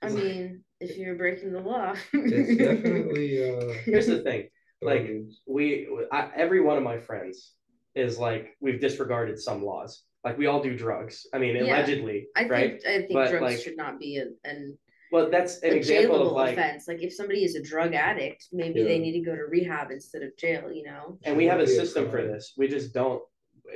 [0.00, 4.48] I mean, if you're breaking the law, it's definitely uh, Here's the thing.
[4.84, 5.08] Like,
[5.46, 7.52] we I, every one of my friends
[7.94, 11.62] is like we've disregarded some laws like we all do drugs i mean Yeah.
[11.64, 14.78] allegedly I right think I think But, drugs like, should not be a, an
[15.10, 16.88] well that's an example of like offense.
[16.88, 20.22] Like if somebody is a drug addict, maybe they need to go to rehab instead
[20.22, 20.72] of jail.
[20.72, 21.18] You know.
[21.24, 23.22] and we have a Should be a system for this we just don't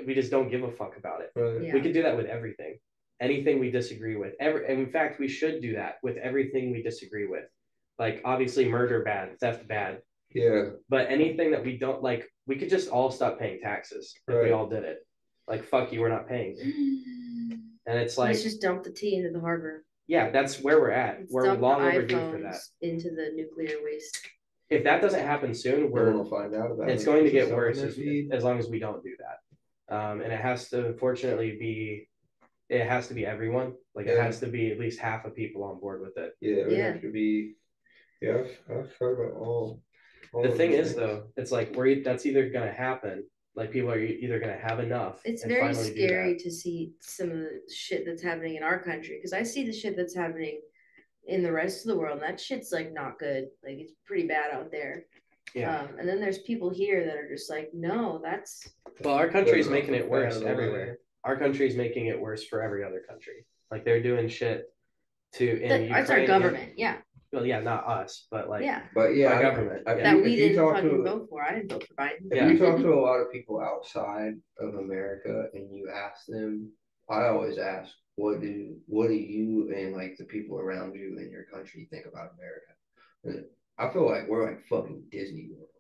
[0.07, 1.63] we just don't give a fuck about it Right.
[1.67, 1.75] Yeah.
[1.75, 2.79] we could do that with everything
[3.21, 6.83] anything we disagree with every and in fact we should do that with everything we
[6.83, 7.45] disagree with
[7.99, 10.01] like obviously murder bad theft bad
[10.35, 10.71] Yeah.
[10.89, 14.51] but anything that we don't like we could just all stop paying taxes if we
[14.53, 15.06] all did it
[15.49, 16.57] like fuck you we're not paying
[17.87, 19.85] and it's like Let's just dump the tea into the harbor.
[20.09, 24.19] yeah that's where we're at Let's we're long overdue for that into the nuclear waste.
[24.71, 26.93] if that doesn't happen soon No we're one will find out about it.
[26.95, 27.99] it's going to get worse as,
[28.33, 32.09] as long as we don't do that um, and it has to unfortunately be
[32.69, 35.63] it has to be everyone like it has to be at least half of people
[35.63, 36.93] on board with it Yeah, it would Yeah.
[36.93, 37.55] have to be.
[38.21, 39.81] Yeah, I've, I've heard about all.
[40.33, 40.97] all the thing is things.
[40.97, 43.25] though it's like we're that's either going to happen
[43.57, 47.31] like people are either going to have enough It's and very scary to see some
[47.31, 50.61] of the shit that's happening in our country because I see the shit that's happening
[51.27, 52.21] in the rest of the world.
[52.21, 53.47] And that shit's like not good.
[53.65, 55.07] Like it's pretty bad out there.
[55.55, 58.69] yeah Um, and then there's people here that are just like, no, that's
[59.03, 60.53] well our country's They're making it worse bad at all.
[60.53, 64.73] everywhere our country's making it worse for every other country like they're doing shit
[65.35, 66.73] to in that, that's our government.
[66.77, 66.97] Yeah,
[67.33, 68.83] well yeah not us but like yeah.
[68.95, 70.03] But yeah, our I- government I- yeah.
[70.05, 71.43] That if we you didn't talk fucking to- vote for.
[71.43, 72.27] I didn't vote for Biden.
[72.31, 72.49] If Yeah.
[72.49, 76.71] you talk to a lot of people outside of America and you ask them,
[77.09, 81.31] I always ask, what do what do you and like the people around you in
[81.31, 82.73] your country think about America?
[83.25, 83.45] And
[83.79, 85.76] I feel like we're like fucking Disney World, bro.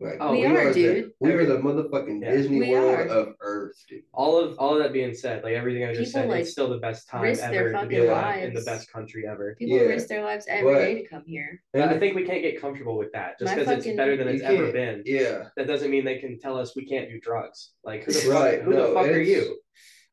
[0.00, 1.12] Like Oh, We are, the, dude.
[1.20, 2.32] We are the motherfucking Yeah.
[2.32, 3.06] Disney We World are.
[3.08, 4.02] of Earth, dude.
[4.12, 6.50] all of all of that being said, like everything I just People, said, like, it's
[6.50, 9.54] still the best time ever to be fucking alive in the best country ever.
[9.58, 9.82] People Yeah.
[9.84, 11.62] risk their lives every But- day to come here.
[11.72, 14.42] But I think we can't get comfortable with that just because it's better than it's
[14.42, 15.02] ever been.
[15.06, 15.48] Yeah.
[15.56, 17.72] That doesn't mean they can tell us we can't do drugs.
[17.84, 18.64] Like who the Right, fuck?
[18.64, 19.58] Who no, the fuck are you?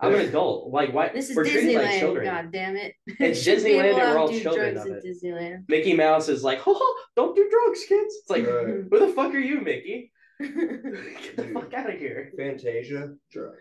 [0.01, 0.71] I'm an adult.
[0.71, 1.09] Like why?
[1.09, 1.99] This is we're treated like Disneyland.
[1.99, 2.25] children.
[2.25, 2.93] God damn it!
[3.07, 5.03] It's Disneyland and we're all do children drugs of it.
[5.05, 5.65] Disneyland.
[5.67, 8.15] Mickey Mouse is like, oh, don't do drugs, kids.
[8.21, 8.65] It's like, Right.
[8.91, 10.11] who the fuck are you, Mickey?
[10.41, 12.31] Get the fuck out of here.
[12.37, 13.57] Fantasia, drugs.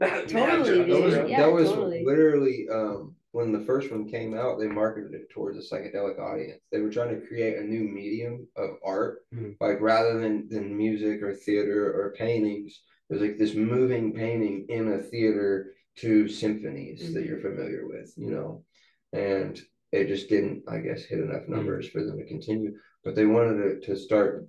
[0.00, 1.30] That- Totally, that- That was.
[1.30, 2.04] Yeah, that was totally.
[2.04, 6.58] literally um when the first one came out, they marketed it towards a psychedelic audience.
[6.72, 9.56] They were trying to create a new medium of art, Mhm.
[9.60, 12.80] like rather than than music or theater or paintings.
[13.08, 17.28] There's like this moving painting in a theater to symphonies that Mhm.
[17.28, 18.64] you're familiar with, you know,
[19.12, 19.60] and
[19.92, 22.76] it just didn't, I guess, hit enough numbers for them to continue.
[23.02, 24.46] But they wanted it to start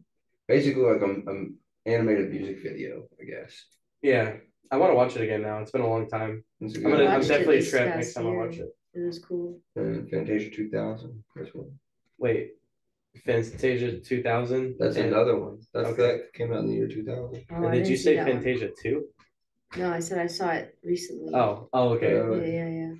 [0.47, 1.45] basically like a, a
[1.85, 3.65] animated music video, I guess.
[4.01, 4.37] Yeah,
[4.71, 5.59] I want to watch it again now.
[5.59, 6.43] It's been a long time.
[6.59, 7.05] It's a I'm gonna.
[7.05, 8.69] I'm definitely a this trip next time I watch it.
[8.93, 9.61] It was cool.
[9.75, 11.23] and Fantasia 2000.
[11.35, 11.71] This one.
[12.17, 12.53] Wait,
[13.25, 14.75] Fantasia 2000.
[14.79, 15.59] That's and, another one.
[15.73, 16.01] That's Okay.
[16.01, 17.45] that came out in the year 2000.
[17.51, 18.41] Oh, and did you say that one.
[18.41, 19.05] Fantasia 2?
[19.75, 21.33] No, I said I saw it recently.
[21.35, 22.13] Oh, oh, okay.
[22.13, 22.35] Yeah.
[22.35, 22.93] Yeah, yeah,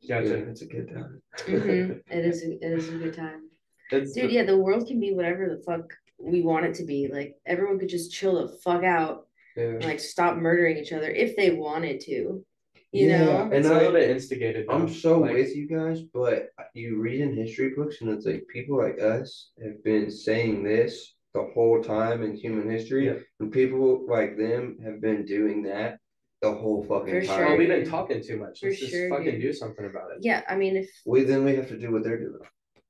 [0.00, 0.34] Yeah, Gotcha.
[0.50, 1.22] it's a good time.
[1.48, 1.54] yeah.
[1.54, 2.02] Mhm.
[2.10, 2.42] It is.
[2.44, 3.50] A, it is a good time,
[3.90, 4.30] That's dude.
[4.30, 7.08] Yeah, the world can be whatever the fuck we want it to be.
[7.12, 9.26] Like everyone could just chill the fuck out
[9.56, 9.64] Yeah.
[9.64, 12.44] and like stop murdering each other if they wanted to.
[12.92, 13.46] You Yeah, know.
[13.52, 14.66] it's and a I- little bit instigated.
[14.68, 14.74] Though.
[14.74, 18.46] I'm so Like, with you guys, but you read in history books and it's like
[18.48, 23.18] people like us have been saying this the whole time in human history, Yeah.
[23.40, 25.98] and people like them have been doing that
[26.42, 27.36] the whole fucking For time.
[27.38, 27.46] sure.
[27.46, 28.60] Well, we've been talking too much.
[28.60, 29.40] For Let's just sure, fucking dude.
[29.42, 30.18] do something about it.
[30.20, 32.40] Yeah, I mean, if We then we have to do what they're doing.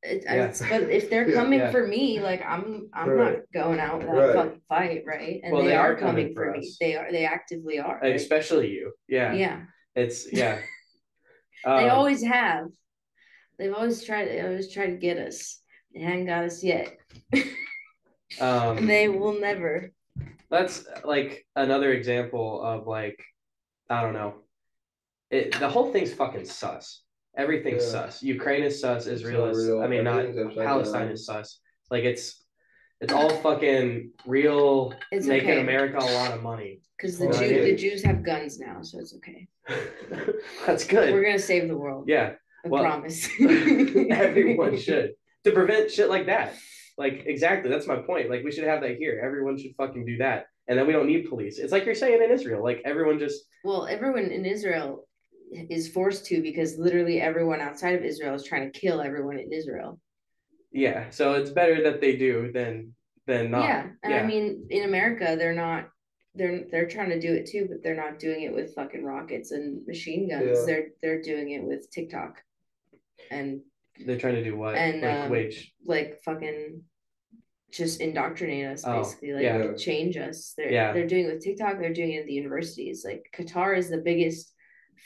[0.03, 0.47] it, Yeah.
[0.47, 1.71] it's, but if they're coming yeah.
[1.71, 3.33] for me, like I'm, I'm Right.
[3.35, 4.31] not going out without Right.
[4.31, 5.41] a fucking fight, right?
[5.45, 6.73] And Well, they, they are are coming coming for for me.
[6.81, 7.13] They are.
[7.13, 8.01] They actively are.
[8.03, 8.17] Right?
[8.17, 8.93] especially you.
[9.07, 9.33] Yeah.
[9.35, 9.61] yeah.
[9.95, 10.59] It's yeah.
[11.65, 12.65] They Um, always have.
[13.59, 14.27] They've always tried.
[14.29, 15.61] They always try to get us.
[15.95, 16.97] They haven't got us yet.
[18.41, 19.93] um, they will never.
[20.51, 23.23] that's like another example of like
[23.93, 24.35] I don't know.
[25.31, 27.03] It the whole thing's fucking sus.
[27.37, 28.07] Everything's Yeah.
[28.07, 28.23] sus.
[28.23, 29.07] Ukraine is sus.
[29.07, 29.67] Israel is.
[29.67, 29.83] real.
[29.83, 30.25] I mean, not
[30.55, 31.13] Palestine down.
[31.13, 31.61] is sus.
[31.91, 32.43] Like it's
[33.03, 34.95] it's all fucking real.
[35.11, 35.61] It's making okay.
[35.61, 36.81] America a lot of money.
[36.97, 39.49] Because the Well, Jew, the Jews have guns now, so it's okay.
[40.67, 41.13] That's good.
[41.13, 42.05] We're gonna save the world.
[42.09, 43.29] Yeah, I well, promise.
[43.41, 45.13] everyone should
[45.45, 46.55] to prevent shit like that.
[46.97, 48.31] Like exactly, that's my point.
[48.31, 49.21] Like we should have that here.
[49.25, 51.59] Everyone should fucking do that, and then we don't need police.
[51.59, 52.63] It's like you're saying in Israel.
[52.63, 55.07] Like everyone just Well, everyone in Israel
[55.53, 59.53] is forced to because literally everyone outside of Israel is trying to kill everyone in
[59.53, 60.01] Israel.
[60.73, 61.11] yeah.
[61.11, 62.95] So it's better that they do than
[63.27, 63.65] than not.
[63.65, 65.89] yeah, and I mean, in America, they're not.
[66.35, 69.51] They're they're trying to do it too, but they're not doing it with fucking rockets
[69.53, 70.59] and machine guns.
[70.61, 70.65] Yeah.
[70.67, 72.41] They're they're doing it with TikTok,
[73.31, 73.61] and
[74.07, 74.75] They're trying to do what?
[74.75, 75.75] And, like um, wage.
[75.85, 76.83] like fucking
[77.73, 79.73] just indoctrinate us Oh, basically like yeah.
[79.75, 80.93] change us they're Yeah.
[80.93, 83.99] they're doing it with tiktok they're doing it at the universities like qatar is the
[83.99, 84.53] biggest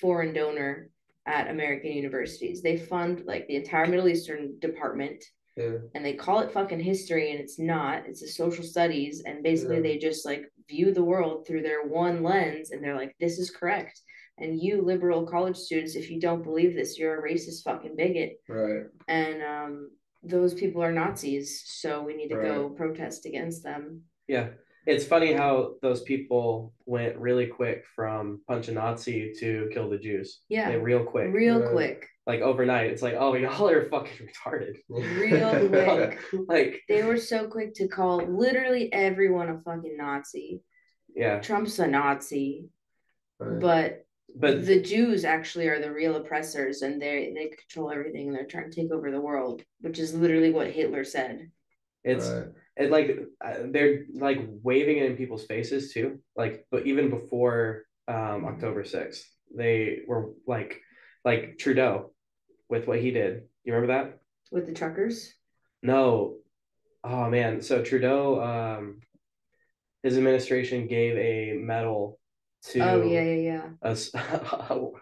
[0.01, 0.91] foreign donor
[1.27, 5.25] at american universities they fund like the entire middle eastern department
[5.57, 5.79] Yeah.
[5.95, 9.81] and they call it fucking history and it's not it's a social studies and basically
[9.81, 13.51] they just like view the world through their one lens and they're like this is
[13.51, 14.01] correct
[14.39, 18.33] and you liberal college students if you don't believe this you're a racist fucking bigot
[18.49, 18.85] Right.
[19.09, 19.91] and um
[20.27, 24.49] those people are nazis so we need to go protest against them Yeah.
[24.87, 29.99] It's funny how those people went really quick from punch a Nazi to kill the
[29.99, 30.43] Jews.
[30.49, 31.29] yeah real quick.
[31.35, 31.73] real Right.
[31.73, 32.91] quick Like overnight.
[32.93, 34.77] It's like, oh, y'all are fucking retarded.
[34.89, 36.21] Real quick.
[36.49, 40.63] like, they were so quick to call literally everyone a fucking nazi
[41.17, 41.41] yeah.
[41.41, 42.69] trump's a nazi
[43.41, 43.61] Right.
[43.61, 44.06] but
[44.39, 48.47] But the Jews actually are the real oppressors and they they control everything and they're
[48.47, 51.51] trying to take over the world, which is literally what Hitler said.
[52.05, 52.49] it's Right.
[52.77, 56.21] it like uh, they're like waving it in people's faces too.
[56.37, 59.25] Like, but even before um October 6th,
[59.57, 60.81] they were like
[61.25, 62.13] like Trudeau
[62.69, 63.43] with what he did.
[63.65, 64.19] You remember that?
[64.53, 65.33] With the truckers.
[65.83, 66.37] No.
[67.03, 67.63] Oh man.
[67.63, 69.01] So Trudeau, um,
[70.03, 72.19] his administration gave a medal
[72.65, 73.69] to Oh yeah, yeah, yeah.
[73.83, 74.95] a s- oh,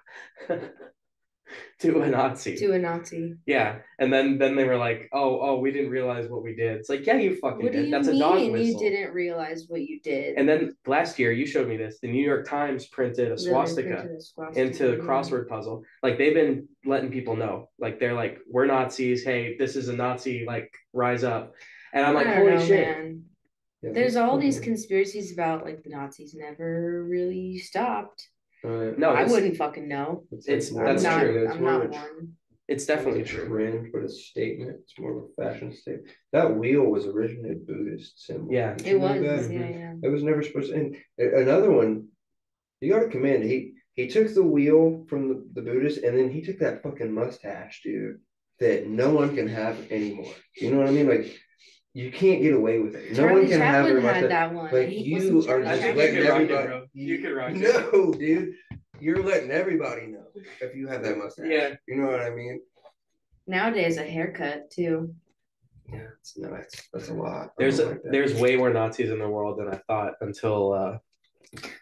[1.80, 2.56] to a Nazi.
[2.56, 3.34] To a Nazi.
[3.46, 6.76] yeah, and then then they were like, "Oh, oh, we didn't realize what we did."
[6.78, 8.16] It's like, yeah, you fucking What did that's mean?
[8.16, 10.36] a dog whistle you didn't realize what you did?
[10.36, 11.98] And then last year, you showed me this.
[12.00, 15.84] The New York Times printed a swastika printed a swastika, into the crossword puzzle.
[16.02, 17.68] Like they've been letting people know.
[17.78, 19.24] Like they're like, we're Nazis.
[19.24, 20.44] Hey, this is a Nazi.
[20.46, 21.54] Like rise up.
[21.92, 22.88] And I'm like, holy know, shit.
[22.88, 23.22] man.
[23.84, 28.28] Yeah, There's all these conspiracies about like the Nazis never really stopped.
[28.62, 28.98] Right.
[28.98, 30.24] No, I wouldn't fucking know.
[30.32, 31.44] It's- more that's of a- I'm not, true.
[31.44, 32.32] It's I'm not of a tr- one.
[32.66, 33.70] it's definitely definitely a true.
[33.72, 34.76] trend, but a statement.
[34.82, 36.08] It's more of a fashion statement.
[36.32, 38.50] That wheel was originally a Buddhist symbol.
[38.52, 38.74] Yeah.
[38.74, 39.54] Did It you know was, that?
[39.54, 39.78] yeah, mm-hmm.
[39.80, 39.94] yeah.
[40.02, 40.76] It was never supposed to.
[40.78, 42.08] And another one,
[42.80, 43.44] you got to commend.
[43.44, 47.12] He he took the wheel from the, the Buddhist, and then he took that fucking
[47.12, 48.18] mustache, dude,
[48.60, 50.32] that no one can have anymore.
[50.56, 51.08] You know what I mean?
[51.08, 51.38] Like
[51.94, 53.16] you can't get away with it.
[53.16, 54.28] No one can have Chaplin their had mustache.
[54.30, 54.72] that one.
[54.72, 56.66] Like He- you are just I think letting you could rock it, everybody.
[56.66, 56.84] bro.
[56.92, 57.92] You could rock it.
[57.92, 58.54] No, dude,
[59.00, 60.24] you're letting everybody know
[60.60, 61.46] if you have that mustache.
[61.48, 61.74] Yeah.
[61.86, 62.60] you know what I mean.
[63.46, 65.14] Nowadays, a haircut too.
[65.92, 67.50] Yeah, it's no, that's that's a lot.
[67.58, 70.98] There's a, like there's way more Nazis in the world than I thought until uh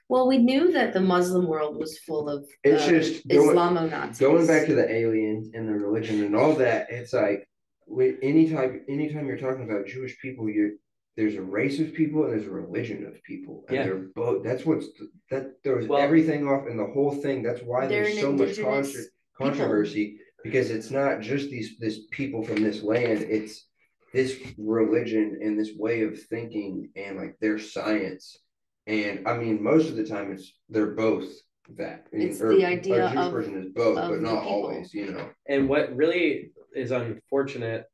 [0.09, 3.89] Well, we knew that the Muslim world was full of It's uh, just going- Islamo
[3.89, 4.19] Nazis.
[4.19, 7.49] going back to the aliens and the religion and all that, it's like
[7.93, 10.79] with any type anytime you're talking about Jewish people, you
[11.15, 13.65] there's a race of people and there's a religion of people.
[13.69, 13.83] And Yeah.
[13.85, 14.89] they're both that's what's
[15.31, 17.43] that throws Well- everything off and the whole thing.
[17.43, 22.43] That's why there's so much indigenous contro- controversy because it's not just these this people
[22.43, 23.69] from this land, it's
[24.15, 28.39] this religion and this way of thinking and like their science.
[28.87, 31.31] And I mean most of the time it's they're both
[31.77, 32.07] that.
[32.11, 35.29] It's or the idea a Jewish of- person is both, but not always, you know.
[35.47, 37.87] and what really is unfortunate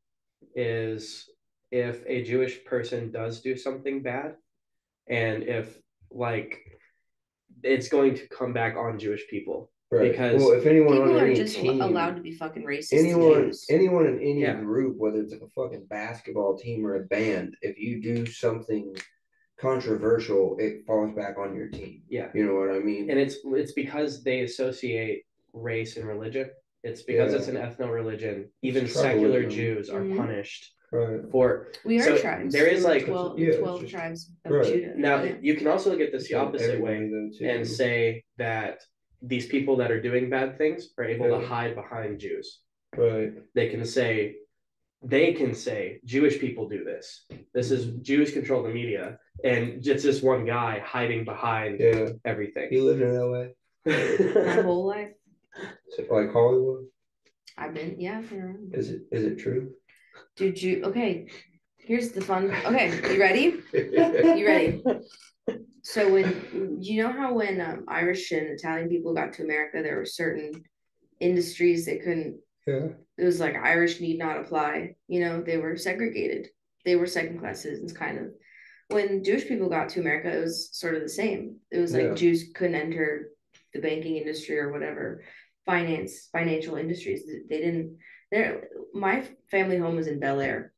[0.54, 1.28] is
[1.70, 4.36] if a Jewish person does do something bad
[5.08, 5.78] and if
[6.10, 6.58] like
[7.62, 9.70] it's going to come back on Jewish people.
[9.90, 12.92] Because well, if anyone People on are any just team, allowed to be fucking racist.
[12.92, 14.60] anyone, anyone in any Yeah.
[14.60, 18.94] group, whether it's like a fucking basketball team or a band, if you do something
[19.58, 22.02] controversial, it falls back on your team.
[22.08, 22.30] Yeah.
[22.34, 23.10] You know what I mean?
[23.10, 25.24] And it's it's because they associate
[25.54, 26.50] race and religion.
[26.84, 27.38] It's because Yeah.
[27.38, 28.50] it's an ethno religion.
[28.62, 29.50] Even It's secular tribalism.
[29.50, 30.16] Jews are Mhm.
[30.16, 31.20] punished right.
[31.30, 32.52] for we are so tribes.
[32.54, 34.64] there is, like- 12, Yeah, 12 just- tribes of right.
[34.66, 34.94] Judah.
[34.96, 35.36] now Yeah.
[35.42, 37.44] you can also look at this the opposite way Everybody, though, too.
[37.46, 38.80] and say that
[39.20, 41.40] these people that are doing bad things are able Yeah.
[41.40, 42.60] to hide behind Jews.
[42.96, 43.32] right.
[43.54, 44.36] They can say,
[45.02, 47.26] they can say, Jewish people do this.
[47.52, 52.10] This is Jews control the media, and just this one guy hiding behind Yeah.
[52.24, 52.72] everything.
[52.72, 53.54] You lived in LA,
[53.86, 55.12] My whole life,
[55.90, 56.84] Is it like Hollywood.
[57.56, 58.18] I've been yeah.
[58.18, 58.74] I've been around.
[58.74, 59.02] Is it?
[59.10, 59.70] Is it true?
[60.36, 61.28] Dude, you okay?
[61.78, 62.52] Here's the fun.
[62.66, 63.62] Okay, you ready?
[63.72, 64.82] You ready?
[65.82, 69.96] So when you know how when um, Irish and Italian people got to America, there
[69.96, 70.52] were certain
[71.18, 72.38] industries they couldn't.
[72.66, 72.88] yeah.
[73.16, 74.96] It was like Irish need not apply.
[75.06, 76.48] You know, they were segregated.
[76.84, 78.26] They were second class citizens, kind of.
[78.88, 81.56] When Jewish people got to America, it was sort of the same.
[81.70, 82.14] It was like Yeah.
[82.14, 83.30] Jews couldn't enter
[83.72, 85.24] the banking industry or whatever,
[85.68, 87.24] finance, financial industries.
[87.48, 87.98] They didn't.
[88.32, 90.72] There, my family home was in Bel Air,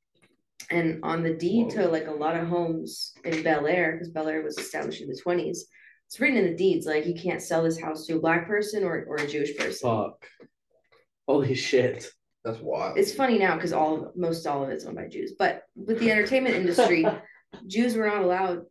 [0.68, 4.28] and on the deed to like a lot of homes in Bel Air, because Bel
[4.28, 5.66] Air was established in the twenties,
[6.06, 8.82] it's written in the deeds like you can't sell this house to a black person
[8.82, 9.88] or or a Jewish person.
[9.88, 10.26] Fuck.
[11.28, 12.08] Holy shit.
[12.44, 12.98] That's wild.
[12.98, 16.10] It's funny now because all most all of it's owned by Jews, but with the
[16.10, 17.06] entertainment industry,
[17.68, 18.62] Jews were not allowed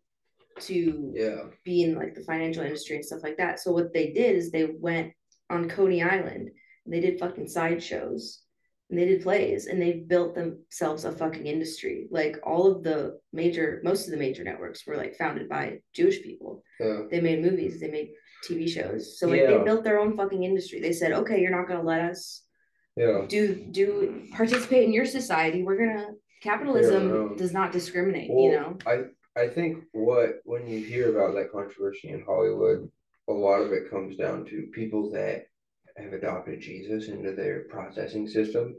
[0.62, 1.44] to yeah.
[1.64, 3.62] be in like the financial industry and stuff like that.
[3.62, 5.14] So what they did is they went
[5.50, 6.50] on Coney Island
[6.86, 8.42] and they did fucking sideshows
[8.90, 12.08] and they did plays and they built themselves a fucking industry.
[12.12, 16.22] Like all of the major, most of the major networks were like founded by Jewish
[16.24, 16.64] people.
[16.80, 17.02] Yeah.
[17.10, 18.12] They made movies, they made
[18.48, 19.20] TV shows.
[19.20, 20.80] So like they built their own fucking industry.
[20.82, 22.44] They said, okay, you're not gonna let us
[22.96, 23.26] Yeah.
[23.28, 25.64] do do participate in your society.
[25.64, 26.12] We're gonna
[26.42, 27.36] capitalism own.
[27.38, 28.78] does not discriminate, you know.
[28.86, 29.06] I
[29.36, 32.90] I think what when you hear about that controversy in Hollywood,
[33.30, 35.46] a lot of it comes down to people that
[35.98, 38.76] have adopted Jesus into their processing system,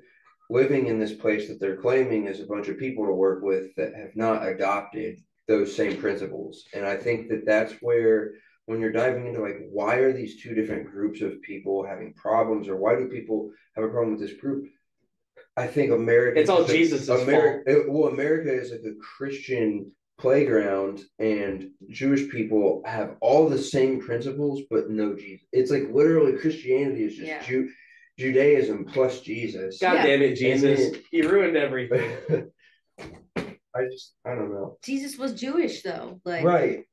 [0.50, 3.74] living in this place that they're claiming is a bunch of people to work with
[3.76, 6.64] that have not adopted those same principles.
[6.74, 8.32] And I think that that's where
[8.66, 12.68] when you're diving into like why are these two different groups of people having problems
[12.68, 14.66] or why do people have a problem with this group?
[15.56, 21.70] I think America It's all Jesus' America, well, America is like a Christian playground, and
[21.88, 25.46] Jewish people have all the same principles, but no Jesus.
[25.52, 27.42] It's like literally Christianity is just Yeah.
[27.42, 27.70] Jew,
[28.18, 29.78] Judaism plus Jesus.
[29.80, 30.06] God Yeah.
[30.06, 30.78] damn it, Jesus.
[30.92, 32.10] then- You ruined everything.
[33.72, 34.78] I just, I don't know.
[34.84, 36.20] Jesus was Jewish though.
[36.24, 36.84] Like Right.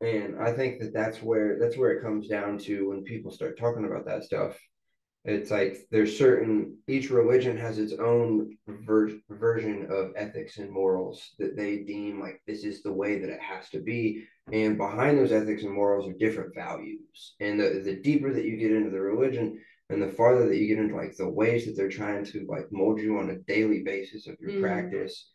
[0.00, 3.56] And I think that that's where that's where it comes down to when people start
[3.56, 4.58] talking about that stuff.
[5.24, 11.30] It's like there's certain each religion has its own ver- version of ethics and morals
[11.38, 15.18] that they deem like this is the way that it has to be, and behind
[15.18, 17.36] those ethics and morals are different values.
[17.38, 20.66] And the the deeper that you get into the religion, and the farther that you
[20.66, 23.84] get into like the ways that they're trying to like mold you on a daily
[23.84, 24.60] basis of your Mhm.
[24.60, 25.30] practice,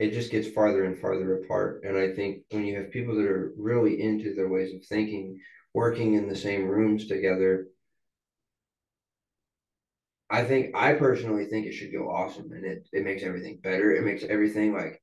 [0.00, 1.84] it just gets farther and farther apart.
[1.84, 5.38] And I think when you have people that are really into their ways of thinking,
[5.72, 7.68] working in the same rooms together,
[10.30, 13.94] I think I personally think it should go awesome and it, it makes everything better.
[13.96, 15.02] It makes everything like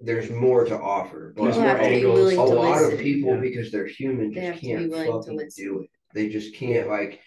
[0.00, 1.32] there's more to offer.
[1.36, 2.32] But There's People more have angles.
[2.32, 3.40] a to lot of people Yeah.
[3.40, 5.90] because they're human They just have can't fucking do it.
[6.12, 7.20] They just can't like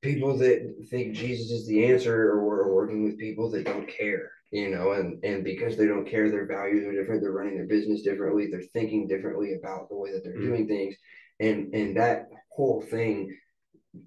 [0.00, 4.30] people that think Jesus is the answer or are working with people that don't care,
[4.50, 7.20] you know, and and because they don't care, their values are different.
[7.22, 8.48] They're running their business differently.
[8.50, 10.46] They're thinking differently about the way that they're Mm.
[10.48, 10.96] doing things,
[11.38, 13.36] and and that whole thing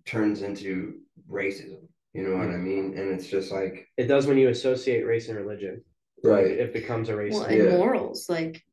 [0.05, 1.87] turns into racism.
[2.15, 2.97] You know what I mean?
[2.97, 5.83] And it's just like It does when you associate race and religion.
[6.23, 7.33] right, It becomes a race.
[7.33, 7.71] Well, and Yeah.
[7.77, 8.63] morals, like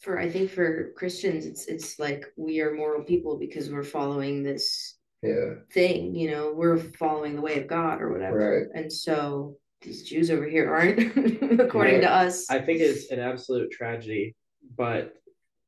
[0.00, 4.42] for I think for Christians, it's it's like we are moral people because we're following
[4.42, 8.66] this yeah, thing, you know, we're following the way of God or whatever.
[8.66, 8.82] Right.
[8.82, 10.98] And so these Jews over here aren't,
[11.60, 12.50] according to us.
[12.50, 14.34] I think it's an absolute tragedy,
[14.76, 15.14] but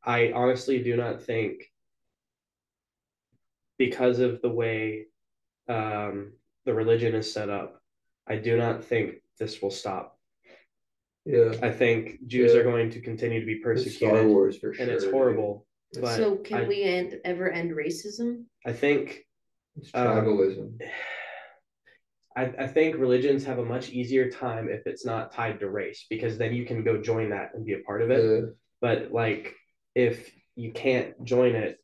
[0.05, 1.71] I honestly do not think
[3.79, 5.07] because of the way
[5.69, 6.33] um,
[6.65, 7.81] the religion is set up,
[8.29, 10.17] I do not think this will stop.
[11.25, 11.53] yeah.
[11.63, 12.61] I think Jews Yeah.
[12.61, 14.83] are going to continue to be It's Star persecuted, Wars for sure.
[14.83, 15.67] and it's horrible.
[16.01, 18.45] But so can I- we end ever end racism?
[18.65, 19.27] I think
[19.77, 20.81] It's Um, tribalism.
[22.37, 26.07] I, I think religions have a much easier time if it's not tied to race
[26.09, 28.23] because then you can go join that and be a part of it.
[28.25, 28.51] Yeah.
[28.81, 29.55] but like
[29.95, 31.79] if you can't join it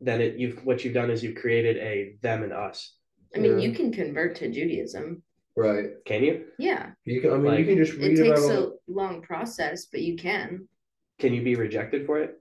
[0.00, 2.96] then it you've what you've done is you've created a them and us
[3.34, 3.66] I mean, Yeah.
[3.68, 5.22] you can convert to Judaism.
[5.54, 5.90] Right.
[6.06, 7.30] can you Yeah, You can.
[7.32, 8.18] I mean, you can just read.
[8.18, 10.66] it read takes a long process, but you can.
[11.18, 12.38] can you be rejected for it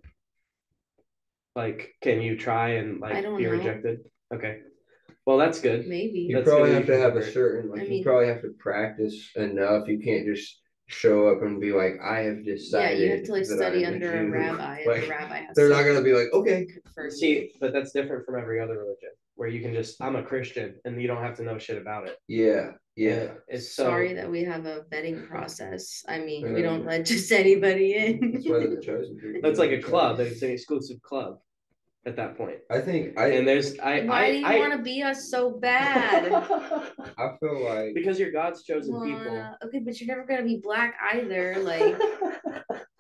[1.56, 3.52] like can you try and like I don't be know.
[3.52, 4.00] rejected
[4.34, 4.60] okay
[5.26, 6.20] well that's good Maybe.
[6.20, 8.42] You That's probably good have to have a certain like I you mean- probably have
[8.42, 9.88] to practice enough.
[9.90, 13.32] You can't just show up and be like, I have decided." Yeah, you have to
[13.34, 16.02] like study I'm under a Jew." rabbi, Like, the rabbi has They're to not gonna
[16.02, 19.10] be like, okay, confirm see but that's different from every other religion
[19.42, 22.08] where you can just i'm a christian and you don't have to know shit about
[22.08, 26.04] it yeah, yeah, And it's so Sorry that we have a vetting process.
[26.08, 26.88] I mean, we don't mm.
[26.88, 28.34] let just anybody in.
[28.34, 29.40] that's why they're the chosen people.
[29.42, 31.40] that's like a club it's an exclusive club
[32.06, 34.74] at that point I think I and there's i Why I, do you I, want
[34.74, 36.32] to be us so bad?
[37.18, 40.58] I feel like because you're god's chosen people Wanna- Okay, but you're never gonna be
[40.58, 41.56] black either.
[41.64, 41.96] Like,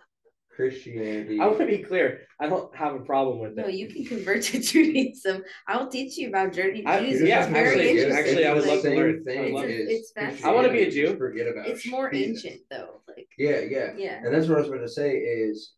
[0.69, 1.39] Christianity.
[1.39, 2.21] I want to be clear.
[2.39, 5.43] I don't have a problem with no, you can convert to Judaism.
[5.67, 6.87] I'll teach you about Judaism.
[6.87, 7.27] I- Judaism.
[7.27, 8.17] yeah, it's very actually, interesting.
[8.17, 9.23] actually, I would It's love to learn.
[9.27, 10.45] I Thing would love- It's- as it's fascinating.
[10.45, 11.17] I wanna be a Jew.
[11.17, 12.45] Forget about It's more Jesus.
[12.45, 13.01] ancient though.
[13.07, 15.73] Like, Yeah, yeah, yeah, and that's what I was going to say is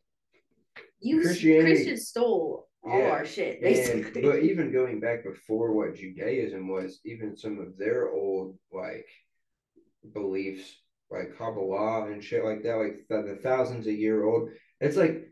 [1.00, 4.22] you Christianity- Christians stole all Yeah, our shit And, basically.
[4.22, 9.08] but even going back before what Judaism was, even some of their old like
[10.14, 10.76] beliefs,
[11.10, 14.50] like Kabbalah and shit like that, like the, the thousands of year old,
[14.80, 15.30] it's like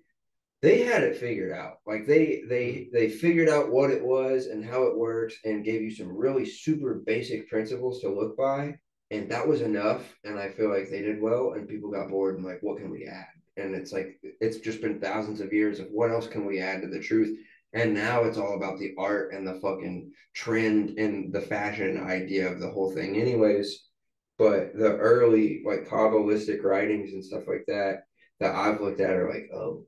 [0.62, 1.78] they had it figured out.
[1.86, 5.82] Like they they they figured out what it was and how it works, and gave
[5.82, 8.76] you some really super basic principles to look by,
[9.10, 10.04] and that was enough.
[10.24, 12.92] And I feel like they did well, and people got bored and like, what can
[12.92, 13.28] we add?
[13.58, 16.82] And it's like it's just been thousands of years of what else can we add
[16.82, 17.38] to the truth
[17.74, 22.52] and now it's all about the art and the fucking trend and the fashion idea
[22.52, 23.86] of the whole thing, anyways.
[24.38, 28.04] But the early like Kabbalistic writings and stuff like that
[28.42, 29.86] that I've looked at are like, oh,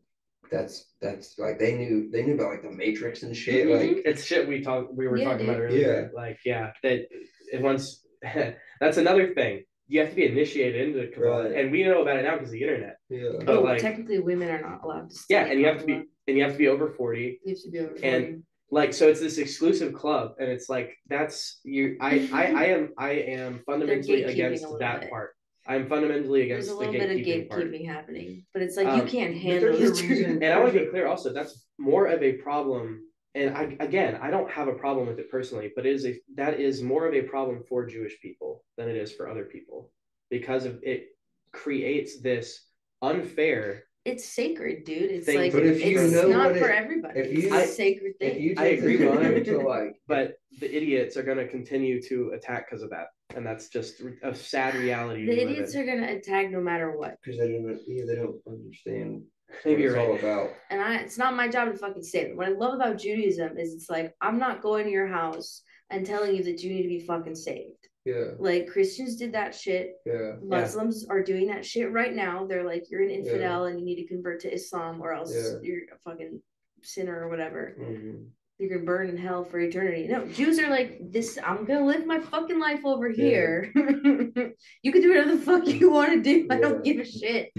[0.52, 3.68] that's that's like they knew they knew about like the Matrix and shit.
[3.68, 3.96] Mhm.
[3.96, 5.72] Like It's shit we talk we were Yeah, talking about dude.
[5.72, 6.12] earlier.
[6.16, 7.08] Like yeah, that
[7.52, 8.06] it once
[8.80, 9.64] that's another thing.
[9.88, 11.58] You have to be initiated into Kabbalah, Right.
[11.60, 12.98] and we know about it now because of the internet.
[13.10, 13.30] yeah.
[13.46, 15.16] but, oh, like- technically, women are not allowed to.
[15.30, 16.08] Yeah, and you have to be Kabbalah.
[16.28, 17.42] and you have to be over forty.
[17.44, 17.90] You have to be over.
[17.90, 18.08] forty.
[18.08, 21.98] and- Like so, it's this exclusive club, and it's like that's you.
[22.02, 23.10] I I, I am I
[23.40, 25.10] am fundamentally against that bit.
[25.12, 25.32] part.
[25.66, 27.72] I'm fundamentally against There's against a the little bit of gatekeeping part.
[27.72, 30.20] gatekeeping happening, but it's like Um, you can't handle there's this a truth.
[30.20, 33.02] reason- And I want to be clear also, that's more of a problem.
[33.36, 36.20] And I, again, I don't have a problem with it personally, but it is a
[36.36, 39.92] that is more of a problem for Jewish people than it is for other people
[40.30, 41.08] because of it
[41.52, 42.68] creates this
[43.02, 43.86] unfair.
[44.06, 45.12] It's sacred, dude.
[45.12, 47.20] It's Thing like But if you it's know not what for it- everybody.
[47.22, 48.42] if it's you- a I- sacred If thing.
[48.44, 49.44] you I take agree the with time you.
[49.46, 53.46] to like But the idiots are going to continue to attack because of that, and
[53.46, 55.26] that's just a sad reality.
[55.26, 55.82] the idiots in.
[55.82, 57.18] are gonna attack no matter what.
[57.24, 59.24] because they don't yeah, they don't understand
[59.66, 60.26] Maybe what you're it's right.
[60.26, 60.50] all about.
[60.72, 62.38] And I it's not my job to fucking say it.
[62.38, 66.06] What I love about Judaism is it's like I'm not going to your house and
[66.06, 67.78] telling you that you need to be fucking saved.
[68.06, 69.94] Yeah, Like Christians did that shit.
[70.06, 72.46] yeah, Muslims are doing that shit right now.
[72.46, 75.60] They're like, you're an infidel and you need to convert to Islam or else Yeah.
[75.62, 76.42] you're a fucking
[76.82, 77.78] sinner or whatever.
[77.80, 78.26] mhm,
[78.60, 80.08] You're gonna burn in hell for eternity.
[80.08, 83.16] No, Jews are like, this I'm gonna live my fucking life over Yeah.
[83.16, 83.72] here.
[83.76, 86.48] you can do whatever the fuck you want to do.
[86.50, 87.52] I don't give a shit.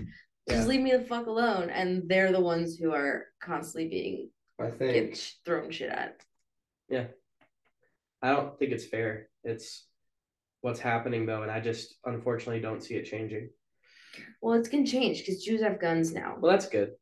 [0.49, 0.67] Just Yeah.
[0.67, 1.71] leave me the fuck alone.
[1.71, 6.21] And they're the ones who are constantly being I think thrown shit at.
[6.89, 7.07] Yeah,
[8.23, 9.29] I don't think it's fair.
[9.43, 9.87] It's
[10.61, 13.51] what's happening though, and I just unfortunately don't see it changing.
[14.41, 16.37] Well, it's gonna change because Jews have guns now.
[16.39, 16.93] Well, that's good.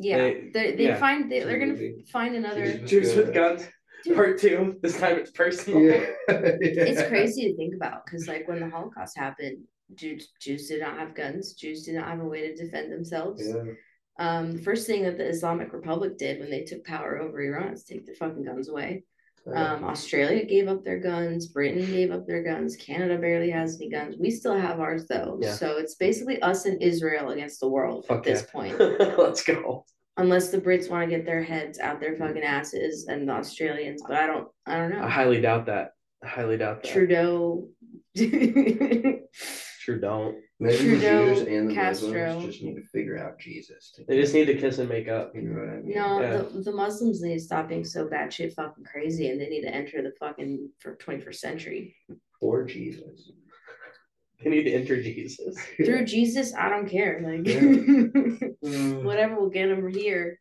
[0.00, 0.96] Yeah, they- they they yeah.
[0.98, 1.78] find they, they're gonna
[2.10, 2.64] find another.
[2.78, 3.68] Jews Jews with guns,
[4.04, 4.16] Dude.
[4.16, 4.76] part two.
[4.82, 5.80] This time it's personal.
[5.82, 6.06] yeah.
[6.28, 9.58] It's crazy to think about because, like, when the Holocaust happened,
[9.94, 11.52] Jews Jews did not have guns.
[11.54, 13.42] Jews did not have a way to defend themselves.
[13.46, 13.72] Yeah.
[14.18, 17.72] Um, the first thing that the Islamic Republic did when they took power over Iran
[17.72, 19.04] is take their fucking guns away.
[19.46, 21.48] Um, Australia gave up their guns.
[21.48, 22.76] Britain gave up their guns.
[22.76, 24.16] Canada barely has any guns.
[24.18, 25.38] We still have ours though.
[25.40, 25.54] Yeah.
[25.54, 28.52] So it's basically us and Israel against the world Fuck at this yeah.
[28.52, 28.78] point.
[29.18, 29.84] Let's go.
[30.16, 34.02] Unless the Brits want to get their heads out their fucking asses and the Australians,
[34.06, 35.02] but I don't I don't know.
[35.02, 35.92] I highly doubt that.
[36.22, 36.92] I highly doubt that.
[36.92, 37.68] Trudeau
[39.90, 40.36] True, don't.
[40.60, 42.08] Maybe Trudeau, the Jews and the Castro.
[42.34, 43.92] Muslims just need to figure out Jesus.
[44.06, 45.34] They just need to kiss and make up.
[45.34, 45.94] You know what I mean?
[45.94, 46.36] No, Yeah.
[46.38, 49.74] the, the Muslims need to stop being so batshit fucking crazy and they need to
[49.74, 51.96] enter the fucking for 21st century.
[52.40, 53.32] Or Jesus.
[54.42, 55.56] They need to enter Jesus.
[55.76, 57.20] Through Jesus, I don't care.
[57.22, 59.02] Like Mm.
[59.04, 60.38] whatever will get them here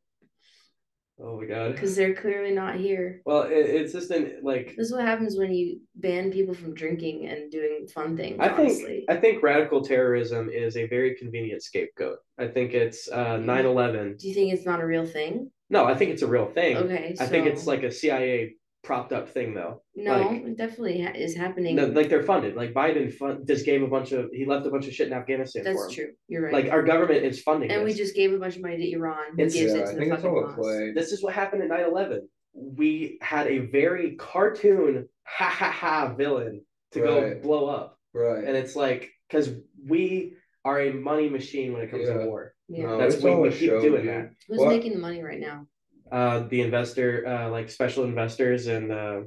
[1.22, 1.74] Oh my god.
[1.74, 3.22] because they're clearly not here.
[3.26, 6.74] Well, it, it's just an like This is what happens when you ban people from
[6.74, 8.38] drinking and doing fun things.
[8.40, 9.04] I think.
[9.10, 12.20] I think radical terrorism is a very convenient scapegoat.
[12.38, 14.18] I think it's uh 9/11.
[14.20, 15.52] Do you think it's not a real thing?
[15.70, 16.78] No, I think it's a real thing.
[16.78, 19.82] Okay, I think it's like a CIA propped up thing though.
[19.96, 21.76] No, like- it definitely ha- is happening.
[21.76, 22.56] No, like they're funded.
[22.56, 25.14] Like Biden fund, just gave a bunch of he left a bunch of shit in
[25.14, 26.06] Afghanistan for That's him.
[26.06, 26.14] true.
[26.28, 26.54] You're right.
[26.54, 29.32] Like our government is funding and we just gave a bunch of money to Iran.
[29.36, 30.56] Who It's- gives yeah, it I the think it's fucking all a Hamas.
[30.56, 30.92] play.
[30.94, 32.22] this is what happened at 9-11
[32.54, 36.62] we had a very cartoon ha ha ha villain
[36.94, 38.44] to go blow up Right.
[38.44, 39.52] and it's like because
[39.88, 40.34] we
[40.66, 42.14] are a money machine when it comes Yeah.
[42.18, 42.84] to war Yeah.
[42.88, 44.08] No, That's it's we- all we a keep doing dude.
[44.08, 44.32] that.
[44.48, 45.68] Who's Well, making the money right now?
[46.12, 49.22] Uh the investor uh like special investors and uh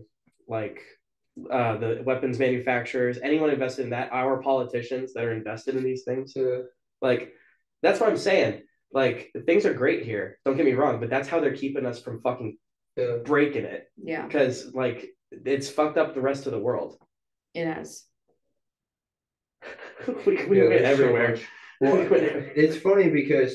[0.48, 0.80] like
[1.50, 6.04] uh the weapons manufacturers anyone invested in that our politicians that are invested in these
[6.04, 6.58] things Yeah.
[7.00, 7.32] like
[7.82, 11.28] that's what i'm saying like things are great here don't get me wrong but that's
[11.28, 12.58] how they're keeping us from fucking
[12.96, 13.16] Yeah.
[13.24, 16.98] breaking it Yeah, because like it's fucked up the rest of the world.
[17.54, 18.04] it has.
[20.26, 21.38] we we Yeah, went there's so everywhere.
[21.80, 21.96] Well,
[22.54, 23.52] it's funny because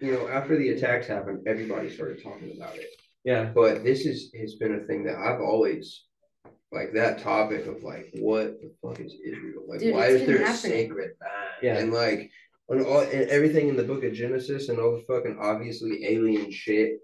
[0.00, 2.88] you know after the attacks happened, everybody started talking about it.
[3.24, 6.04] yeah, But this is has been a thing that I've always
[6.72, 9.64] like that topic of like what the fuck is Israel?
[9.68, 10.56] Like Dude, why is been there a happening.
[10.88, 11.50] sacred land?
[11.62, 11.78] Yeah.
[11.78, 12.30] And like
[12.68, 16.50] and all and everything in the book of Genesis and all the fucking obviously alien
[16.50, 16.98] shit.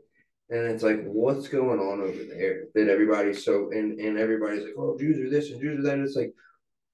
[0.51, 2.65] And it's like, what's going on over there?
[2.75, 5.95] That everybody's so and, and everybody's like, oh, Jews are this and Jews are that.
[5.99, 6.33] And it's like,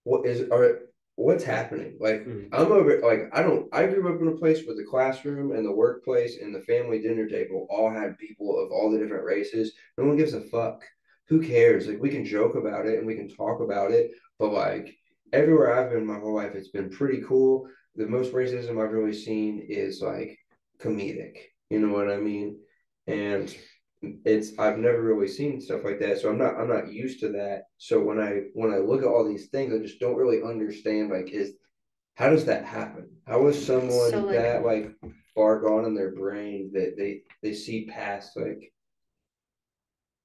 [0.03, 0.81] what is are
[1.17, 1.97] what's happening?
[2.01, 2.47] Like Hmm.
[2.53, 5.65] I'm over like I don't I grew up in a place where the classroom and
[5.65, 9.73] the workplace and the family dinner table all had people of all the different races.
[9.99, 10.83] No one gives a fuck.
[11.29, 11.87] Who cares?
[11.87, 14.95] Like we can joke about it and we can talk about it, but like
[15.33, 17.69] everywhere I've been my whole life, it's been pretty cool.
[17.97, 20.39] The most racism I've really seen is like
[20.81, 21.37] comedic.
[21.71, 22.59] You know what I mean?
[23.07, 23.55] And
[24.25, 27.29] it's I've never really seen stuff like that, so I'm not I'm not used to
[27.33, 27.65] that.
[27.79, 31.11] So when I when I look at all these things, I just don't really understand
[31.11, 31.53] like is
[32.17, 33.09] how does that happen?
[33.27, 34.91] How is someone So, like- that like
[35.35, 38.73] far gone in their brain that they they see past like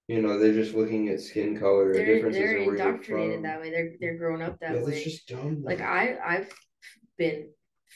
[0.08, 3.44] you know they're just looking at skin color They're differences they're in where you're indoctrinated
[3.44, 3.70] that way.
[3.72, 5.04] They're they're grown up that Yeah, way.
[5.04, 5.62] just dumb.
[5.64, 6.50] like I I've
[7.18, 7.50] been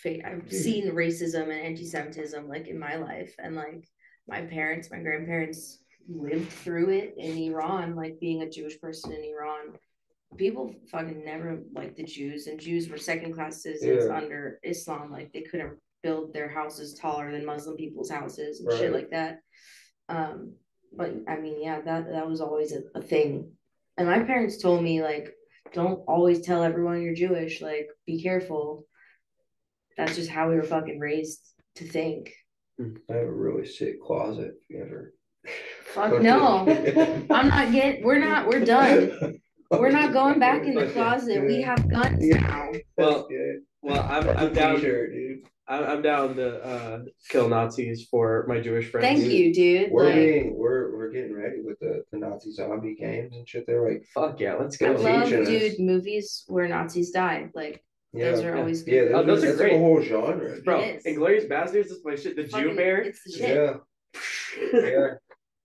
[0.06, 0.52] I've Dude.
[0.60, 3.88] seen racism and anti-Semitism like in my life and like
[4.28, 5.80] my parents my grandparents
[6.10, 9.78] lived through it in Iran like being a Jewish person in Iran
[10.38, 14.16] people fucking never liked the Jews and Jews were second class citizens Yeah.
[14.18, 18.92] under Islam like they couldn't build their houses taller than Muslim people's houses and shit
[18.94, 19.40] like that
[20.10, 20.54] um
[20.96, 23.52] but I mean yeah that that was always a, a thing
[23.98, 25.34] and my parents told me like
[25.72, 27.62] don't always tell everyone you're Jewish.
[27.62, 28.86] Like, be careful.
[29.98, 31.40] That's just how we were fucking raised
[31.76, 32.32] to think.
[32.80, 34.56] I have a really sick closet.
[34.62, 35.14] If you ever.
[35.94, 36.60] Fuck no.
[37.30, 38.04] I'm not getting.
[38.04, 38.48] We're not.
[38.48, 39.40] We're done.
[39.70, 41.44] We're not going back in the closet.
[41.46, 42.40] We have guns Yeah.
[42.42, 42.72] now.
[42.98, 43.28] Well,
[43.82, 44.76] well, I'm That's a I'm down.
[44.78, 45.40] t-shirt, dude.
[45.68, 49.06] I'm I'm down to uh, kill Nazis for my Jewish friends.
[49.06, 49.92] Thank you, dude.
[49.92, 53.66] We're Like, being we're we're getting ready with the, the Nazi zombie games and shit.
[53.68, 54.94] They're like, Fuck yeah, let's go.
[54.98, 55.48] They're love, teaching us.
[55.48, 57.50] dude, movies where Nazis die.
[57.54, 57.84] Like,
[58.14, 58.60] yeah, those are yeah.
[58.60, 59.12] always yeah, good.
[59.14, 59.72] Oh, those are that's great.
[59.74, 60.62] like a whole genre.
[60.62, 61.06] Bro, It is.
[61.06, 62.36] Inglourious Basterds is my shit.
[62.36, 63.02] The Jew Fucking- bear.
[63.02, 63.50] It's the shit.
[64.74, 65.08] Yeah, yeah.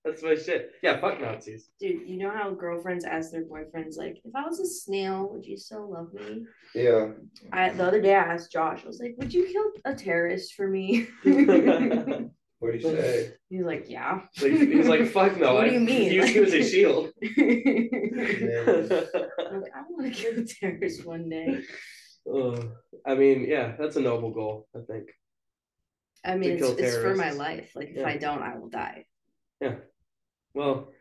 [0.05, 0.70] That's my shit.
[0.83, 1.69] Yeah, fuck Nazis.
[1.79, 5.45] Dude, you know how girlfriends ask their boyfriends like, if I was a snail, would
[5.45, 6.47] you still love me?
[6.75, 7.09] Yeah.
[7.53, 10.55] I the other day I asked Josh, I was like, would you kill a terrorist
[10.55, 11.09] for me?
[12.61, 13.35] What do you say?
[13.51, 14.23] He's like, yeah.
[14.43, 15.55] Like, he's like, fuck no.
[15.57, 16.11] What do I you mean?
[16.12, 17.11] Use you as a shield.
[17.23, 17.31] I'm
[19.61, 21.62] like, I want to kill a terrorist one day.
[22.33, 22.71] Ugh.
[23.07, 24.69] I mean, yeah, that's a noble goal.
[24.77, 25.11] I think.
[26.25, 27.71] I mean, it's, it's for my life.
[27.75, 28.09] Like, if Yeah.
[28.09, 29.07] I don't, I will die.
[29.61, 29.77] Yeah.
[30.55, 30.93] Well,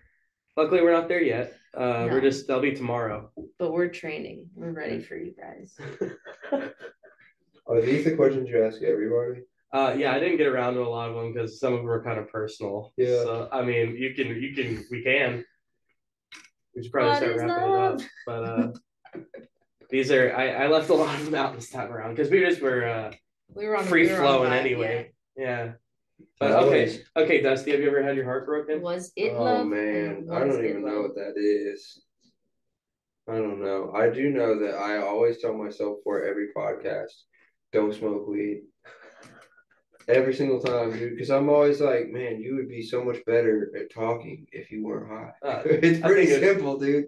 [0.56, 1.54] luckily we're not there yet.
[1.76, 2.08] Uh, No.
[2.12, 3.32] we're just that'll be tomorrow.
[3.60, 4.49] But we're training.
[4.56, 5.76] We're ready for you guys.
[7.68, 9.41] Are these the questions you ask everybody?
[9.74, 11.86] Uh, yeah, I didn't get around to a lot of them because some of them
[11.88, 12.94] were kind of personal.
[12.95, 13.24] Yeah.
[13.24, 15.44] So I mean, you can, you can, we can.
[16.76, 17.99] We should probably What start is wrapping it up.
[17.99, 18.08] love?
[18.26, 18.72] But uh,
[19.89, 22.39] these are I, I left a lot of them out this time around because we
[22.41, 23.11] just were uh,
[23.53, 25.11] We were on free we were on flowing vibe, anyway.
[25.35, 25.73] Yeah.
[26.39, 28.81] But I okay, okay, Dusty, have you ever had your heart broken?
[28.81, 29.68] Was it oh love?
[29.68, 32.01] man, I don't it even know what that is.
[33.30, 33.91] I don't know.
[33.93, 37.11] I do know that I always tell myself for every podcast,
[37.73, 38.61] don't smoke weed.
[40.07, 43.69] Every single time, dude, because I'm always like, man, you would be so much better
[43.77, 45.34] at talking if you weren't high.
[45.43, 47.07] Uh, it's pretty think it's- simple, dude.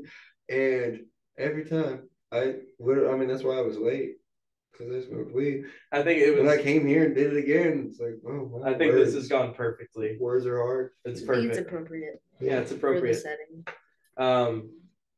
[0.49, 1.05] And
[1.37, 3.07] every time, I would.
[3.07, 4.17] I mean, that's why I was late
[4.71, 5.65] because I smoked weed.
[5.91, 6.47] I think it was.
[6.47, 6.59] When.
[6.59, 9.05] I came here and did it again, it's like, oh, my I think words.
[9.05, 10.17] this has gone perfectly.
[10.19, 10.91] Words are hard.
[11.05, 11.55] It's perfect.
[11.55, 13.15] It's appropriate yeah, it's for the appropriate.
[13.15, 13.65] setting.
[14.17, 14.69] Um,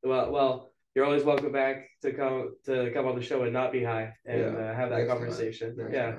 [0.03, 3.71] well, well, you're always welcome back to come to come on the show and not
[3.71, 5.75] be high and Yeah, uh, have that next conversation.
[5.77, 6.15] next yeah.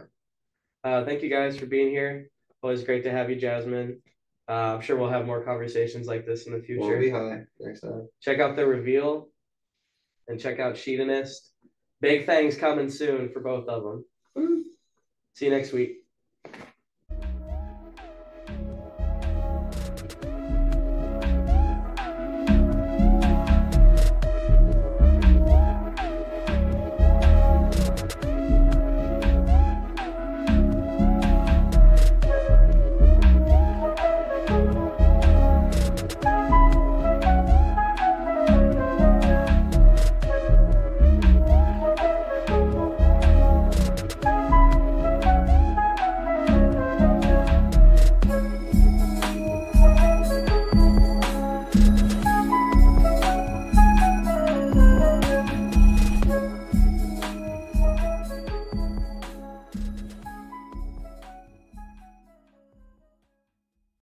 [0.85, 2.29] Uh, thank you guys for being here.
[2.63, 4.01] Always great to have you, Jasmin.
[4.49, 6.81] Uh, I'm sure we'll have more conversations like this in the future.
[6.83, 8.09] Won't be high next time.
[8.21, 9.29] check out the reveal
[10.33, 11.51] and check out Shedonist.
[12.01, 14.05] Big things coming soon for both of them.
[14.37, 14.63] Mm.
[15.35, 16.02] See you next week.